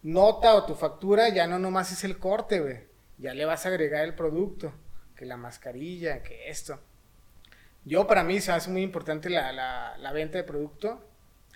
nota 0.04 0.56
o 0.56 0.66
tu 0.66 0.76
factura 0.76 1.28
ya 1.30 1.48
no 1.48 1.60
nomás 1.60 1.92
es 1.92 2.06
el 2.06 2.18
corte, 2.18 2.62
güey. 2.62 2.80
Ya 3.18 3.34
le 3.34 3.44
vas 3.46 3.66
a 3.66 3.70
agregar 3.70 4.06
el 4.06 4.16
producto, 4.16 4.74
que 5.18 5.26
la 5.26 5.36
mascarilla, 5.36 6.24
que 6.24 6.50
esto. 6.50 6.80
Yo, 7.86 8.08
para 8.08 8.24
mí, 8.24 8.40
se 8.40 8.52
hace 8.52 8.70
muy 8.70 8.82
importante 8.84 9.30
la, 9.30 9.52
la- 9.52 9.98
la 9.98 10.12
venta 10.14 10.38
de 10.38 10.44
producto, 10.46 11.06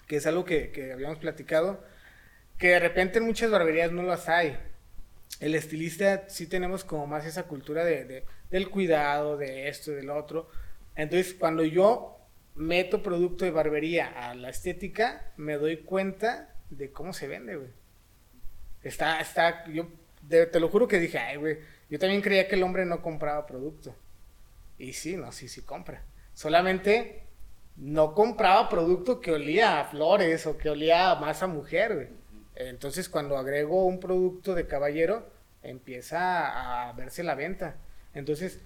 que 0.07 0.17
es 0.17 0.27
algo 0.27 0.43
que, 0.45 0.71
que 0.71 0.91
habíamos 0.93 1.19
platicado, 1.19 1.83
que 2.57 2.69
de 2.69 2.79
repente 2.79 3.19
en 3.19 3.25
muchas 3.27 3.51
barberías 3.51 3.91
no 3.91 4.03
las 4.03 4.29
hay. 4.29 4.57
El 5.39 5.55
estilista 5.55 6.27
sí 6.29 6.47
tenemos 6.47 6.83
como 6.83 7.07
más 7.07 7.25
esa 7.25 7.43
cultura 7.43 7.83
de, 7.85 8.05
de- 8.05 8.25
del 8.49 8.69
cuidado, 8.69 9.37
de 9.37 9.67
esto, 9.69 9.91
del 9.91 10.09
otro. 10.09 10.49
Entonces, 10.95 11.33
cuando 11.35 11.63
yo 11.63 12.17
meto 12.55 13.03
producto 13.03 13.45
de 13.45 13.51
barbería 13.51 14.07
a 14.29 14.33
la 14.35 14.49
estética, 14.49 15.31
me 15.37 15.57
doy 15.57 15.77
cuenta 15.77 16.55
de 16.71 16.91
cómo 16.91 17.13
se 17.13 17.27
vende, 17.27 17.55
güey. 17.55 17.69
Está, 18.83 19.19
está, 19.19 19.65
yo 19.71 19.87
te 20.27 20.59
lo 20.59 20.69
juro 20.69 20.87
que 20.87 20.99
dije, 20.99 21.19
ay, 21.19 21.37
güey, 21.37 21.57
yo 21.89 21.99
también 21.99 22.21
creía 22.21 22.47
que 22.47 22.55
el 22.55 22.63
hombre 22.63 22.85
no 22.85 23.01
compraba 23.01 23.45
producto. 23.45 23.95
Y 24.77 24.93
sí, 24.93 25.17
no, 25.17 25.31
sí, 25.31 25.47
sí 25.47 25.61
compra. 25.61 26.03
Solamente 26.33 27.23
no 27.75 28.13
compraba 28.13 28.69
producto 28.69 29.19
que 29.21 29.31
olía 29.31 29.79
a 29.81 29.85
flores 29.85 30.45
o 30.47 30.57
que 30.57 30.69
olía 30.69 31.15
más 31.15 31.43
a 31.43 31.47
mujer, 31.47 31.95
güey. 31.95 32.07
Entonces, 32.59 33.07
cuando 33.07 33.37
agrego 33.37 33.85
un 33.85 33.99
producto 33.99 34.55
de 34.55 34.65
caballero, 34.65 35.29
empieza 35.61 36.87
a 36.89 36.91
verse 36.93 37.23
la 37.23 37.35
venta. 37.35 37.75
Entonces, 38.15 38.59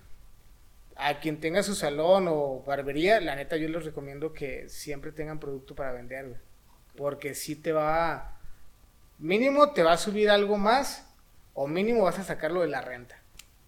a 0.95 1.19
quien 1.19 1.41
tenga 1.41 1.61
su 1.61 1.75
salón 1.75 2.27
o 2.29 2.63
barbería, 2.65 3.19
la 3.19 3.35
neta 3.35 3.57
yo 3.57 3.67
les 3.67 3.83
recomiendo 3.83 4.33
que 4.33 4.69
siempre 4.69 5.11
tengan 5.11 5.39
producto 5.39 5.75
para 5.75 5.91
vender, 5.91 6.27
güey. 6.29 6.39
Porque 6.95 7.35
si 7.35 7.55
te 7.55 7.73
va, 7.73 8.37
mínimo 9.19 9.71
te 9.73 9.83
va 9.83 9.93
a 9.93 9.97
subir 9.97 10.29
algo 10.29 10.57
más 10.57 11.05
o 11.53 11.67
mínimo 11.67 12.03
vas 12.03 12.19
a 12.19 12.23
sacarlo 12.23 12.61
de 12.61 12.67
la 12.67 12.81
renta. 12.81 13.17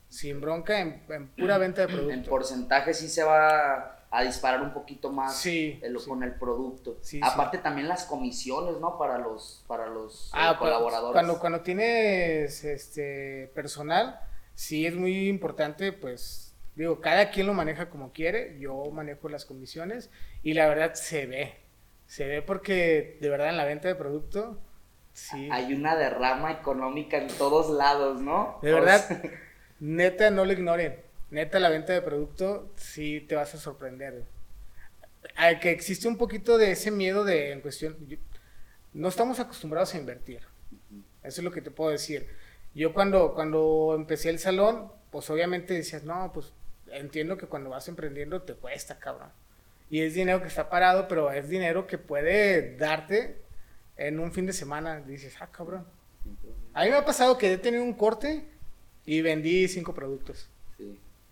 Sin 0.08 0.40
bronca 0.40 0.80
en, 0.80 1.04
en 1.10 1.28
pura 1.28 1.58
venta 1.58 1.82
de 1.82 1.88
producto. 1.88 2.14
En 2.14 2.24
porcentaje 2.24 2.94
sí 2.94 3.10
se 3.10 3.24
va 3.24 3.93
a 4.16 4.22
disparar 4.24 4.62
un 4.62 4.74
poquito 4.74 5.12
más 5.12 5.36
Sí, 5.38 5.80
el- 5.82 6.00
sí. 6.00 6.08
con 6.08 6.22
el 6.24 6.36
producto. 6.36 6.98
Sí, 7.02 7.20
Aparte 7.24 7.58
también 7.58 7.88
las 7.88 8.06
comisiones, 8.06 8.80
¿no? 8.80 8.98
Para 9.00 9.18
los, 9.18 9.64
para 9.68 9.88
los 9.88 10.28
eh, 10.28 10.32
Ah, 10.34 10.56
colaboradores. 10.60 11.14
Cuando, 11.14 11.40
cuando 11.40 11.62
tienes 11.62 12.64
este 12.64 13.52
personal, 13.56 14.20
sí 14.54 14.86
es 14.86 14.96
muy 14.96 15.28
importante, 15.30 15.92
pues, 15.94 16.54
digo, 16.76 17.02
cada 17.02 17.32
quien 17.32 17.48
lo 17.48 17.54
maneja 17.56 17.90
como 17.90 18.12
quiere, 18.14 18.58
yo 18.60 18.84
manejo 18.92 19.30
las 19.30 19.46
comisiones 19.46 20.12
y 20.44 20.54
la 20.54 20.68
verdad 20.68 20.94
se 20.94 21.26
ve, 21.26 21.56
se 22.06 22.28
ve 22.28 22.42
porque 22.44 23.18
de 23.20 23.30
verdad 23.30 23.50
en 23.50 23.58
la 23.58 23.66
venta 23.66 23.88
de 23.88 23.96
producto, 23.96 24.60
sí, 25.12 25.50
Hay 25.52 25.74
una 25.74 25.96
derrama 25.96 26.52
económica 26.52 27.18
en 27.18 27.30
todos 27.30 27.70
lados, 27.72 28.22
¿no? 28.22 28.60
de 28.62 28.74
verdad, 28.74 29.02
neta, 29.80 30.30
no 30.30 30.46
lo 30.46 30.54
ignoren, 30.54 31.02
neta 31.34 31.60
la 31.60 31.70
venta 31.70 31.94
de 31.94 32.02
producto, 32.02 32.72
sí 32.76 33.26
te 33.28 33.36
vas 33.36 33.54
a 33.56 33.58
sorprender. 33.58 34.24
Ah, 35.36 35.60
que 35.60 35.72
existe 35.72 36.08
un 36.08 36.18
poquito 36.18 36.58
de 36.58 36.72
ese 36.72 36.92
miedo 36.92 37.24
de, 37.24 37.52
en 37.52 37.62
cuestión, 37.62 37.98
no 38.94 39.08
estamos 39.08 39.40
acostumbrados 39.40 39.94
a 39.96 39.98
invertir. 39.98 40.42
Eso 41.24 41.42
es 41.42 41.44
lo 41.44 41.52
que 41.52 41.62
te 41.62 41.72
puedo 41.72 41.90
decir. 41.90 42.28
Yo 42.76 42.94
cuando, 42.94 43.34
cuando 43.34 43.94
empecé 43.96 44.30
el 44.30 44.38
salón, 44.38 44.92
pues 45.12 45.30
obviamente 45.30 45.74
decías, 45.74 46.04
no, 46.04 46.32
pues 46.34 46.54
entiendo 46.92 47.36
que 47.36 47.48
cuando 47.48 47.72
vas 47.72 47.88
emprendiendo 47.88 48.44
te 48.44 48.54
cuesta, 48.54 49.00
cabrón. 49.00 49.30
Y 49.90 50.02
es 50.02 50.14
dinero 50.14 50.42
que 50.42 50.48
está 50.48 50.70
parado, 50.70 51.08
pero 51.08 51.32
es 51.32 51.50
dinero 51.50 51.88
que 51.88 51.98
puede 51.98 52.76
darte 52.78 53.38
en 53.98 54.20
un 54.20 54.32
fin 54.32 54.46
de 54.46 54.54
semana. 54.54 55.02
Dices, 55.02 55.36
ah, 55.40 55.50
cabrón. 55.52 55.86
A 56.74 56.84
mí 56.84 56.90
me 56.92 56.96
ha 56.96 57.06
pasado 57.06 57.38
que 57.38 57.54
he 57.54 57.58
tenido 57.58 57.84
un 57.84 57.94
corte 57.94 58.46
y 59.06 59.22
vendí 59.22 59.68
cinco 59.68 59.94
productos. 59.94 60.50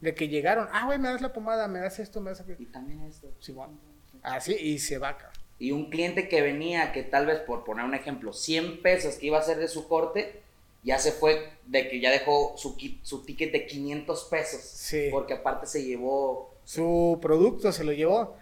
Sí. 0.02 0.06
De 0.06 0.16
que 0.16 0.28
llegaron, 0.28 0.68
ah, 0.72 0.86
güey, 0.86 0.99
me 0.99 1.10
das 1.10 1.22
la 1.22 1.32
pomada, 1.32 1.68
me 1.68 1.80
das 1.80 1.99
esto, 1.99 2.20
me 2.20 2.32
das 2.32 2.41
aquello. 2.41 2.58
Y 2.60 2.66
también 2.66 3.02
esto. 3.04 3.32
Simón. 3.39 3.80
Así, 4.24 4.54
y 4.54 4.80
se 4.80 4.97
va, 4.97 5.16
cabrón. 5.16 5.39
Y 5.60 5.72
un 5.72 5.89
cliente 5.89 6.28
que 6.28 6.41
venía, 6.41 6.91
que 6.91 7.04
tal 7.04 7.28
vez 7.28 7.39
por 7.39 7.64
poner 7.64 7.86
un 7.86 7.93
ejemplo, 7.93 8.34
100 8.34 8.82
pesos 8.82 9.16
que 9.16 9.28
iba 9.28 9.38
a 9.38 9.43
ser 9.43 9.60
de 9.60 9.68
su 9.68 9.88
corte, 9.88 10.41
ya 10.84 10.97
se 10.97 11.12
fue 11.12 11.49
de 11.68 11.88
que 11.88 11.99
ya 11.99 12.10
dejó 12.10 12.56
su, 12.58 12.76
su 13.04 13.24
ticket 13.24 13.52
de 13.52 13.68
500 13.68 14.24
pesos. 14.26 14.62
Sí. 14.62 15.10
Porque 15.12 15.36
aparte 15.36 15.68
se 15.68 15.84
llevó. 15.84 16.56
su 16.64 17.20
producto 17.22 17.72
se 17.72 17.84
lo 17.84 17.91
llevó. 17.91 18.36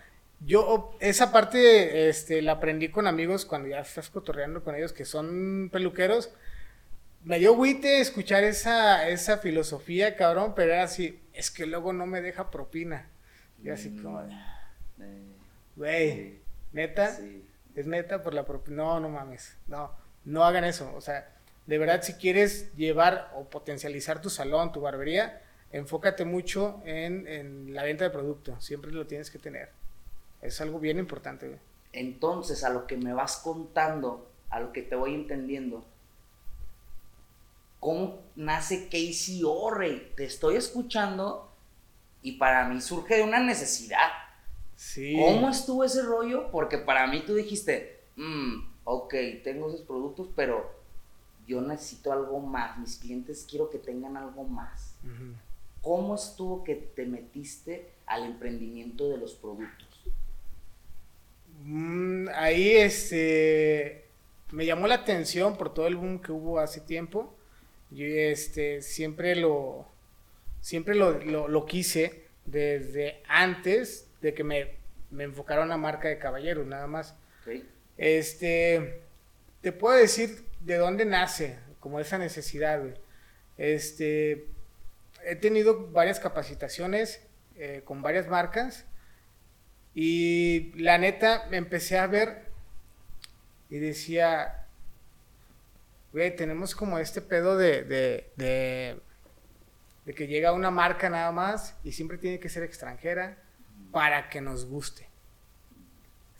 Yo 0.45 0.95
esa 1.01 1.33
parte 1.33 2.07
este, 2.07 2.41
la 2.41 2.53
aprendí 2.53 2.89
con 2.89 3.07
amigos 3.07 3.43
cuando 3.45 3.67
ya 3.67 3.79
estás 3.79 4.09
cotorreando 4.09 4.63
con 4.63 4.75
ellos 4.75 4.93
que 4.93 5.03
son 5.03 5.69
peluqueros. 5.71 6.31
Me 7.25 7.39
dio 7.39 7.53
güite 7.53 7.99
escuchar 7.99 8.45
esa, 8.45 9.09
esa 9.09 9.39
filosofía, 9.39 10.15
cabrón, 10.15 10.53
pero 10.55 10.71
era 10.71 10.83
así, 10.83 11.19
es 11.39 11.51
que 11.51 11.65
luego 11.65 11.93
no 11.93 12.05
me 12.05 12.21
deja 12.21 12.51
propina. 12.51 13.09
Y 13.63 13.69
así 13.69 13.95
como, 13.95 14.21
de, 14.21 14.33
eh, 14.99 15.35
güey, 15.75 16.11
sí, 16.11 16.41
neta, 16.73 17.15
sí. 17.15 17.45
es 17.75 17.87
neta 17.87 18.21
por 18.21 18.33
la 18.33 18.45
propina. 18.45 18.83
No, 18.83 18.99
no 18.99 19.09
mames, 19.09 19.55
no, 19.67 19.91
no 20.25 20.43
hagan 20.43 20.65
eso. 20.65 20.93
O 20.95 21.01
sea, 21.01 21.33
de 21.65 21.77
verdad, 21.77 22.01
si 22.01 22.13
quieres 22.13 22.75
llevar 22.75 23.31
o 23.35 23.49
potencializar 23.49 24.21
tu 24.21 24.29
salón, 24.29 24.73
tu 24.73 24.81
barbería, 24.81 25.41
enfócate 25.71 26.25
mucho 26.25 26.81
en, 26.85 27.25
en 27.25 27.73
la 27.73 27.83
venta 27.83 28.03
de 28.03 28.09
producto. 28.09 28.59
Siempre 28.59 28.91
lo 28.91 29.07
tienes 29.07 29.31
que 29.31 29.39
tener. 29.39 29.69
Es 30.41 30.59
algo 30.59 30.79
bien 30.79 30.99
importante, 30.99 31.47
güey. 31.47 31.59
Entonces, 31.93 32.65
a 32.65 32.69
lo 32.69 32.85
que 32.85 32.97
me 32.97 33.13
vas 33.13 33.37
contando, 33.37 34.29
a 34.49 34.59
lo 34.59 34.73
que 34.73 34.81
te 34.81 34.95
voy 34.95 35.15
entendiendo, 35.15 35.85
¿cómo 37.79 38.19
nace 38.35 38.87
KCO, 38.89 39.71
Rey? 39.71 40.13
Te 40.15 40.25
estoy 40.25 40.55
escuchando 40.55 41.49
y 42.21 42.33
para 42.33 42.67
mí 42.67 42.81
surge 42.81 43.15
de 43.17 43.23
una 43.23 43.39
necesidad. 43.39 44.09
Sí. 44.75 45.15
¿Cómo 45.17 45.49
estuvo 45.49 45.83
ese 45.83 46.01
rollo? 46.03 46.51
Porque 46.51 46.77
para 46.77 47.07
mí 47.07 47.23
tú 47.25 47.35
dijiste, 47.35 48.01
"Mm, 48.15 48.65
ok, 48.83 49.13
tengo 49.43 49.69
esos 49.69 49.81
productos, 49.81 50.29
pero 50.35 50.79
yo 51.47 51.61
necesito 51.61 52.13
algo 52.13 52.39
más. 52.39 52.77
Mis 52.77 52.97
clientes 52.97 53.45
quiero 53.49 53.69
que 53.69 53.79
tengan 53.79 54.15
algo 54.17 54.43
más. 54.43 54.93
¿Cómo 55.81 56.15
estuvo 56.15 56.63
que 56.63 56.75
te 56.75 57.05
metiste 57.05 57.91
al 58.05 58.23
emprendimiento 58.25 59.09
de 59.09 59.17
los 59.17 59.33
productos? 59.33 59.87
Mm, 61.63 62.27
ahí 62.35 62.71
este 62.71 64.05
me 64.51 64.65
llamó 64.65 64.87
la 64.87 64.95
atención 64.95 65.57
por 65.57 65.73
todo 65.73 65.87
el 65.87 65.95
boom 65.95 66.19
que 66.19 66.31
hubo 66.31 66.59
hace 66.59 66.81
tiempo. 66.81 67.33
Yo 67.91 68.05
este 68.05 68.81
siempre 68.81 69.35
lo 69.35 69.87
siempre 70.61 70.95
lo, 70.95 71.19
lo- 71.19 71.47
lo 71.47 71.65
quise 71.65 72.25
desde 72.45 73.21
antes 73.27 74.07
de 74.21 74.33
que 74.33 74.43
me, 74.43 74.75
me 75.11 75.23
enfocara 75.23 75.63
una 75.63 75.77
marca 75.77 76.07
de 76.09 76.19
caballeros, 76.19 76.65
nada 76.67 76.87
más. 76.87 77.15
Este, 77.97 79.01
te 79.61 79.71
puedo 79.71 79.95
decir 79.97 80.43
de 80.61 80.75
dónde 80.75 81.05
nace 81.05 81.57
como 81.79 81.99
esa 81.99 82.17
necesidad, 82.17 82.79
güey. 82.81 82.93
Este, 83.57 84.47
he 85.25 85.35
tenido 85.35 85.87
varias 85.91 86.19
capacitaciones 86.19 87.21
eh, 87.57 87.81
con 87.85 88.01
varias 88.01 88.27
marcas 88.27 88.85
y 89.95 90.71
la 90.75 90.97
neta 90.97 91.47
me 91.49 91.57
empecé 91.57 91.97
a 91.97 92.07
ver 92.07 92.43
y 93.69 93.77
decía, 93.79 94.58
güey, 96.11 96.35
tenemos 96.35 96.75
como 96.75 96.99
este 96.99 97.21
pedo 97.21 97.57
de, 97.57 97.83
de, 97.83 98.31
de, 98.35 98.99
de 100.05 100.13
que 100.13 100.27
llega 100.27 100.53
una 100.53 100.71
marca 100.71 101.09
nada 101.09 101.31
más 101.31 101.75
y 101.83 101.91
siempre 101.91 102.17
tiene 102.17 102.39
que 102.39 102.49
ser 102.49 102.63
extranjera 102.63 103.37
para 103.91 104.29
que 104.29 104.41
nos 104.41 104.65
guste 104.65 105.09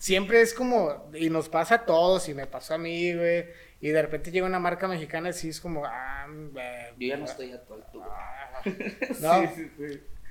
siempre 0.00 0.40
es 0.40 0.54
como, 0.54 1.10
y 1.14 1.28
nos 1.30 1.48
pasa 1.48 1.76
a 1.76 1.84
todos, 1.84 2.28
y 2.28 2.34
me 2.34 2.46
pasó 2.46 2.74
a 2.74 2.78
mí, 2.78 3.14
güey, 3.14 3.46
y 3.80 3.90
de 3.90 4.02
repente 4.02 4.32
llega 4.32 4.46
una 4.46 4.58
marca 4.58 4.88
mexicana 4.88 5.28
y 5.28 5.32
sí 5.34 5.50
es 5.50 5.60
como, 5.60 5.84
ah, 5.84 6.26
güey, 6.28 6.66
Yo 6.98 7.08
ya 7.08 7.16
no 7.18 7.26
estoy 7.26 7.52
a 7.52 7.62
tu 7.62 7.74
altura. 7.74 8.08
ah, 8.10 8.62
¿no? 9.20 9.52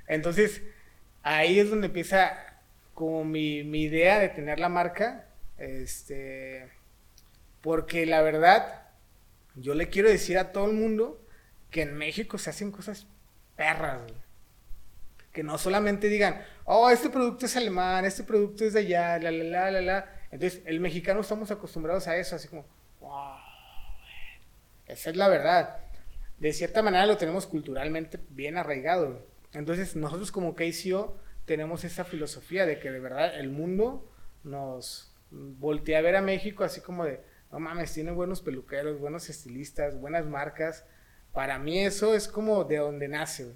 Entonces, 0.08 0.64
ahí 1.22 1.60
es 1.60 1.70
donde 1.70 1.88
empieza 1.88 2.36
como 2.96 3.24
mi, 3.24 3.64
mi 3.64 3.84
idea 3.84 4.20
de 4.20 4.30
tener 4.30 4.60
la 4.60 4.70
marca, 4.70 5.28
este, 5.60 6.68
porque 7.62 8.08
la 8.08 8.24
verdad, 8.24 8.79
yo 9.56 9.74
le 9.74 9.90
quiero 9.90 10.10
decir 10.10 10.38
a 10.38 10.52
todo 10.52 10.66
el 10.66 10.74
mundo 10.74 11.26
que 11.70 11.82
en 11.84 11.96
México 11.98 12.38
se 12.38 12.50
hacen 12.50 12.72
cosas 12.72 13.08
perras, 13.56 14.02
güey. 14.02 14.16
Que 15.32 15.44
no 15.44 15.58
solamente 15.58 16.08
digan, 16.08 16.42
oh, 16.66 16.90
este 16.90 17.10
producto 17.10 17.46
es 17.46 17.56
alemán, 17.56 18.06
este 18.06 18.24
producto 18.24 18.66
es 18.66 18.74
de 18.74 18.80
allá, 18.80 19.20
la, 19.20 19.32
la, 19.32 19.44
la, 19.44 19.72
la, 19.72 19.82
la. 19.82 20.14
Entonces, 20.32 20.62
el 20.66 20.80
mexicano 20.80 21.22
estamos 21.22 21.52
acostumbrados 21.52 22.08
a 22.08 22.18
eso, 22.18 22.36
así 22.36 22.48
como, 22.48 22.66
wow, 23.00 23.10
güey". 24.00 24.42
esa 24.88 25.10
es 25.12 25.16
la 25.16 25.28
verdad. 25.28 25.78
De 26.40 26.54
cierta 26.54 26.82
manera 26.82 27.06
lo 27.06 27.18
tenemos 27.18 27.46
culturalmente 27.46 28.20
bien 28.30 28.58
arraigado. 28.58 29.12
güey. 29.12 29.22
Entonces, 29.54 29.96
nosotros 29.96 30.32
como 30.32 30.56
KCO 30.56 31.18
tenemos 31.46 31.84
esa 31.84 32.06
filosofía 32.06 32.66
de 32.66 32.80
que 32.80 32.92
de 32.92 33.00
verdad 33.00 33.40
el 33.40 33.50
mundo 33.50 34.10
nos 34.44 35.12
voltea 35.32 36.00
a 36.00 36.02
ver 36.02 36.16
a 36.16 36.22
México 36.22 36.64
así 36.64 36.82
como 36.82 37.06
de, 37.06 37.22
no 37.52 37.60
mames, 37.60 37.94
tienen 37.94 38.16
buenos 38.16 38.42
peluqueros, 38.42 39.00
buenos 39.00 39.30
estilistas, 39.30 40.00
buenas 40.00 40.26
marcas. 40.26 40.86
Para 41.34 41.58
mí 41.58 41.80
eso 41.80 42.14
es 42.14 42.28
como 42.28 42.64
de 42.64 42.78
donde 42.78 43.08
nace. 43.08 43.56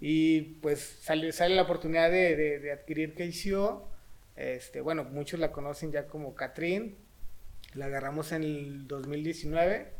Y 0.00 0.40
pues 0.60 0.98
sale, 1.00 1.32
sale 1.32 1.54
la 1.54 1.62
oportunidad 1.62 2.10
de, 2.10 2.70
adquirir 2.72 3.14
KCO. 3.14 3.88
Este, 4.36 4.82
bueno, 4.82 5.04
muchos 5.04 5.40
la 5.40 5.50
conocen 5.50 5.92
ya 5.92 6.06
como 6.06 6.34
Catrín. 6.34 6.96
La 7.74 7.86
agarramos 7.86 8.32
en 8.32 8.42
el 8.42 8.86
2019. 8.86 9.92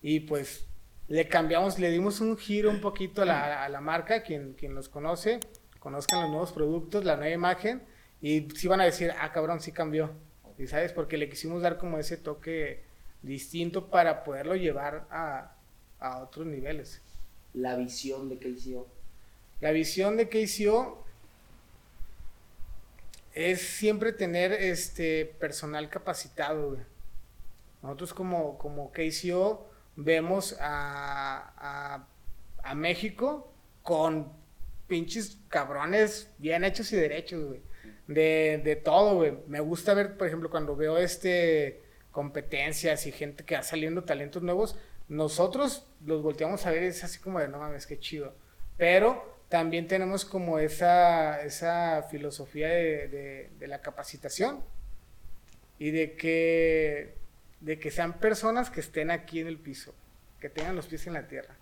Y 0.00 0.20
pues 0.20 0.66
le 1.08 1.28
cambiamos, 1.28 1.78
le 1.78 1.90
dimos 1.90 2.20
un 2.20 2.38
giro 2.38 2.70
un 2.70 2.80
poquito 2.80 3.22
a 3.22 3.26
la, 3.68 3.80
marca. 3.82 4.22
Quien, 4.22 4.56
los 4.70 4.88
conoce, 4.88 5.40
conozcan 5.78 6.22
los 6.22 6.30
nuevos 6.30 6.52
productos, 6.52 7.04
la 7.04 7.16
nueva 7.16 7.34
imagen. 7.34 7.82
Y 8.22 8.48
sí 8.54 8.68
van 8.68 8.80
a 8.80 8.84
decir, 8.84 9.12
ah, 9.20 9.32
cabrón, 9.32 9.60
sí 9.60 9.72
cambió. 9.72 10.14
¿Y 10.62 10.66
sabes? 10.68 10.92
Porque 10.92 11.16
le 11.18 11.28
quisimos 11.28 11.62
dar 11.62 11.78
como 11.78 11.98
ese 11.98 12.16
toque 12.16 12.82
distinto 13.22 13.90
para 13.90 14.24
poderlo 14.24 14.54
llevar 14.56 15.06
a, 15.10 15.54
a 15.98 16.18
otros 16.20 16.46
niveles. 16.46 17.00
La 17.54 17.76
visión 17.76 18.28
de 18.28 18.38
KCO. 18.38 18.86
La 19.60 19.70
visión 19.72 20.16
de 20.16 20.28
KCO 20.28 21.04
es 23.34 23.60
siempre 23.62 24.12
tener 24.12 24.52
este 24.52 25.24
personal 25.40 25.88
capacitado. 25.90 26.70
güey. 26.70 26.80
Nosotros 27.82 28.14
como, 28.14 28.58
como 28.58 28.92
KCO 28.92 29.68
vemos 29.96 30.56
a, 30.60 31.52
a- 31.56 32.06
a 32.64 32.74
México 32.74 33.52
con 33.82 34.32
pinches 34.86 35.38
cabrones 35.48 36.28
bien 36.38 36.64
hechos 36.64 36.92
y 36.92 36.96
derechos, 36.96 37.44
güey. 37.44 37.60
De, 38.14 38.60
de 38.64 38.76
todo, 38.76 39.16
güey. 39.16 39.34
Me 39.46 39.60
gusta 39.60 39.94
ver, 39.94 40.16
por 40.16 40.26
ejemplo, 40.26 40.50
cuando 40.50 40.76
veo 40.76 40.98
este 40.98 41.82
competencias 42.10 43.06
y 43.06 43.12
gente 43.12 43.44
que 43.44 43.54
va 43.56 43.62
saliendo 43.62 44.04
talentos 44.04 44.42
nuevos, 44.42 44.76
nosotros 45.08 45.86
los 46.04 46.22
volteamos 46.22 46.66
a 46.66 46.70
ver 46.70 46.82
y 46.82 46.86
es 46.86 47.02
así 47.04 47.18
como 47.20 47.38
de 47.40 47.48
no 47.48 47.58
mames, 47.58 47.86
qué 47.86 47.98
chido. 47.98 48.34
Pero 48.76 49.40
también 49.48 49.86
tenemos 49.88 50.24
como 50.24 50.58
esa, 50.58 51.42
esa 51.42 52.02
filosofía 52.10 52.68
de, 52.68 53.08
de- 53.08 53.50
de 53.58 53.66
la 53.66 53.80
capacitación 53.80 54.62
y 55.78 55.90
de 55.90 56.14
que, 56.16 57.14
de 57.60 57.78
que 57.78 57.90
sean 57.90 58.18
personas 58.18 58.70
que 58.70 58.80
estén 58.80 59.10
aquí 59.10 59.40
en 59.40 59.46
el 59.46 59.58
piso, 59.58 59.94
que 60.40 60.48
tengan 60.48 60.76
los 60.76 60.86
pies 60.86 61.06
en 61.06 61.14
la 61.14 61.26
tierra. 61.28 61.56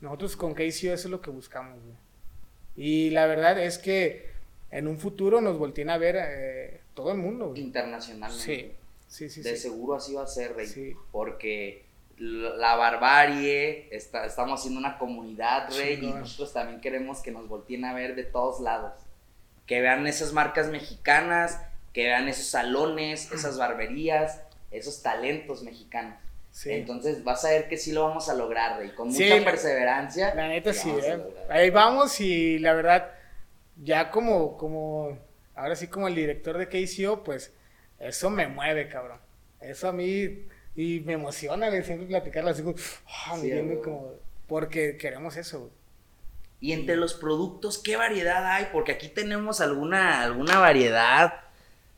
Nosotros 0.00 0.36
con 0.36 0.54
KCO 0.54 0.62
eso 0.62 0.92
es 0.92 1.04
lo 1.06 1.20
que 1.20 1.30
buscamos. 1.30 1.82
güey. 1.82 1.96
Y 2.76 3.10
la 3.10 3.26
verdad 3.26 3.58
es 3.58 3.78
que 3.78 4.30
en 4.70 4.88
un 4.88 4.98
futuro 4.98 5.40
nos 5.40 5.58
volteen 5.58 5.90
a 5.90 5.98
ver 5.98 6.16
eh, 6.18 6.80
todo 6.94 7.12
el 7.12 7.18
mundo. 7.18 7.48
güey. 7.48 7.62
Internacionalmente. 7.62 8.44
Sí, 8.44 8.72
sí, 9.08 9.30
sí. 9.30 9.42
de 9.42 9.56
sí. 9.56 9.62
seguro 9.62 9.94
así 9.94 10.14
va 10.14 10.24
a 10.24 10.26
ser, 10.26 10.54
Rey. 10.54 10.66
Sí. 10.66 10.94
Porque 11.12 11.86
la 12.18 12.76
barbarie, 12.76 13.88
está, 13.94 14.24
estamos 14.24 14.60
haciendo 14.60 14.80
una 14.80 14.98
comunidad, 14.98 15.68
Rey, 15.76 15.98
y 16.02 16.06
nosotros 16.06 16.52
también 16.52 16.80
queremos 16.80 17.20
que 17.20 17.30
nos 17.30 17.46
volteen 17.48 17.84
a 17.84 17.92
ver 17.94 18.14
de 18.14 18.24
todos 18.24 18.60
lados. 18.60 18.94
Que 19.66 19.80
vean 19.80 20.06
esas 20.06 20.32
marcas 20.32 20.68
mexicanas, 20.68 21.60
que 21.92 22.04
vean 22.04 22.28
esos 22.28 22.46
salones, 22.46 23.30
esas 23.32 23.58
barberías, 23.58 24.40
esos 24.70 25.02
talentos 25.02 25.62
mexicanos. 25.62 26.18
Sí. 26.50 26.70
Entonces 26.70 27.22
vas 27.22 27.44
a 27.44 27.50
ver 27.50 27.68
que 27.68 27.76
sí 27.76 27.92
lo 27.92 28.04
vamos 28.04 28.30
a 28.30 28.34
lograr, 28.34 28.78
Rey. 28.78 28.90
Con 28.90 29.08
mucha 29.08 29.44
perseverancia. 29.44 30.34
La 30.34 30.48
neta 30.48 30.72
sí, 30.72 30.88
vamos 30.88 31.04
eh. 31.04 31.20
Ahí 31.50 31.68
vamos 31.68 32.18
y 32.18 32.58
la 32.58 32.72
verdad, 32.72 33.10
ya 33.76 34.10
como, 34.10 34.56
como, 34.56 35.18
ahora 35.54 35.76
sí 35.76 35.88
como 35.88 36.08
el 36.08 36.14
director 36.14 36.56
de 36.58 36.68
KCO, 36.68 37.22
pues 37.24 37.52
eso 37.98 38.30
me 38.30 38.46
mueve, 38.48 38.88
cabrón. 38.88 39.18
Eso 39.60 39.88
a 39.88 39.92
mí, 39.92 40.46
y 40.74 41.00
me 41.00 41.14
emociona, 41.14 41.68
güey, 41.68 41.82
siempre 41.82 42.06
platicarlo 42.06 42.50
así 42.50 42.62
como, 42.62 42.76
ah, 43.26 43.36
Sí, 43.40 43.50
como, 43.82 44.12
porque 44.46 44.96
queremos 44.96 45.36
eso, 45.36 45.60
güey. 45.60 45.72
Y 46.58 46.72
entre 46.72 46.96
los 46.96 47.14
productos, 47.14 47.78
¿qué 47.78 47.96
variedad 47.96 48.44
hay? 48.46 48.68
Porque 48.72 48.92
aquí 48.92 49.08
tenemos 49.08 49.60
alguna, 49.60 50.22
alguna 50.22 50.58
variedad. 50.58 51.34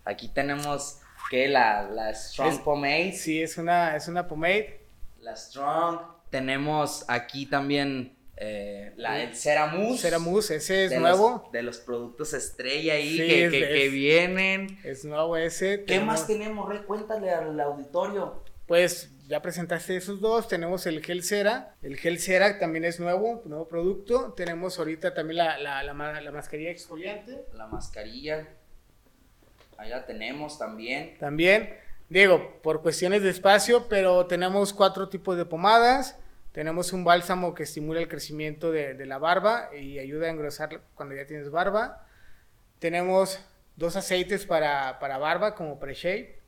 Aquí 0.05 0.29
tenemos, 0.29 0.99
¿qué? 1.31 1.47
La, 1.49 1.83
la 1.83 2.13
Strong 2.13 2.53
Es- 2.55 2.59
Pomade. 2.59 3.13
Sí, 3.13 3.41
es 3.41 3.57
una, 3.57 3.95
es 3.95 4.09
una 4.09 4.27
pomade. 4.27 4.81
La 5.21 5.37
Strong. 5.37 6.01
Tenemos 6.31 7.05
aquí 7.09 7.47
también 7.47 8.17
eh, 8.41 8.93
la, 8.97 9.21
el 9.23 9.35
Ceramus. 9.35 10.01
Ceramus, 10.01 10.51
ese 10.53 10.85
es 10.85 10.91
de 10.91 11.01
nuevo. 11.01 11.41
Los, 11.45 11.53
de 11.53 11.63
los 11.63 11.79
productos 11.79 12.33
estrella 12.35 12.95
ahí 12.95 13.11
Sí, 13.11 13.17
que, 13.19 13.45
es- 13.47 13.51
que- 13.51 13.59
que 13.61 13.87
es- 13.87 13.93
vienen. 13.93 14.79
Es 14.85 15.05
nuevo 15.05 15.37
ese. 15.37 15.85
¿Qué 15.85 15.99
más 16.01 16.27
tenemos? 16.27 16.69
Rey? 16.69 16.81
Cuéntale 16.87 17.31
al 17.31 17.59
auditorio. 17.61 18.43
Pues 18.67 19.11
ya 19.27 19.41
presentaste 19.43 19.97
esos 19.97 20.21
dos. 20.21 20.47
Tenemos 20.47 20.87
el 20.87 21.03
gel 21.05 21.23
cera. 21.25 21.75
El 21.83 21.97
gel 21.97 22.19
cera 22.21 22.59
también 22.59 22.85
es 22.85 23.01
nuevo, 23.01 23.43
nuevo 23.47 23.67
producto. 23.67 24.35
Tenemos 24.37 24.79
ahorita 24.79 25.15
también 25.15 25.39
la, 25.39 25.59
la, 25.59 25.83
la, 25.83 26.21
la 26.21 26.31
mascarilla 26.31 26.71
exfoliante. 26.71 27.45
La 27.55 27.67
mascarilla. 27.67 28.47
Ahí 29.79 29.91
la 29.91 30.05
tenemos 30.07 30.59
también. 30.59 31.17
También, 31.19 31.75
digo, 32.09 32.61
por 32.63 32.83
cuestiones 32.83 33.23
de 33.23 33.31
espacio, 33.31 33.87
pero 33.89 34.27
tenemos 34.27 34.73
cuatro 34.73 35.09
tipos 35.09 35.37
de 35.37 35.45
pomadas. 35.45 36.19
Tenemos 36.53 36.93
un 36.93 37.05
bálsamo 37.05 37.55
que 37.55 37.65
estimula 37.65 38.01
el 38.01 38.09
crecimiento 38.09 38.73
de, 38.73 38.95
de 38.95 39.07
la 39.07 39.19
barba 39.19 39.71
y 39.77 39.99
ayuda 39.99 40.27
a 40.27 40.31
engrosar 40.31 40.81
cuando 40.95 41.15
ya 41.15 41.27
tienes 41.27 41.51
barba. 41.51 42.05
Tenemos 42.79 43.45
dos 43.77 43.97
aceites 43.97 44.45
para, 44.45 44.99
para 44.99 45.19
barba 45.19 45.55
como 45.55 45.79
pre-shave. 45.79 46.39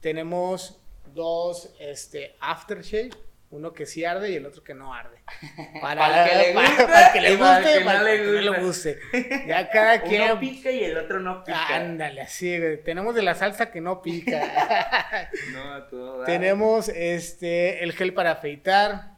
Tenemos 0.00 0.80
dos 1.14 1.74
este, 1.78 2.34
aftershave, 2.40 3.10
uno 3.50 3.72
que 3.72 3.86
sí 3.86 4.04
arde 4.04 4.30
y 4.30 4.36
el 4.36 4.46
otro 4.46 4.64
que 4.64 4.74
no 4.74 4.92
arde. 4.92 5.18
Para 5.80 6.24
el 6.24 6.30
que 6.30 6.36
le 6.36 6.52
guste 6.54 6.84
para 6.86 7.06
el 7.06 7.12
que 7.12 7.20
le 7.20 7.38
para 7.38 7.58
guste, 7.58 7.80
para 7.84 8.12
el 8.12 8.20
que 8.20 8.26
no 8.26 8.52
le 8.52 8.60
guste. 8.60 8.98
Ya 9.46 9.70
cada 9.70 10.02
quien. 10.02 10.22
Uno 10.22 10.40
pica 10.40 10.70
y 10.70 10.84
el 10.84 10.96
otro 10.98 11.20
no 11.20 11.44
pica. 11.44 11.76
Ándale, 11.76 12.22
así. 12.22 12.58
Tenemos 12.84 13.14
de 13.14 13.22
la 13.22 13.34
salsa 13.34 13.70
que 13.70 13.80
no 13.80 14.02
pica. 14.02 15.30
No, 15.52 15.84
todo. 15.84 16.24
Tenemos 16.24 16.88
este 16.88 17.84
el 17.84 17.92
gel 17.92 18.12
para 18.14 18.32
afeitar. 18.32 19.11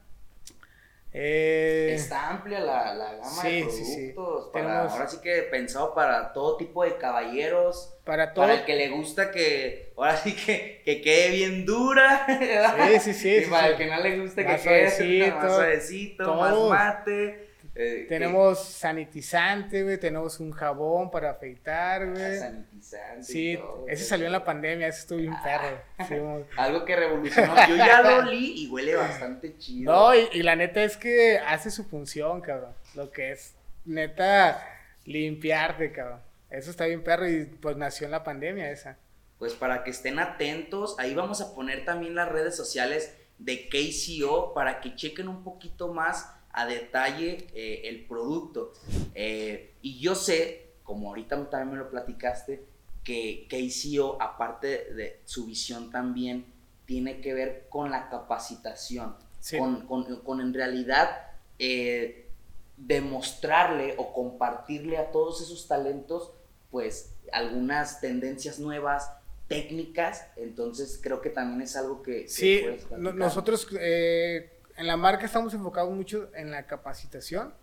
Eh, 1.16 1.92
Está 1.94 2.30
amplia 2.30 2.58
la, 2.58 2.92
la 2.92 3.12
gama 3.14 3.42
de 3.44 3.62
sí, 3.62 3.66
sí, 3.70 3.84
sí. 3.84 4.12
productos. 4.12 4.50
para- 4.52 4.64
Tenemos- 4.66 4.92
ahora 4.92 5.06
sí 5.08 5.18
que 5.22 5.42
pensado 5.42 5.94
para 5.94 6.32
todo 6.32 6.56
tipo 6.56 6.82
de 6.82 6.96
caballeros. 6.96 7.94
para 8.04 8.34
todo. 8.34 8.44
Para 8.44 8.54
el 8.58 8.64
que 8.64 8.74
le 8.74 8.88
gusta 8.88 9.30
que, 9.30 9.92
ahora 9.96 10.16
sí 10.16 10.34
que, 10.34 10.82
que 10.84 11.00
quede 11.00 11.30
bien 11.30 11.64
dura. 11.64 12.26
¿verdad? 12.40 12.74
Sí, 12.94 13.12
sí, 13.12 13.14
sí, 13.14 13.44
Y 13.46 13.48
para 13.48 13.68
el 13.68 13.76
que 13.76 13.86
no 13.86 14.00
le 14.00 14.18
guste 14.18 14.44
que 14.44 14.56
quede 14.56 14.90
suavecito, 14.90 15.36
más 15.36 15.54
suavecito, 15.54 16.34
más 16.34 16.58
mate. 16.68 17.48
Eh, 17.77 18.07
Tenemos 18.09 18.59
sanitizante, 18.62 19.83
güey. 19.83 19.99
Tenemos 19.99 20.39
un 20.41 20.53
jabón 20.53 21.11
para 21.11 21.31
afeitar, 21.31 22.03
que- 22.05 22.11
güey. 22.11 22.39
sanitizante. 22.39 23.22
Sí, 23.25 23.57
todo, 23.57 23.87
ese 23.89 24.05
salió 24.05 24.27
en 24.27 24.33
la 24.33 24.45
pandemia, 24.45 24.87
ese 24.89 25.01
estuvo 25.01 25.18
bien 25.18 25.35
perro. 25.43 25.79
Sí, 26.09 26.14
mo- 26.14 26.45
Algo 26.57 26.85
que 26.85 26.95
revolucionó. 26.97 27.55
Yo 27.68 27.77
ya 27.77 28.01
lo 28.03 28.16
olí 28.18 28.62
y 28.64 28.68
huele 28.68 28.95
bastante 28.97 29.59
chido. 29.59 29.93
No, 29.93 30.14
y, 30.14 30.29
y 30.33 30.43
la 30.43 30.55
neta 30.57 30.83
es 30.85 30.97
que 30.97 31.39
hace 31.39 31.70
su 31.70 31.85
función, 31.85 32.41
cabrón. 32.41 32.72
Lo 32.95 33.11
que 33.11 33.33
es, 33.33 33.55
neta, 33.85 34.64
limpiarte, 35.05 35.93
cabrón. 35.93 36.20
Eso 36.51 36.70
está 36.70 36.87
bien 36.87 37.03
perro 37.03 37.29
y 37.29 37.45
pues 37.47 37.77
nació 37.77 38.05
en 38.07 38.12
la 38.12 38.22
pandemia 38.22 38.70
esa. 38.70 38.97
Pues 39.39 39.53
para 39.55 39.83
que 39.83 39.91
estén 39.91 40.18
atentos, 40.20 40.95
ahí 40.99 41.14
vamos 41.14 41.41
a 41.41 41.55
poner 41.55 41.85
también 41.85 42.14
las 42.14 42.29
redes 42.31 42.55
sociales 42.57 43.12
de 43.39 43.68
KCO 43.68 44.55
para 44.55 44.81
que 44.81 44.95
chequen 44.95 45.27
un 45.29 45.43
poquito 45.43 45.93
más 45.93 46.31
a 46.55 46.66
detalle 46.66 47.48
eh, 47.55 47.82
el 47.84 48.07
producto. 48.07 48.72
Eh, 49.14 49.74
y 49.82 49.98
yo 50.00 50.14
sé, 50.14 50.68
como 50.82 51.09
ahorita 51.09 51.50
también 51.50 51.72
me 51.72 51.78
lo 51.84 51.90
platicaste, 51.90 52.64
que 53.02 53.46
KCO, 53.50 54.20
aparte 54.22 54.92
de 54.94 55.20
su 55.24 55.46
visión 55.46 55.90
también, 55.90 56.46
tiene 56.86 57.20
que 57.20 57.34
ver 57.34 57.66
con 57.68 57.90
la 57.90 58.09
capacitación, 58.09 59.16
Sí. 59.40 59.59
con, 59.59 59.86
con- 59.86 60.20
con 60.22 60.40
en 60.40 60.55
realidad 60.55 61.11
eh, 61.59 62.28
demostrarle 62.76 63.94
o 63.98 64.12
compartirle 64.12 64.96
a 64.96 65.11
todos 65.11 65.40
esos 65.42 65.68
talentos, 65.68 66.32
pues 66.70 67.14
algunas 67.32 68.00
tendencias 68.00 68.59
nuevas, 68.59 69.11
técnicas, 69.48 70.26
entonces 70.36 70.98
creo 71.02 71.20
que 71.20 71.30
también 71.30 71.61
es 71.62 71.76
algo 71.76 72.02
que... 72.02 72.22
que 72.22 72.28
Sí, 72.28 72.61
platicar. 72.64 72.98
nosotros 72.98 73.68
eh, 73.78 74.53
en 74.77 74.87
la 74.87 74.97
marca 74.97 75.27
estamos 75.27 75.55
enfocados 75.55 75.93
mucho 75.93 76.31
en 76.35 76.51
la 76.51 76.66
capacitación. 76.66 77.55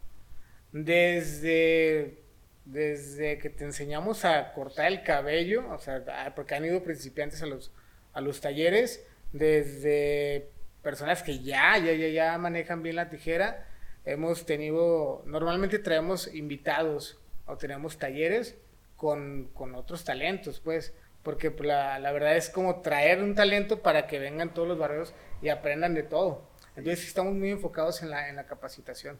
Desde, 0.71 2.23
desde 2.65 3.37
que 3.37 3.49
te 3.49 3.65
enseñamos 3.65 4.23
a 4.23 4.53
cortar 4.53 4.87
el 4.87 5.03
cabello, 5.03 5.69
o 5.69 5.77
sea, 5.77 6.33
porque 6.35 6.55
han 6.55 6.65
ido 6.65 6.83
principiantes 6.83 7.41
a 7.41 7.45
los, 7.45 7.71
a 8.13 8.21
los 8.21 8.39
talleres, 8.39 9.05
desde 9.33 10.49
personas 10.81 11.23
que 11.23 11.39
ya, 11.39 11.77
ya, 11.77 11.93
ya, 11.93 12.07
ya 12.07 12.37
manejan 12.37 12.83
bien 12.83 12.95
la 12.95 13.09
tijera. 13.09 13.67
Hemos 14.05 14.45
tenido, 14.45 15.23
normalmente 15.25 15.77
traemos 15.79 16.33
invitados 16.33 17.19
o 17.45 17.57
tenemos 17.57 17.97
talleres 17.97 18.57
con, 18.95 19.49
con 19.53 19.75
otros 19.75 20.05
talentos, 20.05 20.59
pues, 20.59 20.93
porque 21.23 21.53
la, 21.59 21.99
la 21.99 22.11
verdad 22.11 22.35
es 22.35 22.49
como 22.49 22.81
traer 22.81 23.21
un 23.21 23.35
talento 23.35 23.81
para 23.81 24.07
que 24.07 24.19
vengan 24.19 24.53
todos 24.53 24.67
los 24.67 24.77
barrios 24.77 25.13
y 25.41 25.49
aprendan 25.49 25.93
de 25.93 26.03
todo. 26.03 26.50
Entonces 26.75 27.01
sí 27.01 27.07
estamos 27.07 27.33
muy 27.33 27.51
enfocados 27.51 28.01
en 28.01 28.09
la, 28.09 28.29
en 28.29 28.35
la 28.35 28.45
capacitación. 28.45 29.19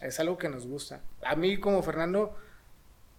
Es 0.00 0.18
algo 0.20 0.38
que 0.38 0.48
nos 0.48 0.66
gusta. 0.66 1.00
A 1.24 1.36
mí 1.36 1.58
como 1.58 1.82
Fernando, 1.82 2.36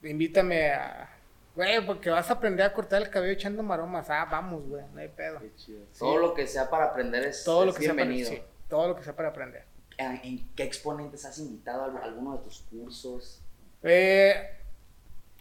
invítame 0.03 0.71
a... 0.71 1.09
Güey, 1.55 1.86
porque 1.86 2.09
vas 2.09 2.30
a 2.30 2.34
aprender 2.34 2.65
a 2.65 2.73
cortar 2.73 3.01
el 3.01 3.09
cabello 3.09 3.34
echando 3.34 3.63
maromas. 3.63 4.09
Ah, 4.09 4.28
vamos, 4.30 4.67
güey, 4.67 4.84
no 4.93 4.99
hay 4.99 5.07
pedo. 5.07 5.39
Qué 5.39 5.55
chido. 5.55 5.86
Todo 5.97 6.17
lo 6.17 6.34
que 6.34 6.47
sea 6.47 6.69
para 6.69 6.86
aprender 6.86 7.23
es, 7.23 7.43
Todo 7.45 7.63
lo 7.65 7.71
es 7.71 7.78
que 7.78 7.84
sea 7.86 7.93
para, 7.93 8.03
bienvenido. 8.03 8.30
sí, 8.30 8.41
todo 8.67 8.89
lo 8.89 8.95
que 8.95 9.03
sea 9.03 9.15
para 9.15 9.30
aprender. 9.30 9.63
¿En 9.97 10.19
en 10.23 10.49
qué 10.55 10.63
exponentes 10.63 11.23
has 11.23 11.38
invitado 11.39 11.84
a 11.84 12.03
alguno 12.03 12.38
de 12.38 12.43
tus 12.43 12.59
cursos? 12.69 13.41
Eh, 13.84 14.49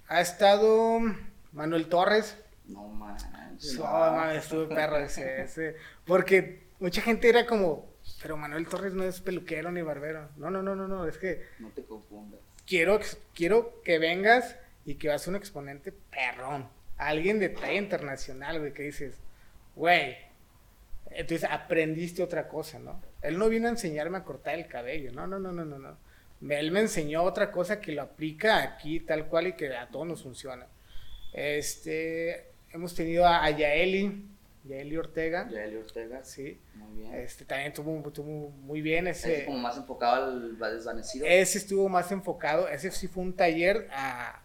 ha 0.06 0.20
estado 0.20 1.00
Manuel 1.50 1.88
Torres. 1.88 2.36
No 2.66 2.86
manches. 2.86 3.76
No, 3.76 3.84
mames, 3.84 4.44
estuvo 4.44 4.68
perro 4.68 4.98
ese, 4.98 5.42
ese. 5.42 5.76
Porque 6.04 6.68
mucha 6.78 7.02
gente 7.02 7.28
era 7.28 7.44
como, 7.44 7.88
pero 8.24 8.38
Manuel 8.38 8.66
Torres 8.66 8.94
no 8.94 9.04
es 9.04 9.20
peluquero 9.20 9.70
ni 9.70 9.82
barbero. 9.82 10.30
No, 10.38 10.48
no, 10.50 10.62
no, 10.62 10.74
no, 10.74 10.88
no, 10.88 11.06
es 11.06 11.18
que 11.18 11.42
No 11.58 11.68
te 11.68 11.82
confundas. 11.84 12.40
quiero, 12.66 12.98
quiero 13.34 13.82
que 13.82 13.98
vengas 13.98 14.56
y 14.86 14.94
que 14.94 15.08
vas 15.08 15.26
a 15.26 15.30
un 15.30 15.36
exponente 15.36 15.92
perrón. 15.92 16.66
Alguien 16.96 17.38
de 17.38 17.50
talla 17.50 17.74
internacional, 17.74 18.60
güey, 18.60 18.72
que 18.72 18.84
dices, 18.84 19.20
güey. 19.76 20.16
Entonces 21.10 21.46
aprendiste 21.50 22.22
otra 22.22 22.48
cosa, 22.48 22.78
¿no? 22.78 22.98
Él 23.20 23.36
no 23.36 23.50
vino 23.50 23.66
a 23.68 23.72
enseñarme 23.72 24.16
a 24.16 24.24
cortar 24.24 24.54
el 24.54 24.68
cabello, 24.68 25.12
no, 25.12 25.26
no, 25.26 25.38
no, 25.38 25.52
no, 25.52 25.66
no, 25.66 25.78
no. 25.78 25.98
Él 26.50 26.70
me 26.70 26.80
enseñó 26.80 27.24
otra 27.24 27.50
cosa 27.50 27.78
que 27.78 27.92
lo 27.92 28.00
aplica 28.00 28.62
aquí 28.62 29.00
tal 29.00 29.26
cual 29.26 29.48
y 29.48 29.52
que 29.52 29.76
a 29.76 29.88
todos 29.88 30.06
nos 30.06 30.22
funciona. 30.22 30.66
Este, 31.34 32.52
hemos 32.72 32.94
tenido 32.94 33.26
a, 33.26 33.44
a 33.44 33.50
Yaeli, 33.50 34.30
Yaeli 34.64 34.96
Ortega, 34.96 35.48
Yaeli 35.50 35.76
Ortega. 35.76 36.24
sí. 36.24 36.58
Muy 36.74 37.02
bien. 37.02 37.14
Este 37.14 37.44
también 37.44 37.72
estuvo 37.72 38.50
muy 38.50 38.80
bien 38.80 39.06
Ese 39.06 39.34
ese. 39.36 39.44
como 39.46 39.58
más 39.58 39.76
enfocado 39.76 40.24
al 40.24 40.58
desvanecido. 40.74 41.26
Ese 41.26 41.58
estuvo 41.58 41.88
más 41.88 42.10
enfocado, 42.12 42.68
ese 42.68 42.90
sí 42.90 43.06
fue 43.08 43.22
un 43.22 43.34
taller 43.34 43.88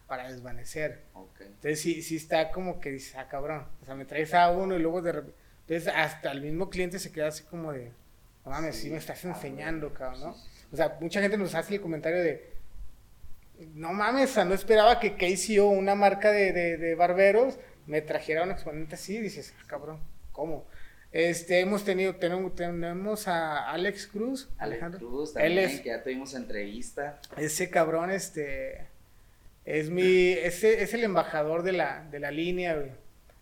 para 0.08 0.30
desvanecer. 0.30 1.04
Ok. 1.14 1.42
Entonces 1.42 1.80
sí, 1.82 2.02
sí 2.02 2.18
está 2.18 2.52
como 2.52 2.80
que 2.80 2.92
dices, 2.92 3.16
ah, 3.16 3.28
cabrón. 3.30 3.66
O 3.82 3.86
sea, 3.86 3.96
me 3.96 4.06
traes 4.06 4.34
a 4.34 4.52
uno 4.52 4.76
y 4.76 4.80
luego 4.80 5.02
de 5.02 5.12
repente. 5.14 5.38
Entonces 5.68 5.94
hasta 5.96 6.32
el 6.32 6.42
mismo 6.42 6.70
cliente 6.70 7.00
se 7.00 7.12
queda 7.12 7.28
así 7.28 7.44
como 7.44 7.72
de, 7.72 7.92
no 8.44 8.52
mames, 8.52 8.76
sí, 8.76 8.84
Sí, 8.84 8.90
me 8.90 8.98
estás 8.98 9.24
enseñando, 9.24 9.94
cabrón, 9.94 10.20
¿no? 10.22 10.34
sí, 10.34 10.42
sí. 10.54 10.66
O 10.72 10.76
sea, 10.76 10.98
mucha 11.00 11.22
gente 11.22 11.38
nos 11.38 11.54
hace 11.56 11.76
el 11.76 11.82
comentario 11.82 12.20
de, 12.20 12.50
no 13.76 13.94
mames, 13.94 14.32
o 14.32 14.34
sea, 14.34 14.46
no 14.46 14.54
esperaba 14.54 15.00
que 15.00 15.16
KCO, 15.16 15.68
una 15.70 15.94
marca 15.96 16.32
de, 16.32 16.52
de, 16.54 16.78
de 16.78 16.96
barberos, 16.96 17.60
me 17.90 18.02
trajera 18.02 18.44
un 18.44 18.52
exponente 18.52 18.96
así. 18.96 19.20
Dices, 19.20 19.54
ah, 19.60 19.64
cabrón, 19.68 20.00
¿cómo? 20.32 20.66
Este, 21.12 21.60
hemos 21.60 21.84
tenido, 21.84 22.16
tenemos, 22.16 22.54
tenemos 22.56 23.28
a 23.28 23.70
Alex 23.72 24.06
Cruz, 24.08 24.48
Alex 24.60 24.62
Alejandro. 24.84 25.00
Cruz 25.00 25.30
Él 25.30 25.34
también, 25.56 25.60
es- 25.70 25.82
que 25.82 25.90
ya 25.90 26.04
tuvimos 26.04 26.34
entrevista. 26.36 27.20
ese 27.38 27.70
cabrón, 27.72 28.12
este, 28.12 28.86
es 29.66 29.90
mi, 29.90 30.30
ese 30.34 30.84
es 30.84 30.94
el 30.94 31.04
embajador 31.04 31.64
de 31.64 31.72
la, 31.74 32.08
de 32.12 32.20
la 32.20 32.30
línea, 32.32 32.76
güey. 32.76 32.92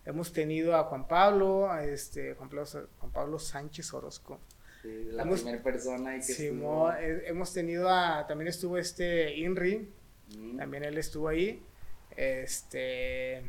Hemos 0.05 0.31
tenido 0.31 0.77
a 0.77 0.85
Juan 0.85 1.05
Pablo, 1.09 1.69
a 1.69 1.83
este, 1.83 2.33
Juan 2.35 2.47
Pablo, 2.49 2.65
Juan 2.99 3.11
Pablo 3.11 3.37
Sánchez 3.39 3.93
Orozco. 3.93 4.39
Sí, 4.81 5.09
la 5.11 5.23
Hemos- 5.23 5.41
primera 5.41 5.61
persona 5.61 6.15
y 6.15 6.21
que 6.21 6.31
estuvo- 6.31 6.93
eh, 6.93 7.23
hemos 7.27 7.51
tenido 7.53 7.89
a, 7.89 8.25
también 8.25 8.47
estuvo 8.47 8.77
este 8.77 9.35
Inri, 9.35 9.89
Mm. 10.37 10.57
también 10.57 10.85
él 10.85 10.97
estuvo 10.97 11.27
ahí. 11.27 11.61
Este, 12.15 13.43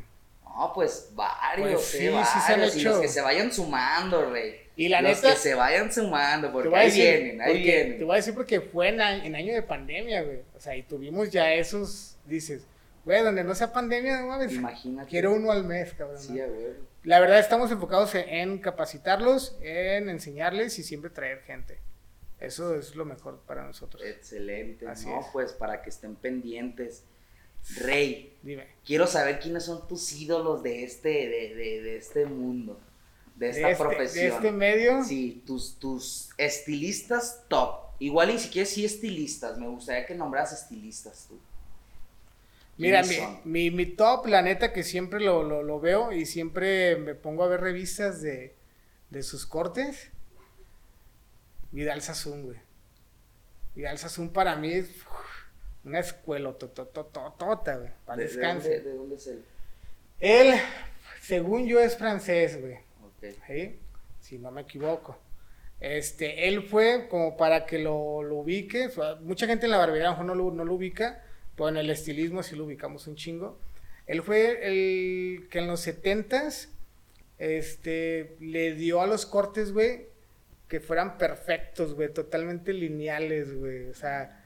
No, 0.57 0.73
pues 0.75 1.11
varios, 1.15 1.71
Pues 1.73 1.95
eh, 1.95 1.99
sí, 1.99 2.33
sí 2.33 2.41
se 2.47 2.53
han 2.53 2.59
varios. 2.61 2.77
Y 2.77 2.81
hecho. 2.81 2.89
los 2.91 3.01
que 3.01 3.09
se 3.09 3.21
vayan 3.21 3.53
sumando, 3.53 4.31
rey. 4.31 4.57
y 4.77 4.89
la 4.89 5.01
los 5.03 5.17
neta, 5.17 5.31
que 5.35 5.37
se 5.41 5.55
vayan 5.55 5.93
sumando, 5.93 6.51
porque 6.53 6.75
ahí 6.77 6.87
decir, 6.87 7.03
vienen, 7.21 7.41
ahí 7.41 7.63
vienen. 7.63 7.99
te 7.99 8.05
voy 8.05 8.13
a 8.15 8.17
decir 8.17 8.35
porque 8.35 8.61
fue 8.61 8.89
en, 8.89 9.01
en 9.01 9.35
año 9.37 9.55
de 9.55 9.63
pandemia, 9.63 10.23
güey. 10.23 10.41
O 10.57 10.61
sea, 10.61 10.75
y 10.77 10.83
tuvimos 10.83 11.31
ya 11.31 11.53
esos, 11.53 12.17
dices, 12.27 12.67
güey, 13.05 13.23
donde 13.23 13.45
no 13.45 13.55
sea 13.55 13.73
pandemia, 13.73 14.21
no 14.21 14.29
mames, 14.29 14.53
Imagínate. 14.53 15.09
quiero 15.09 15.33
uno 15.33 15.53
al 15.53 15.65
mes, 15.65 15.93
cabrón. 15.95 16.19
Sí, 16.21 16.33
¿no? 16.35 16.43
a 16.45 16.47
ver. 16.47 16.77
La 17.05 17.21
verdad 17.21 17.39
estamos 17.39 17.71
enfocados 17.71 18.15
en, 18.17 18.29
en 18.29 18.59
capacitarlos, 18.59 19.57
en 19.63 20.09
enseñarles 20.09 20.79
y 20.79 20.83
siempre 20.83 21.11
traer 21.11 21.41
gente. 21.43 21.79
Eso 22.41 22.75
es 22.75 22.95
lo 22.95 23.05
mejor 23.05 23.41
para 23.47 23.65
nosotros. 23.65 24.03
Excelente. 24.05 24.87
Así 24.87 25.07
no, 25.07 25.21
es. 25.21 25.27
pues 25.33 25.53
para 25.53 25.83
que 25.83 25.91
estén 25.91 26.15
pendientes. 26.17 27.05
Rey, 27.81 28.37
Dime. 28.43 28.67
quiero 28.85 29.07
saber 29.07 29.41
quiénes 29.41 29.65
son 29.65 29.87
tus 29.89 30.13
ídolos 30.13 30.63
de 30.63 30.85
este, 30.85 31.09
de, 31.09 31.55
de, 31.55 31.83
de 31.83 31.97
este 31.97 32.27
mundo, 32.27 32.81
de 33.37 33.51
esta 33.51 33.69
de, 33.69 33.73
este, 33.73 33.85
profesión. 33.85 34.29
de 34.31 34.35
este 34.37 34.53
medio, 34.53 35.05
Sí, 35.05 35.43
tus, 35.47 35.79
tus 35.79 36.31
estilistas 36.39 37.45
top. 37.49 37.87
Igual 38.01 38.31
y 38.31 38.39
si 38.39 38.49
quieres 38.49 38.71
sí 38.71 38.85
estilistas, 38.85 39.59
me 39.59 39.69
gustaría 39.69 40.07
que 40.07 40.15
nombras 40.15 40.53
estilistas 40.53 41.27
tú. 41.29 41.39
mira, 42.77 43.03
mi, 43.03 43.17
mi, 43.45 43.71
mi 43.71 43.87
top, 43.87 44.27
la 44.27 44.41
neta 44.43 44.73
que 44.73 44.85
siempre 44.85 45.21
lo, 45.21 45.43
lo, 45.43 45.63
lo 45.63 45.81
veo 45.81 46.13
y 46.13 46.27
siempre 46.27 46.97
me 46.97 47.15
pongo 47.15 47.43
a 47.45 47.49
ver 47.49 47.61
revistas 47.61 48.23
de, 48.23 48.55
de 49.11 49.23
sus 49.23 49.47
cortes. 49.47 50.11
Vidal 51.73 52.01
Sassoon, 52.03 52.45
güey. 52.45 52.59
Vidal 53.75 53.99
Sassoon 53.99 54.31
para 54.33 54.57
mí 54.57 54.73
es 54.73 54.89
uf, 54.89 55.38
una 55.89 56.01
escuela 56.01 56.53
totototota, 56.53 57.77
güey. 57.77 57.91
Para 58.05 58.19
¿De, 58.19 58.25
de 58.25 58.29
descanse. 58.29 58.75
dónde, 58.77 58.91
de 58.91 58.97
dónde 58.97 59.15
es 59.17 59.27
él? 59.27 59.45
Él, 60.21 60.55
según 61.23 61.67
yo, 61.67 61.81
es 61.81 61.97
francés, 61.97 62.61
güey. 62.61 62.75
Ok. 62.75 63.35
¿sí? 63.47 63.79
Si 64.21 64.39
no 64.39 64.51
me 64.51 64.63
equivoco. 64.63 65.19
Este, 65.81 66.49
él 66.49 66.63
fue 66.63 67.07
como 67.09 67.37
para 67.37 67.65
que 67.65 67.79
lo, 67.79 68.23
lo 68.23 68.37
ubique. 68.37 68.91
mucha 69.21 69.47
gente 69.47 69.67
en 69.67 69.73
la 69.73 69.79
barbería 69.79 70.09
a 70.09 70.11
lo 70.11 70.13
mejor 70.13 70.27
no 70.27 70.35
lo, 70.35 70.51
no 70.51 70.65
lo 70.65 70.75
ubica, 70.75 71.23
pero 71.57 71.69
en 71.69 71.77
el 71.77 71.91
estilismo 71.91 72.43
sí 72.43 72.57
lo 72.57 72.65
ubicamos 72.65 73.07
un 73.07 73.17
chingo. 73.17 73.59
Él 74.07 74.23
fue 74.23 74.67
el 74.67 75.49
que 75.51 75.59
en 75.59 75.67
los 75.69 75.87
70s 75.87 76.69
este, 77.39 78.37
le 78.41 78.75
dio 78.75 79.01
a 79.01 79.07
los 79.07 79.25
cortes, 79.27 79.73
güey, 79.73 80.07
que 80.69 80.81
fueran 80.81 81.17
perfectos, 81.19 81.95
güey, 81.95 82.13
totalmente 82.13 82.73
lineales, 82.73 83.57
güey. 83.57 83.87
O 83.89 83.95
sea, 83.95 84.38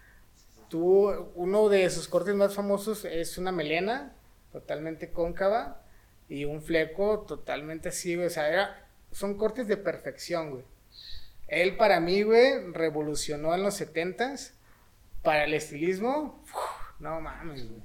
tú, 0.73 1.11
uno 1.35 1.69
de 1.69 1.91
sus 1.91 2.09
cortes 2.09 2.35
más 2.35 2.55
famosos 2.55 3.05
es 3.05 3.37
una 3.37 3.53
melena 3.53 4.17
totalmente 4.53 5.13
cóncava 5.13 5.83
y 6.31 6.47
un 6.47 6.63
fleco 6.63 7.21
totalmente 7.29 7.91
así, 7.91 8.15
güey. 8.17 8.29
O 8.29 8.31
sea, 8.31 8.49
era- 8.49 8.89
son 9.11 9.37
cortes 9.37 9.69
de 9.69 9.77
perfección, 9.77 10.51
güey. 10.51 10.65
Él 11.47 11.77
para 11.77 12.01
mí, 12.01 12.23
güey, 12.23 12.73
revolucionó 12.73 13.55
en 13.55 13.63
los 13.63 13.79
70s 13.79 14.55
para 15.23 15.45
el 15.45 15.53
estilismo. 15.53 16.41
uf, 16.43 17.01
no 17.01 17.21
mames, 17.21 17.69
güey. 17.69 17.83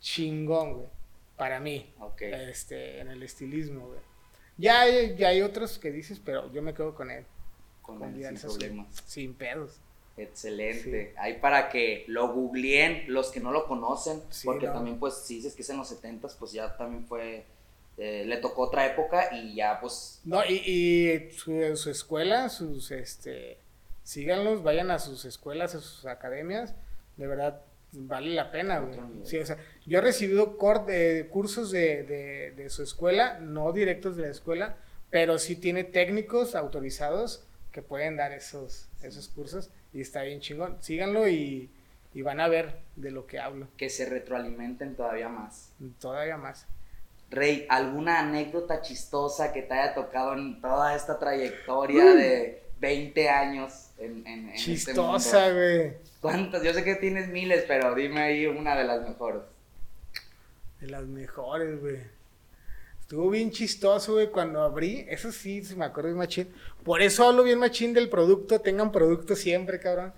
Chingón, 0.00 0.74
güey. 0.74 0.86
Para 1.38 1.60
mí. 1.60 1.94
Ok. 1.98 2.20
Este, 2.22 3.00
en 3.00 3.08
el 3.08 3.22
estilismo, 3.22 3.86
güey. 3.88 4.00
Ya 4.58 4.82
hay, 4.82 5.16
ya 5.16 5.28
hay 5.28 5.40
otros 5.40 5.78
que 5.78 5.90
dices, 5.90 6.20
pero 6.22 6.52
yo 6.52 6.60
me 6.60 6.74
quedo 6.74 6.94
con 6.94 7.10
él. 7.10 7.24
Con 7.80 7.98
Con 8.00 8.14
él, 8.14 8.36
sin 8.36 8.48
problemas. 8.48 9.02
Sin 9.06 9.34
pedos. 9.34 9.80
Excelente. 10.18 11.14
Ahí 11.18 11.38
para 11.40 11.68
que 11.68 12.04
lo 12.08 12.32
googleen 12.32 13.04
los 13.08 13.30
que 13.30 13.40
no 13.40 13.50
lo 13.52 13.66
conocen, 13.66 14.22
Sí, 14.30 14.44
porque 14.46 14.66
no. 14.66 14.72
también 14.74 14.98
pues 14.98 15.14
si 15.14 15.36
dices 15.36 15.54
que 15.54 15.62
es 15.62 15.70
en 15.70 15.76
los 15.78 15.88
70 15.88 16.28
pues 16.38 16.52
ya 16.52 16.76
también 16.76 17.06
fue, 17.06 17.44
eh, 17.96 18.24
le 18.26 18.36
tocó 18.38 18.62
otra 18.62 18.86
época 18.86 19.34
y 19.34 19.54
ya 19.54 19.80
pues 19.80 20.20
No, 20.24 20.44
y, 20.44 20.54
y 20.66 21.30
su, 21.32 21.76
su 21.76 21.90
escuela, 21.90 22.48
sus, 22.48 22.90
este, 22.90 23.58
síganlos, 24.02 24.62
vayan 24.62 24.90
a 24.90 24.98
sus 24.98 25.24
escuelas, 25.24 25.74
a 25.74 25.80
sus 25.80 26.06
academias, 26.06 26.74
de 27.16 27.26
verdad, 27.26 27.60
vale 27.92 28.30
la 28.34 28.50
pena, 28.50 28.78
güey. 28.80 28.98
Sí, 29.24 29.38
o 29.38 29.46
sea, 29.46 29.56
yo 29.86 29.98
he 29.98 30.02
recibido 30.02 30.56
cor- 30.58 30.86
eh, 30.88 31.28
cursos 31.30 31.70
de, 31.70 32.02
de, 32.04 32.50
de 32.52 32.70
su 32.70 32.82
escuela, 32.82 33.38
no 33.40 33.72
directos 33.72 34.16
de 34.16 34.22
la 34.24 34.30
escuela, 34.30 34.76
pero 35.10 35.38
sí 35.38 35.56
tiene 35.56 35.84
técnicos 35.84 36.54
autorizados 36.54 37.44
que 37.72 37.82
pueden 37.82 38.16
dar 38.16 38.32
esos, 38.32 38.88
esos 39.02 39.28
cursos 39.28 39.70
y 39.92 40.00
está 40.00 40.22
bien 40.22 40.40
chingón. 40.40 40.76
Síganlo 40.80 41.28
y, 41.28 41.70
y 42.14 42.22
van 42.22 42.40
a 42.40 42.48
ver 42.48 42.80
de 42.96 43.10
lo 43.10 43.26
que 43.26 43.38
hablo, 43.38 43.68
que 43.76 43.90
se 43.90 44.06
retroalimenten 44.06 44.94
todavía 44.94 45.28
más. 45.28 45.72
todavía 46.00 46.36
más. 46.36 46.66
Rey, 47.30 47.66
¿alguna 47.68 48.20
anécdota 48.20 48.80
chistosa 48.80 49.52
que 49.52 49.62
te 49.62 49.74
haya 49.74 49.94
tocado 49.94 50.32
en 50.32 50.60
toda 50.62 50.96
esta 50.96 51.18
trayectoria 51.18 52.14
de 52.14 52.62
20 52.80 53.28
años 53.28 53.90
en, 53.98 54.26
en, 54.26 54.26
en 54.26 54.48
este 54.50 54.72
Chistosa, 54.72 55.50
güey. 55.52 55.94
¿Cuántas? 56.20 56.62
Yo 56.62 56.72
sé 56.72 56.84
que 56.84 56.94
tienes 56.94 57.28
miles, 57.28 57.64
pero 57.66 57.94
dime 57.94 58.20
ahí 58.20 58.46
una 58.46 58.76
de 58.76 58.84
las 58.84 59.06
mejores. 59.06 59.42
De 60.80 60.86
las 60.86 61.04
mejores, 61.04 61.80
güey. 61.80 61.98
Estuvo 63.08 63.30
bien 63.30 63.50
chistoso, 63.50 64.12
güey, 64.12 64.30
cuando 64.30 64.60
abrí. 64.60 65.06
Eso 65.08 65.32
sí, 65.32 65.64
se 65.64 65.74
me 65.76 65.86
acuerdo 65.86 66.10
bien 66.10 66.18
machín. 66.18 66.52
Por 66.84 67.00
eso 67.00 67.26
hablo 67.26 67.42
bien 67.42 67.58
machín 67.58 67.94
del 67.94 68.10
producto. 68.10 68.60
Tengan 68.60 68.92
producto 68.92 69.34
siempre, 69.34 69.80
cabrón. 69.80 70.12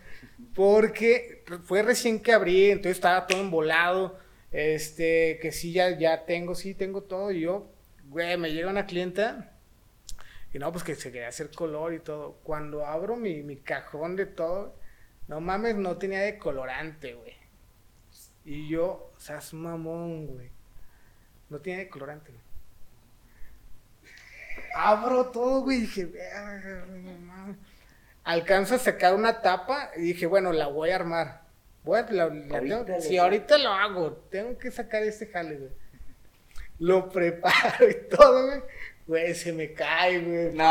Porque 0.57 1.45
fue 1.67 1.85
recién 1.85 2.21
que 2.21 2.33
abrí, 2.33 2.73
entonces 2.73 2.97
estaba 2.97 3.29
todo 3.29 3.41
embolado. 3.41 4.19
Este, 4.51 5.39
que 5.41 5.53
sí, 5.53 5.73
ya, 5.73 5.97
ya 5.97 6.25
tengo, 6.25 6.57
sí, 6.57 6.75
tengo 6.75 7.05
todo. 7.05 7.31
Y 7.31 7.43
yo, 7.43 7.71
güey, 8.09 8.37
me 8.37 8.53
llega 8.53 8.69
una 8.69 8.87
clienta. 8.87 9.57
Y 10.53 10.59
no, 10.59 10.73
pues 10.73 10.83
que 10.83 10.97
se 10.97 11.13
quería 11.13 11.29
hacer 11.29 11.53
color 11.53 11.95
y 11.95 12.01
todo. 12.01 12.41
Cuando 12.43 12.85
abro 12.85 13.15
mi, 13.15 13.45
mi 13.45 13.59
cajón 13.59 14.17
de 14.17 14.27
todo, 14.27 14.75
no 15.29 15.41
mames, 15.41 15.77
no 15.77 15.97
tenía 15.97 16.23
de 16.23 16.39
colorante, 16.39 17.15
güey. 17.15 17.35
Y 18.45 18.69
yo, 18.69 19.13
o 19.17 19.21
sea, 19.21 19.39
es 19.39 19.55
mamón, 19.55 20.27
güey. 20.27 20.51
No 21.51 21.61
tiene 21.61 21.89
colorante, 21.89 22.33
güey. 22.33 22.40
Abro 24.75 25.27
todo, 25.27 25.63
güey, 25.63 25.79
y 25.79 25.81
dije, 25.83 26.05
"Verga, 26.07 26.85
no 26.89 27.13
mames". 27.19 27.57
Alcanzo 28.25 28.75
a 28.75 28.79
sacar 28.79 29.15
una 29.15 29.41
tapa 29.41 29.91
y 29.97 30.03
dije, 30.03 30.27
bueno, 30.27 30.53
la 30.53 30.67
voy 30.69 30.91
a 30.91 30.97
armar. 30.97 31.41
Voy 31.85 31.99
a- 31.99 32.07
la- 32.11 32.27
la 32.29 32.57
Ahorita 32.59 32.85
tengo- 32.85 33.01
sí, 33.01 33.17
ahorita 33.19 33.59
lo 33.59 33.71
hago. 33.73 34.13
Tengo 34.31 34.59
que 34.59 34.71
sacar 34.71 35.03
este 35.03 35.27
jale, 35.27 35.57
güey. 35.57 35.71
Lo 36.79 37.09
preparo 37.09 37.89
y 37.89 38.09
todo, 38.09 38.47
güey. 38.47 38.63
Güey, 39.07 39.35
se 39.35 39.53
me 39.53 39.73
cae, 39.73 40.21
güey. 40.21 40.55
No, 40.55 40.67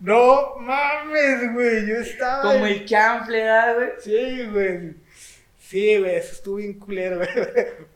No 0.00 0.56
mames, 0.60 1.52
güey. 1.52 1.86
Yo 1.86 1.96
estaba. 1.96 2.42
como 2.52 2.66
el 2.66 2.84
chanfle, 2.86 3.42
¿verdad, 3.42 3.74
güey. 3.74 3.90
Sí, 4.00 4.46
güey. 4.52 4.94
Sí, 5.58 5.98
güey, 5.98 6.14
eso 6.16 6.32
estuvo 6.32 6.56
bien 6.56 6.78
culero, 6.78 7.16
güey. 7.18 7.28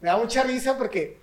Me 0.01 0.09
da 0.09 0.17
mucha 0.17 0.43
risa 0.43 0.77
porque 0.77 1.19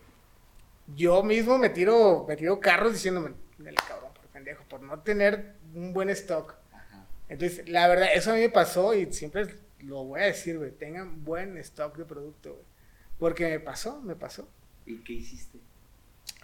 yo 0.96 1.24
mismo 1.24 1.58
me 1.58 1.70
tiro, 1.70 2.26
me 2.28 2.36
tiro 2.36 2.60
carros 2.60 2.94
diciéndome, 2.94 3.34
dale 3.58 3.78
cabrón, 3.88 4.12
por 4.14 4.26
pendejo, 4.28 4.64
por 4.70 4.82
no 4.82 5.00
tener 5.02 5.56
un 5.74 5.94
buen 5.94 6.10
stock. 6.10 6.56
Ajá. 6.72 7.06
Entonces, 7.28 7.68
la 7.70 7.88
verdad, 7.88 8.10
eso 8.14 8.32
a 8.32 8.36
mí 8.36 8.42
me 8.42 8.50
pasó 8.50 8.94
y 8.94 9.12
siempre 9.14 9.48
lo 9.80 10.04
voy 10.04 10.22
a 10.22 10.26
decir, 10.26 10.58
güey, 10.58 10.72
tengan 10.72 11.24
buen 11.24 11.58
stock 11.58 11.98
de 11.98 12.06
producto, 12.06 12.54
güey. 12.54 12.66
Porque 13.18 13.50
me 13.50 13.60
pasó, 13.60 14.02
me 14.02 14.16
pasó. 14.16 14.50
¿Y 14.86 15.04
qué 15.04 15.14
hiciste? 15.14 15.60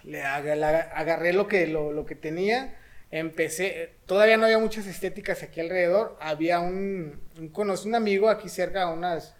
Le 0.04 0.22
agarré 0.22 1.32
lo 1.32 1.48
que, 1.48 1.66
lo, 1.66 1.90
lo 1.90 2.04
que 2.04 2.14
tenía, 2.14 2.76
empecé, 3.10 3.94
todavía 4.04 4.36
no 4.36 4.44
había 4.44 4.58
muchas 4.58 4.86
estéticas 4.86 5.42
aquí 5.42 5.60
alrededor, 5.60 6.16
había 6.20 6.60
un, 6.60 7.20
un, 7.38 7.94
amigo 7.94 8.28
aquí 8.28 8.48
cerca, 8.48 8.82
a 8.82 8.92
unas 8.92 9.34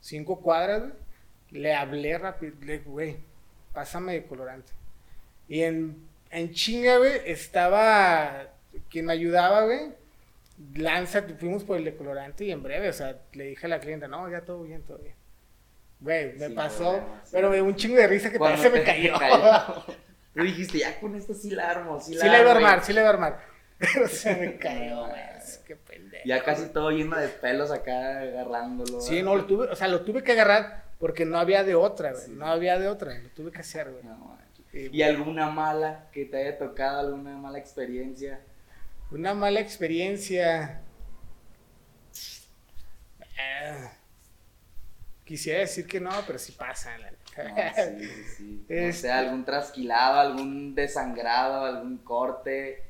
cinco 0.00 0.40
cuadras, 0.40 0.82
güey, 0.82 0.92
le 1.50 1.74
hablé 1.74 2.16
rápido, 2.18 2.54
le 2.60 2.78
dije, 2.78 2.88
güey, 2.88 3.16
pásame 3.76 4.14
de 4.14 4.24
colorante. 4.24 4.72
Y 5.48 5.62
en, 5.62 6.08
en 6.30 6.50
chinga, 6.54 6.96
güey, 6.96 7.20
estaba 7.26 8.48
quien 8.88 9.04
me 9.04 9.12
ayudaba, 9.12 9.64
güey, 9.64 9.92
lanza, 10.76 11.22
fuimos 11.38 11.62
por 11.62 11.76
el 11.76 11.84
de 11.84 11.94
colorante 11.94 12.46
y 12.46 12.52
en 12.52 12.62
breve, 12.62 12.88
o 12.88 12.92
sea, 12.94 13.18
le 13.34 13.44
dije 13.44 13.66
a 13.66 13.68
la 13.68 13.78
clienta, 13.78 14.08
no, 14.08 14.30
ya 14.30 14.40
todo 14.40 14.62
bien, 14.62 14.82
todo 14.82 14.96
bien. 14.96 15.14
Güey, 16.00 16.32
me 16.38 16.50
pasó, 16.50 16.94
sí. 17.22 17.30
pero 17.32 17.50
me 17.50 17.56
dio 17.56 17.66
un 17.66 17.76
chingo 17.76 17.96
de 17.96 18.06
risa 18.06 18.30
que 18.32 18.38
también 18.38 18.60
se 18.62 18.70
me 18.70 18.82
cayó. 18.82 19.18
cayó. 19.18 19.84
Tú 20.34 20.42
dijiste, 20.42 20.78
ya 20.78 20.98
con 20.98 21.14
esto 21.14 21.34
sí 21.34 21.50
la 21.50 21.70
armo, 21.70 22.00
sí 22.00 22.14
la 22.14 22.22
Sí 22.22 22.28
le 22.30 22.40
iba 22.40 22.48
a 22.48 22.54
armo", 22.54 22.66
armar, 22.66 22.84
sí 22.84 22.92
le 22.94 23.00
iba 23.00 23.10
a 23.10 23.12
armar. 23.12 23.40
Pero 23.78 24.08
se 24.08 24.34
me 24.36 24.56
cayó, 24.58 25.06
güey. 25.06 25.20
Qué 25.66 25.76
pendejo. 25.76 26.22
Ya 26.24 26.42
casi 26.42 26.66
todo 26.70 26.90
lleno 26.90 27.18
de 27.18 27.28
pelos 27.28 27.70
acá 27.70 28.20
agarrándolo. 28.20 29.02
Sí, 29.02 29.22
no, 29.22 29.36
lo 29.36 29.44
tuve, 29.44 29.66
o 29.66 29.76
sea, 29.76 29.86
lo 29.88 30.00
tuve 30.00 30.22
que 30.22 30.32
agarrar 30.32 30.85
porque 30.98 31.24
no 31.24 31.38
había 31.38 31.62
de 31.64 31.74
otra, 31.74 32.12
güey. 32.12 32.24
Sí. 32.24 32.32
No 32.32 32.46
había 32.46 32.78
de 32.78 32.88
otra, 32.88 33.18
lo 33.18 33.28
tuve 33.30 33.50
que 33.52 33.60
hacer, 33.60 33.90
güey. 33.90 34.04
No. 34.04 34.36
Sí, 34.72 34.88
¿Y 34.92 35.02
alguna 35.02 35.48
mala 35.50 36.08
que 36.12 36.24
te 36.26 36.36
haya 36.38 36.58
tocado, 36.58 37.00
alguna 37.00 37.36
mala 37.36 37.58
experiencia? 37.58 38.40
Una 39.10 39.32
mala 39.34 39.60
experiencia. 39.60 40.82
Ah, 43.38 43.92
quisiera 45.24 45.60
decir 45.60 45.86
que 45.86 46.00
no, 46.00 46.10
pero 46.26 46.38
sí 46.38 46.52
pasa. 46.52 46.96
la. 46.98 47.10
No, 47.10 47.16
sí. 48.36 48.64
No 48.68 48.74
Este- 48.74 48.92
sé, 48.92 49.12
algún 49.12 49.44
trasquilado, 49.44 50.20
algún 50.20 50.74
desangrado, 50.74 51.64
algún 51.64 51.98
corte. 51.98 52.82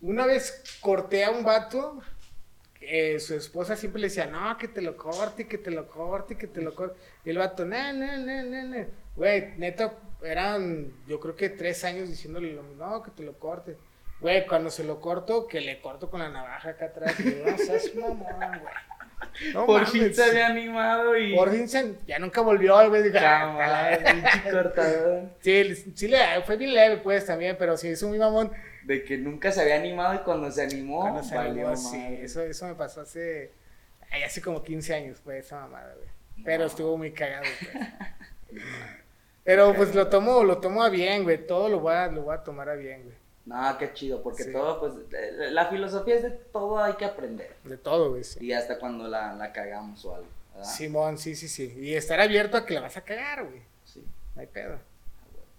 Una 0.00 0.26
vez 0.26 0.62
corté 0.80 1.24
a 1.24 1.30
un 1.30 1.42
vato, 1.44 2.00
eh, 2.88 3.18
su 3.20 3.34
esposa 3.34 3.76
siempre 3.76 4.00
le 4.00 4.08
decía, 4.08 4.26
no, 4.26 4.56
que 4.58 4.68
te 4.68 4.80
lo 4.82 4.96
corte, 4.96 5.46
que 5.46 5.58
te 5.58 5.70
lo 5.70 5.86
corte, 5.88 6.36
que 6.36 6.46
te 6.46 6.60
lo 6.60 6.74
corte. 6.74 6.98
Y 7.24 7.30
el 7.30 7.38
vato, 7.38 7.64
no, 7.64 7.92
no, 7.92 8.16
no, 8.18 8.42
no, 8.42 8.62
no. 8.64 8.86
Güey, 9.16 9.52
neta, 9.56 9.94
eran, 10.22 10.92
yo 11.06 11.18
creo 11.20 11.36
que 11.36 11.48
tres 11.50 11.84
años 11.84 12.08
diciéndole, 12.08 12.58
no, 12.78 13.02
que 13.02 13.10
te 13.10 13.22
lo 13.22 13.38
corte. 13.38 13.76
Güey, 14.20 14.46
cuando 14.46 14.70
se 14.70 14.84
lo 14.84 15.00
corto, 15.00 15.46
que 15.46 15.60
le 15.60 15.80
corto 15.80 16.08
con 16.10 16.20
la 16.20 16.28
navaja 16.30 16.70
acá 16.70 16.86
atrás. 16.86 17.14
Y 17.20 17.24
no 17.44 17.58
seas 17.58 17.94
mamón, 17.94 18.24
güey. 18.38 19.52
No 19.52 19.66
Por 19.66 19.82
mames. 19.82 19.90
fin 19.90 20.14
se 20.14 20.24
había 20.24 20.46
animado 20.46 21.16
y. 21.18 21.34
Por 21.36 21.50
fin 21.50 21.68
se- 21.68 21.96
ya 22.06 22.18
nunca 22.18 22.40
volvió, 22.40 22.88
güey. 22.88 23.02
"Ah, 23.08 23.12
Cámara, 23.20 23.98
pinche 23.98 24.50
cortador. 24.50 25.22
Sí, 25.40 25.74
sí 25.94 26.08
le, 26.08 26.18
fue 26.46 26.56
bien 26.56 26.72
leve, 26.74 26.96
pues, 26.98 27.26
también, 27.26 27.56
pero 27.58 27.76
sí, 27.76 27.88
hizo 27.88 28.08
muy 28.08 28.18
mamón. 28.18 28.50
De 28.86 29.04
que 29.04 29.18
nunca 29.18 29.50
se 29.52 29.60
había 29.62 29.76
animado 29.76 30.14
y 30.14 30.18
cuando 30.18 30.50
se 30.50 30.62
animó, 30.62 31.00
Cuando 31.00 31.22
se 31.22 31.34
valió 31.34 31.68
animó, 31.68 31.76
sí, 31.76 32.18
eso, 32.20 32.42
eso 32.42 32.66
me 32.66 32.74
pasó 32.74 33.00
hace, 33.00 33.50
ay, 34.10 34.22
hace 34.22 34.40
como 34.40 34.62
15 34.62 34.94
años, 34.94 35.18
fue 35.20 35.38
esa 35.38 35.60
mamada, 35.60 35.94
güey. 35.94 36.08
Pero 36.44 36.66
estuvo 36.66 36.96
muy 36.96 37.12
cagado, 37.12 37.44
pues. 37.60 37.86
Pero 39.44 39.74
pues 39.74 39.94
lo 39.94 40.08
tomo, 40.08 40.42
lo 40.44 40.58
tomo 40.58 40.82
a 40.82 40.88
bien, 40.88 41.22
güey, 41.22 41.46
todo 41.46 41.68
lo 41.68 41.80
voy 41.80 41.94
a, 41.94 42.08
lo 42.08 42.22
voy 42.22 42.34
a 42.34 42.42
tomar 42.42 42.68
a 42.68 42.74
bien, 42.74 43.02
güey. 43.04 43.14
No, 43.44 43.78
qué 43.78 43.92
chido, 43.92 44.22
porque 44.22 44.42
Sí. 44.42 44.52
todo, 44.52 44.80
pues, 44.80 44.92
eh, 45.12 45.50
la 45.52 45.66
filosofía 45.66 46.16
es 46.16 46.22
de 46.24 46.30
todo 46.30 46.78
hay 46.82 46.94
que 46.94 47.04
aprender. 47.04 47.54
De 47.62 47.76
todo, 47.76 48.10
güey, 48.10 48.24
sí. 48.24 48.44
Y 48.44 48.52
hasta 48.52 48.78
cuando 48.78 49.06
la, 49.06 49.34
la 49.34 49.52
cagamos 49.52 50.04
o 50.04 50.16
algo. 50.16 50.26
¿verdad? 50.52 50.68
Simón, 50.68 51.16
sí, 51.18 51.36
sí, 51.36 51.46
sí. 51.48 51.72
Y 51.78 51.94
estar 51.94 52.18
abierto 52.20 52.56
a 52.56 52.66
que 52.66 52.74
la 52.74 52.80
vas 52.80 52.96
a 52.96 53.02
cagar, 53.02 53.44
güey. 53.44 53.62
Sí. 53.84 54.04
No 54.34 54.40
hay 54.40 54.48
pedo. 54.48 54.78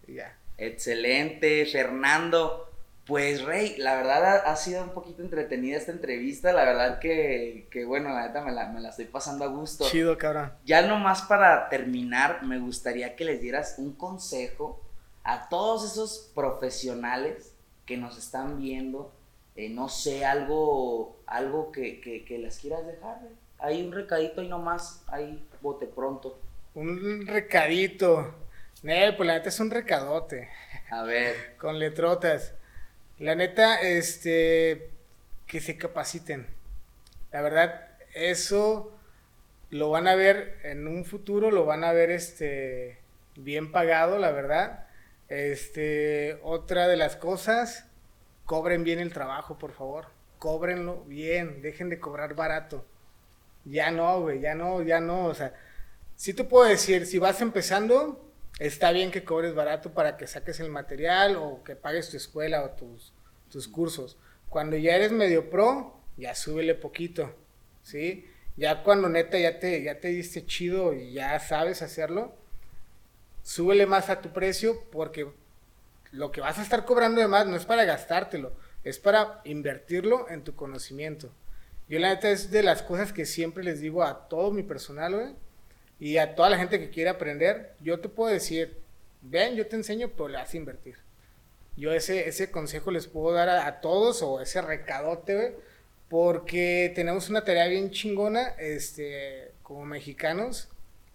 Y 0.06 0.16
ya. 0.16 0.36
Excelente, 0.58 1.66
Fernando. 1.66 2.67
Pues, 3.08 3.44
Rey, 3.44 3.76
la 3.78 3.96
verdad 3.96 4.26
ha, 4.26 4.52
ha 4.52 4.56
sido 4.58 4.84
un 4.84 4.90
poquito 4.90 5.22
entretenida 5.22 5.78
esta 5.78 5.92
entrevista. 5.94 6.52
La 6.52 6.66
verdad 6.66 7.00
que, 7.00 7.68
que 7.72 7.86
bueno, 7.86 8.10
la 8.10 8.28
neta 8.28 8.42
me 8.44 8.52
la, 8.52 8.68
me 8.68 8.82
la 8.82 8.90
estoy 8.90 9.06
pasando 9.06 9.46
a 9.46 9.48
gusto. 9.48 9.86
Chido, 9.86 10.18
cabrón. 10.18 10.52
Ya 10.66 10.82
nomás 10.82 11.22
para 11.22 11.70
terminar, 11.70 12.44
me 12.44 12.60
gustaría 12.60 13.16
que 13.16 13.24
les 13.26 13.42
dieras 13.42 13.76
un 13.78 13.94
consejo 13.94 14.82
a 15.24 15.48
todos 15.50 15.90
esos 15.90 16.32
profesionales 16.36 17.54
que 17.86 17.96
nos 17.96 18.18
están 18.18 18.60
viendo. 18.60 19.14
Eh, 19.56 19.70
no 19.70 19.88
sé, 19.90 20.26
algo, 20.26 21.18
algo 21.26 21.72
que, 21.72 22.02
que, 22.02 22.26
que 22.26 22.38
les 22.38 22.60
quieras 22.60 22.86
dejar. 22.86 23.22
Rey. 23.22 23.32
Hay 23.60 23.82
un 23.82 23.92
recadito 23.92 24.42
ahí 24.42 24.50
nomás, 24.50 25.04
ahí 25.08 25.48
bote 25.62 25.88
pronto. 25.88 26.40
Un 26.76 27.26
recadito. 27.26 28.36
Ne, 28.84 29.14
pues 29.14 29.26
la 29.26 29.34
neta 29.34 29.50
es 29.50 29.60
un 29.60 29.72
recadote. 29.72 30.50
A 30.92 31.04
ver, 31.04 31.56
Con 31.58 31.80
letrotas. 31.80 32.54
La 33.20 33.36
neta, 33.36 33.82
este. 33.82 34.92
Que 35.48 35.62
se 35.62 35.78
capaciten. 35.78 36.48
La 37.32 37.42
verdad, 37.42 37.88
eso 38.14 38.92
lo 39.70 39.90
van 39.90 40.08
a 40.08 40.16
ver 40.16 40.60
en 40.64 40.88
un 40.88 41.04
futuro, 41.06 41.52
lo 41.52 41.66
van 41.66 41.84
a 41.84 41.94
ver 41.94 42.12
este. 42.12 43.00
Bien 43.36 43.72
pagado, 43.72 44.20
la 44.20 44.32
verdad. 44.32 44.88
Este. 45.30 46.40
Otra 46.44 46.88
de 46.88 46.98
las 46.98 47.16
cosas. 47.16 47.86
Cobren 48.46 48.84
bien 48.84 49.00
el 49.00 49.14
trabajo, 49.14 49.58
por 49.58 49.74
favor. 49.74 50.08
Cóbrenlo 50.40 51.04
bien. 51.06 51.62
Dejen 51.62 51.90
de 51.90 52.00
cobrar 52.00 52.36
barato. 52.36 52.86
Ya 53.66 53.92
no, 53.92 54.22
güey, 54.22 54.40
ya 54.40 54.56
no, 54.56 54.82
ya 54.82 55.00
no. 55.00 55.26
O 55.26 55.34
sea, 55.34 55.54
sí 56.16 56.34
te 56.34 56.44
puedo 56.44 56.70
decir, 56.70 57.06
si 57.06 57.18
vas 57.20 57.42
empezando, 57.42 58.27
está 58.60 58.92
bien 58.92 59.12
que 59.12 59.24
cobres 59.24 59.54
barato 59.54 59.94
para 59.94 60.18
que 60.18 60.28
saques 60.28 60.60
el 60.60 60.70
material 60.70 61.36
o 61.36 61.64
que 61.64 61.76
pagues 61.76 62.10
tu 62.10 62.18
escuela 62.18 62.64
o 62.64 62.72
tus, 62.72 63.14
tus 63.50 63.68
cursos. 63.68 64.18
Cuando 64.50 64.78
ya 64.78 64.96
eres 64.96 65.12
medio 65.12 65.50
pro, 65.50 66.00
ya 66.18 66.34
súbele 66.36 66.74
poquito, 66.76 67.34
¿sí? 67.84 68.26
Ya 68.56 68.84
cuando 68.84 69.10
neta 69.10 69.38
ya 69.38 69.60
te, 69.60 69.84
ya 69.84 70.00
te 70.00 70.08
diste 70.08 70.46
chido 70.46 70.94
y 70.94 71.14
ya 71.14 71.40
sabes 71.40 71.82
hacerlo, 71.82 72.36
súbele 73.44 73.86
más 73.86 74.10
a 74.10 74.22
tu 74.22 74.34
precio 74.34 74.84
porque 74.92 75.28
lo 76.12 76.32
que 76.32 76.42
vas 76.42 76.58
a 76.58 76.64
estar 76.64 76.86
cobrando 76.86 77.22
de 77.22 77.28
más 77.28 77.46
no 77.46 77.56
es 77.56 77.66
para 77.66 77.86
gastártelo, 77.86 78.54
es 78.84 78.98
para 78.98 79.42
invertirlo 79.44 80.30
en 80.30 80.44
tu 80.44 80.56
conocimiento. 80.56 81.32
Yo 81.88 82.00
la 82.00 82.10
neta 82.10 82.30
es 82.32 82.52
de 82.52 82.64
las 82.64 82.82
cosas 82.82 83.14
que 83.14 83.26
siempre 83.26 83.64
les 83.64 83.80
digo 83.80 84.04
a 84.04 84.28
todo 84.28 84.52
mi 84.52 84.64
personal, 84.64 85.14
güey, 85.14 85.36
y 86.00 86.18
a 86.18 86.36
toda 86.36 86.50
la 86.50 86.58
gente 86.58 86.80
que 86.80 86.90
quiere 86.90 87.10
aprender, 87.10 87.74
yo 87.82 88.00
te 88.00 88.10
puedo 88.10 88.32
decir, 88.32 88.78
ven, 89.22 89.56
yo 89.56 89.68
te 89.68 89.76
enseño, 89.76 90.10
pero 90.10 90.28
le 90.30 90.38
vas 90.38 90.54
a 90.54 90.58
invertir. 90.58 90.96
Yo 91.76 91.92
ese, 91.94 92.28
ese 92.28 92.52
consejo 92.52 92.92
les 92.92 93.08
puedo 93.08 93.36
dar 93.36 93.50
a, 93.50 93.82
todos, 93.82 94.22
o 94.22 94.42
ese 94.42 94.62
recadote, 94.62 95.58
porque 96.10 96.92
tenemos 96.96 97.30
una 97.30 97.44
tarea 97.44 97.68
bien 97.68 97.92
chingona, 97.92 98.50
este, 98.60 99.52
como 99.64 99.86
mexicanos, 99.86 100.70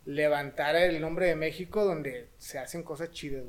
levantar 0.05 0.77
el 0.77 1.01
nombre 1.01 1.27
de 1.27 1.37
México 1.37 1.85
donde 1.85 2.29
se 2.39 2.59
hacen 2.59 2.83
cosas 2.83 3.11
chidas. 3.11 3.45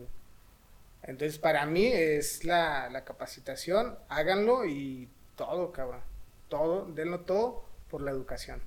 Entonces, 1.02 1.38
para 1.38 1.66
mí 1.66 1.88
es 1.88 2.46
la, 2.46 2.90
la 2.90 3.04
capacitación, 3.04 3.98
háganlo 4.08 4.66
y 4.66 5.10
todo, 5.36 5.72
cabrón. 5.72 6.02
Todo, 6.48 6.86
denlo 6.86 7.22
todo 7.22 7.66
por 7.90 8.02
la 8.02 8.12
educación. 8.12 8.62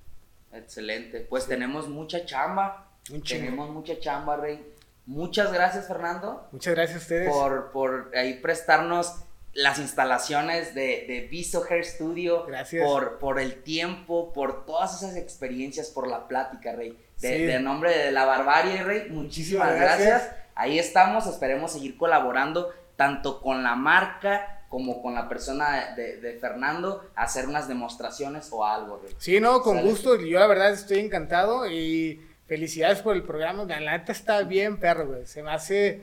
Excelente. 0.58 1.20
Pues 1.20 1.46
tenemos 1.46 1.88
mucha 1.88 2.24
chamba. 2.24 2.90
Un. 3.12 3.22
Tenemos 3.22 3.70
mucha 3.70 3.98
chamba, 4.00 4.36
Rey. 4.36 4.72
Muchas 5.06 5.52
gracias, 5.52 5.86
Fernando. 5.86 6.48
Muchas 6.52 6.74
gracias 6.74 6.98
a 6.98 7.02
ustedes. 7.02 7.28
por, 7.30 7.70
por 7.70 8.10
ahí 8.16 8.34
prestarnos 8.40 9.14
las 9.52 9.78
instalaciones 9.78 10.74
de, 10.74 11.04
de 11.08 11.28
Viso 11.30 11.64
Hair 11.68 11.84
Studio. 11.84 12.44
Gracias. 12.46 12.84
Por, 12.84 13.18
por 13.18 13.38
el 13.40 13.62
tiempo, 13.62 14.32
por 14.32 14.66
todas 14.66 14.96
esas 15.00 15.16
experiencias, 15.16 15.88
por 15.90 16.08
la 16.08 16.26
plática, 16.28 16.72
Rey. 16.72 16.90
De, 17.20 17.36
Sí. 17.36 17.42
de 17.44 17.60
nombre 17.60 17.96
de 17.96 18.10
la 18.12 18.24
barbarie, 18.26 18.82
Rey. 18.82 19.08
Muchísimas 19.10 19.74
gracias. 19.76 20.08
gracias. 20.08 20.36
Ahí 20.54 20.78
estamos, 20.78 21.26
esperemos 21.26 21.72
seguir 21.72 21.96
colaborando 21.96 22.70
tanto 22.96 23.40
con 23.40 23.62
la 23.62 23.76
marca 23.76 24.55
como 24.68 25.02
con 25.02 25.14
la 25.14 25.28
persona 25.28 25.94
de, 25.94 26.16
de 26.18 26.38
Fernando, 26.38 27.08
hacer 27.14 27.46
unas 27.46 27.68
demostraciones 27.68 28.48
o 28.52 28.64
algo, 28.64 29.00
Rey. 29.02 29.14
Sí, 29.18 29.40
no, 29.40 29.60
con 29.62 29.76
Sale. 29.76 29.88
gusto. 29.90 30.16
Yo 30.20 30.38
la 30.38 30.46
verdad 30.46 30.72
estoy 30.72 30.98
encantado 30.98 31.70
y 31.70 32.20
felicidades 32.46 33.00
por 33.02 33.14
el 33.14 33.22
programa. 33.22 33.64
La 33.64 33.98
neta 33.98 34.12
está 34.12 34.42
bien, 34.42 34.78
perro, 34.78 35.06
güey. 35.06 35.26
Se 35.26 35.42
me 35.42 35.50
hace, 35.52 36.02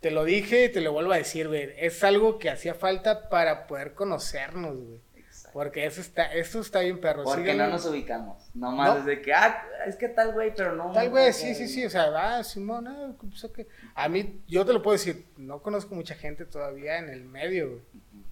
te 0.00 0.10
lo 0.10 0.24
dije 0.24 0.66
y 0.66 0.68
te 0.72 0.80
lo 0.80 0.92
vuelvo 0.92 1.12
a 1.12 1.16
decir, 1.16 1.48
güey. 1.48 1.72
Es 1.78 2.04
algo 2.04 2.38
que 2.38 2.50
hacía 2.50 2.74
falta 2.74 3.28
para 3.28 3.66
poder 3.66 3.94
conocernos, 3.94 4.76
güey. 4.76 5.00
Porque 5.54 5.86
eso 5.86 6.00
está, 6.00 6.24
eso 6.34 6.60
está 6.60 6.80
bien, 6.80 7.00
perro. 7.00 7.22
Porque 7.22 7.42
Síganme. 7.42 7.62
no 7.62 7.70
nos 7.70 7.86
ubicamos. 7.86 8.50
Nomás 8.54 8.88
No. 8.88 8.94
desde 9.04 9.22
que, 9.22 9.32
ah, 9.32 9.64
es 9.86 9.94
que 9.94 10.08
tal 10.08 10.32
güey, 10.32 10.52
pero 10.54 10.74
no. 10.74 10.90
Tal 10.92 11.08
güey, 11.10 11.32
sí, 11.32 11.54
sí, 11.54 11.68
sí. 11.68 11.86
O 11.86 11.90
sea, 11.90 12.10
va, 12.10 12.42
Simón, 12.42 12.88
ah, 12.88 13.12
pues, 13.18 13.44
ok. 13.44 13.60
A 13.94 14.08
mí, 14.08 14.42
yo 14.48 14.66
te 14.66 14.72
lo 14.72 14.82
puedo 14.82 14.94
decir, 14.96 15.24
no 15.36 15.62
conozco 15.62 15.94
mucha 15.94 16.16
gente 16.16 16.44
todavía 16.44 16.98
en 16.98 17.08
el 17.08 17.24
medio, 17.24 17.70
güey. 17.70 17.82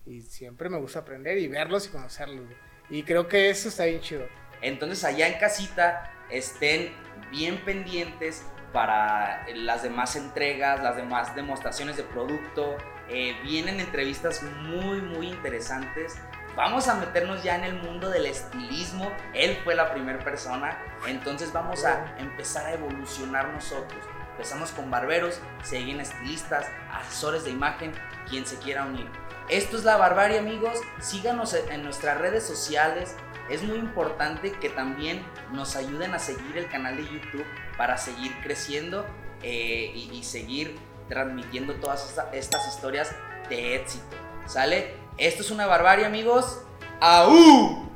Y 0.04 0.20
siempre 0.22 0.68
me 0.68 0.78
gusta 0.78 0.98
aprender 0.98 1.38
y 1.38 1.46
verlos 1.46 1.86
y 1.86 1.90
conocerlos, 1.90 2.44
güey. 2.44 2.56
Y 2.90 3.04
creo 3.04 3.28
que 3.28 3.48
eso 3.50 3.68
está 3.68 3.84
bien 3.84 4.00
chido. 4.00 4.26
Entonces 4.60 5.04
allá 5.04 5.28
en 5.28 5.38
casita 5.38 6.12
estén 6.28 6.92
bien 7.30 7.64
pendientes 7.64 8.44
para 8.72 9.46
las 9.54 9.84
demás 9.84 10.16
entregas, 10.16 10.82
las 10.82 10.96
demás 10.96 11.36
demostraciones 11.36 11.96
de 11.96 12.02
producto. 12.02 12.76
Eh, 13.08 13.36
vienen 13.44 13.78
entrevistas 13.78 14.42
muy, 14.42 15.00
muy 15.02 15.28
interesantes. 15.28 16.16
Vamos 16.56 16.86
a 16.88 16.94
meternos 16.94 17.42
ya 17.42 17.56
en 17.56 17.64
el 17.64 17.74
mundo 17.74 18.10
del 18.10 18.26
estilismo. 18.26 19.10
Él 19.34 19.58
fue 19.64 19.74
la 19.74 19.92
primera 19.92 20.18
persona. 20.18 20.78
Entonces 21.06 21.52
vamos 21.52 21.84
a 21.84 22.14
empezar 22.18 22.66
a 22.66 22.72
evolucionar 22.74 23.48
nosotros. 23.48 24.00
Empezamos 24.32 24.70
con 24.72 24.90
barberos, 24.90 25.40
siguen 25.62 26.00
estilistas, 26.00 26.66
asesores 26.92 27.44
de 27.44 27.50
imagen, 27.50 27.92
quien 28.28 28.46
se 28.46 28.58
quiera 28.58 28.84
unir. 28.84 29.06
Esto 29.48 29.76
es 29.76 29.84
la 29.84 29.96
barbarie, 29.96 30.38
amigos. 30.38 30.78
Síganos 31.00 31.54
en 31.54 31.82
nuestras 31.82 32.18
redes 32.18 32.44
sociales. 32.44 33.16
Es 33.50 33.62
muy 33.62 33.76
importante 33.78 34.52
que 34.52 34.68
también 34.68 35.24
nos 35.52 35.76
ayuden 35.76 36.14
a 36.14 36.18
seguir 36.18 36.56
el 36.56 36.68
canal 36.68 36.96
de 36.96 37.04
YouTube 37.04 37.44
para 37.76 37.98
seguir 37.98 38.32
creciendo 38.42 39.04
eh, 39.42 39.92
y, 39.94 40.22
seguir 40.22 40.78
transmitiendo 41.08 41.74
todas 41.74 42.08
esta- 42.08 42.30
estas 42.32 42.66
historias 42.68 43.14
de 43.48 43.74
éxito. 43.74 44.16
¿Sale? 44.46 45.01
Esto 45.18 45.42
es 45.42 45.50
una 45.50 45.66
barbarie, 45.66 46.06
amigos. 46.06 46.58
¡Aú! 47.00 47.91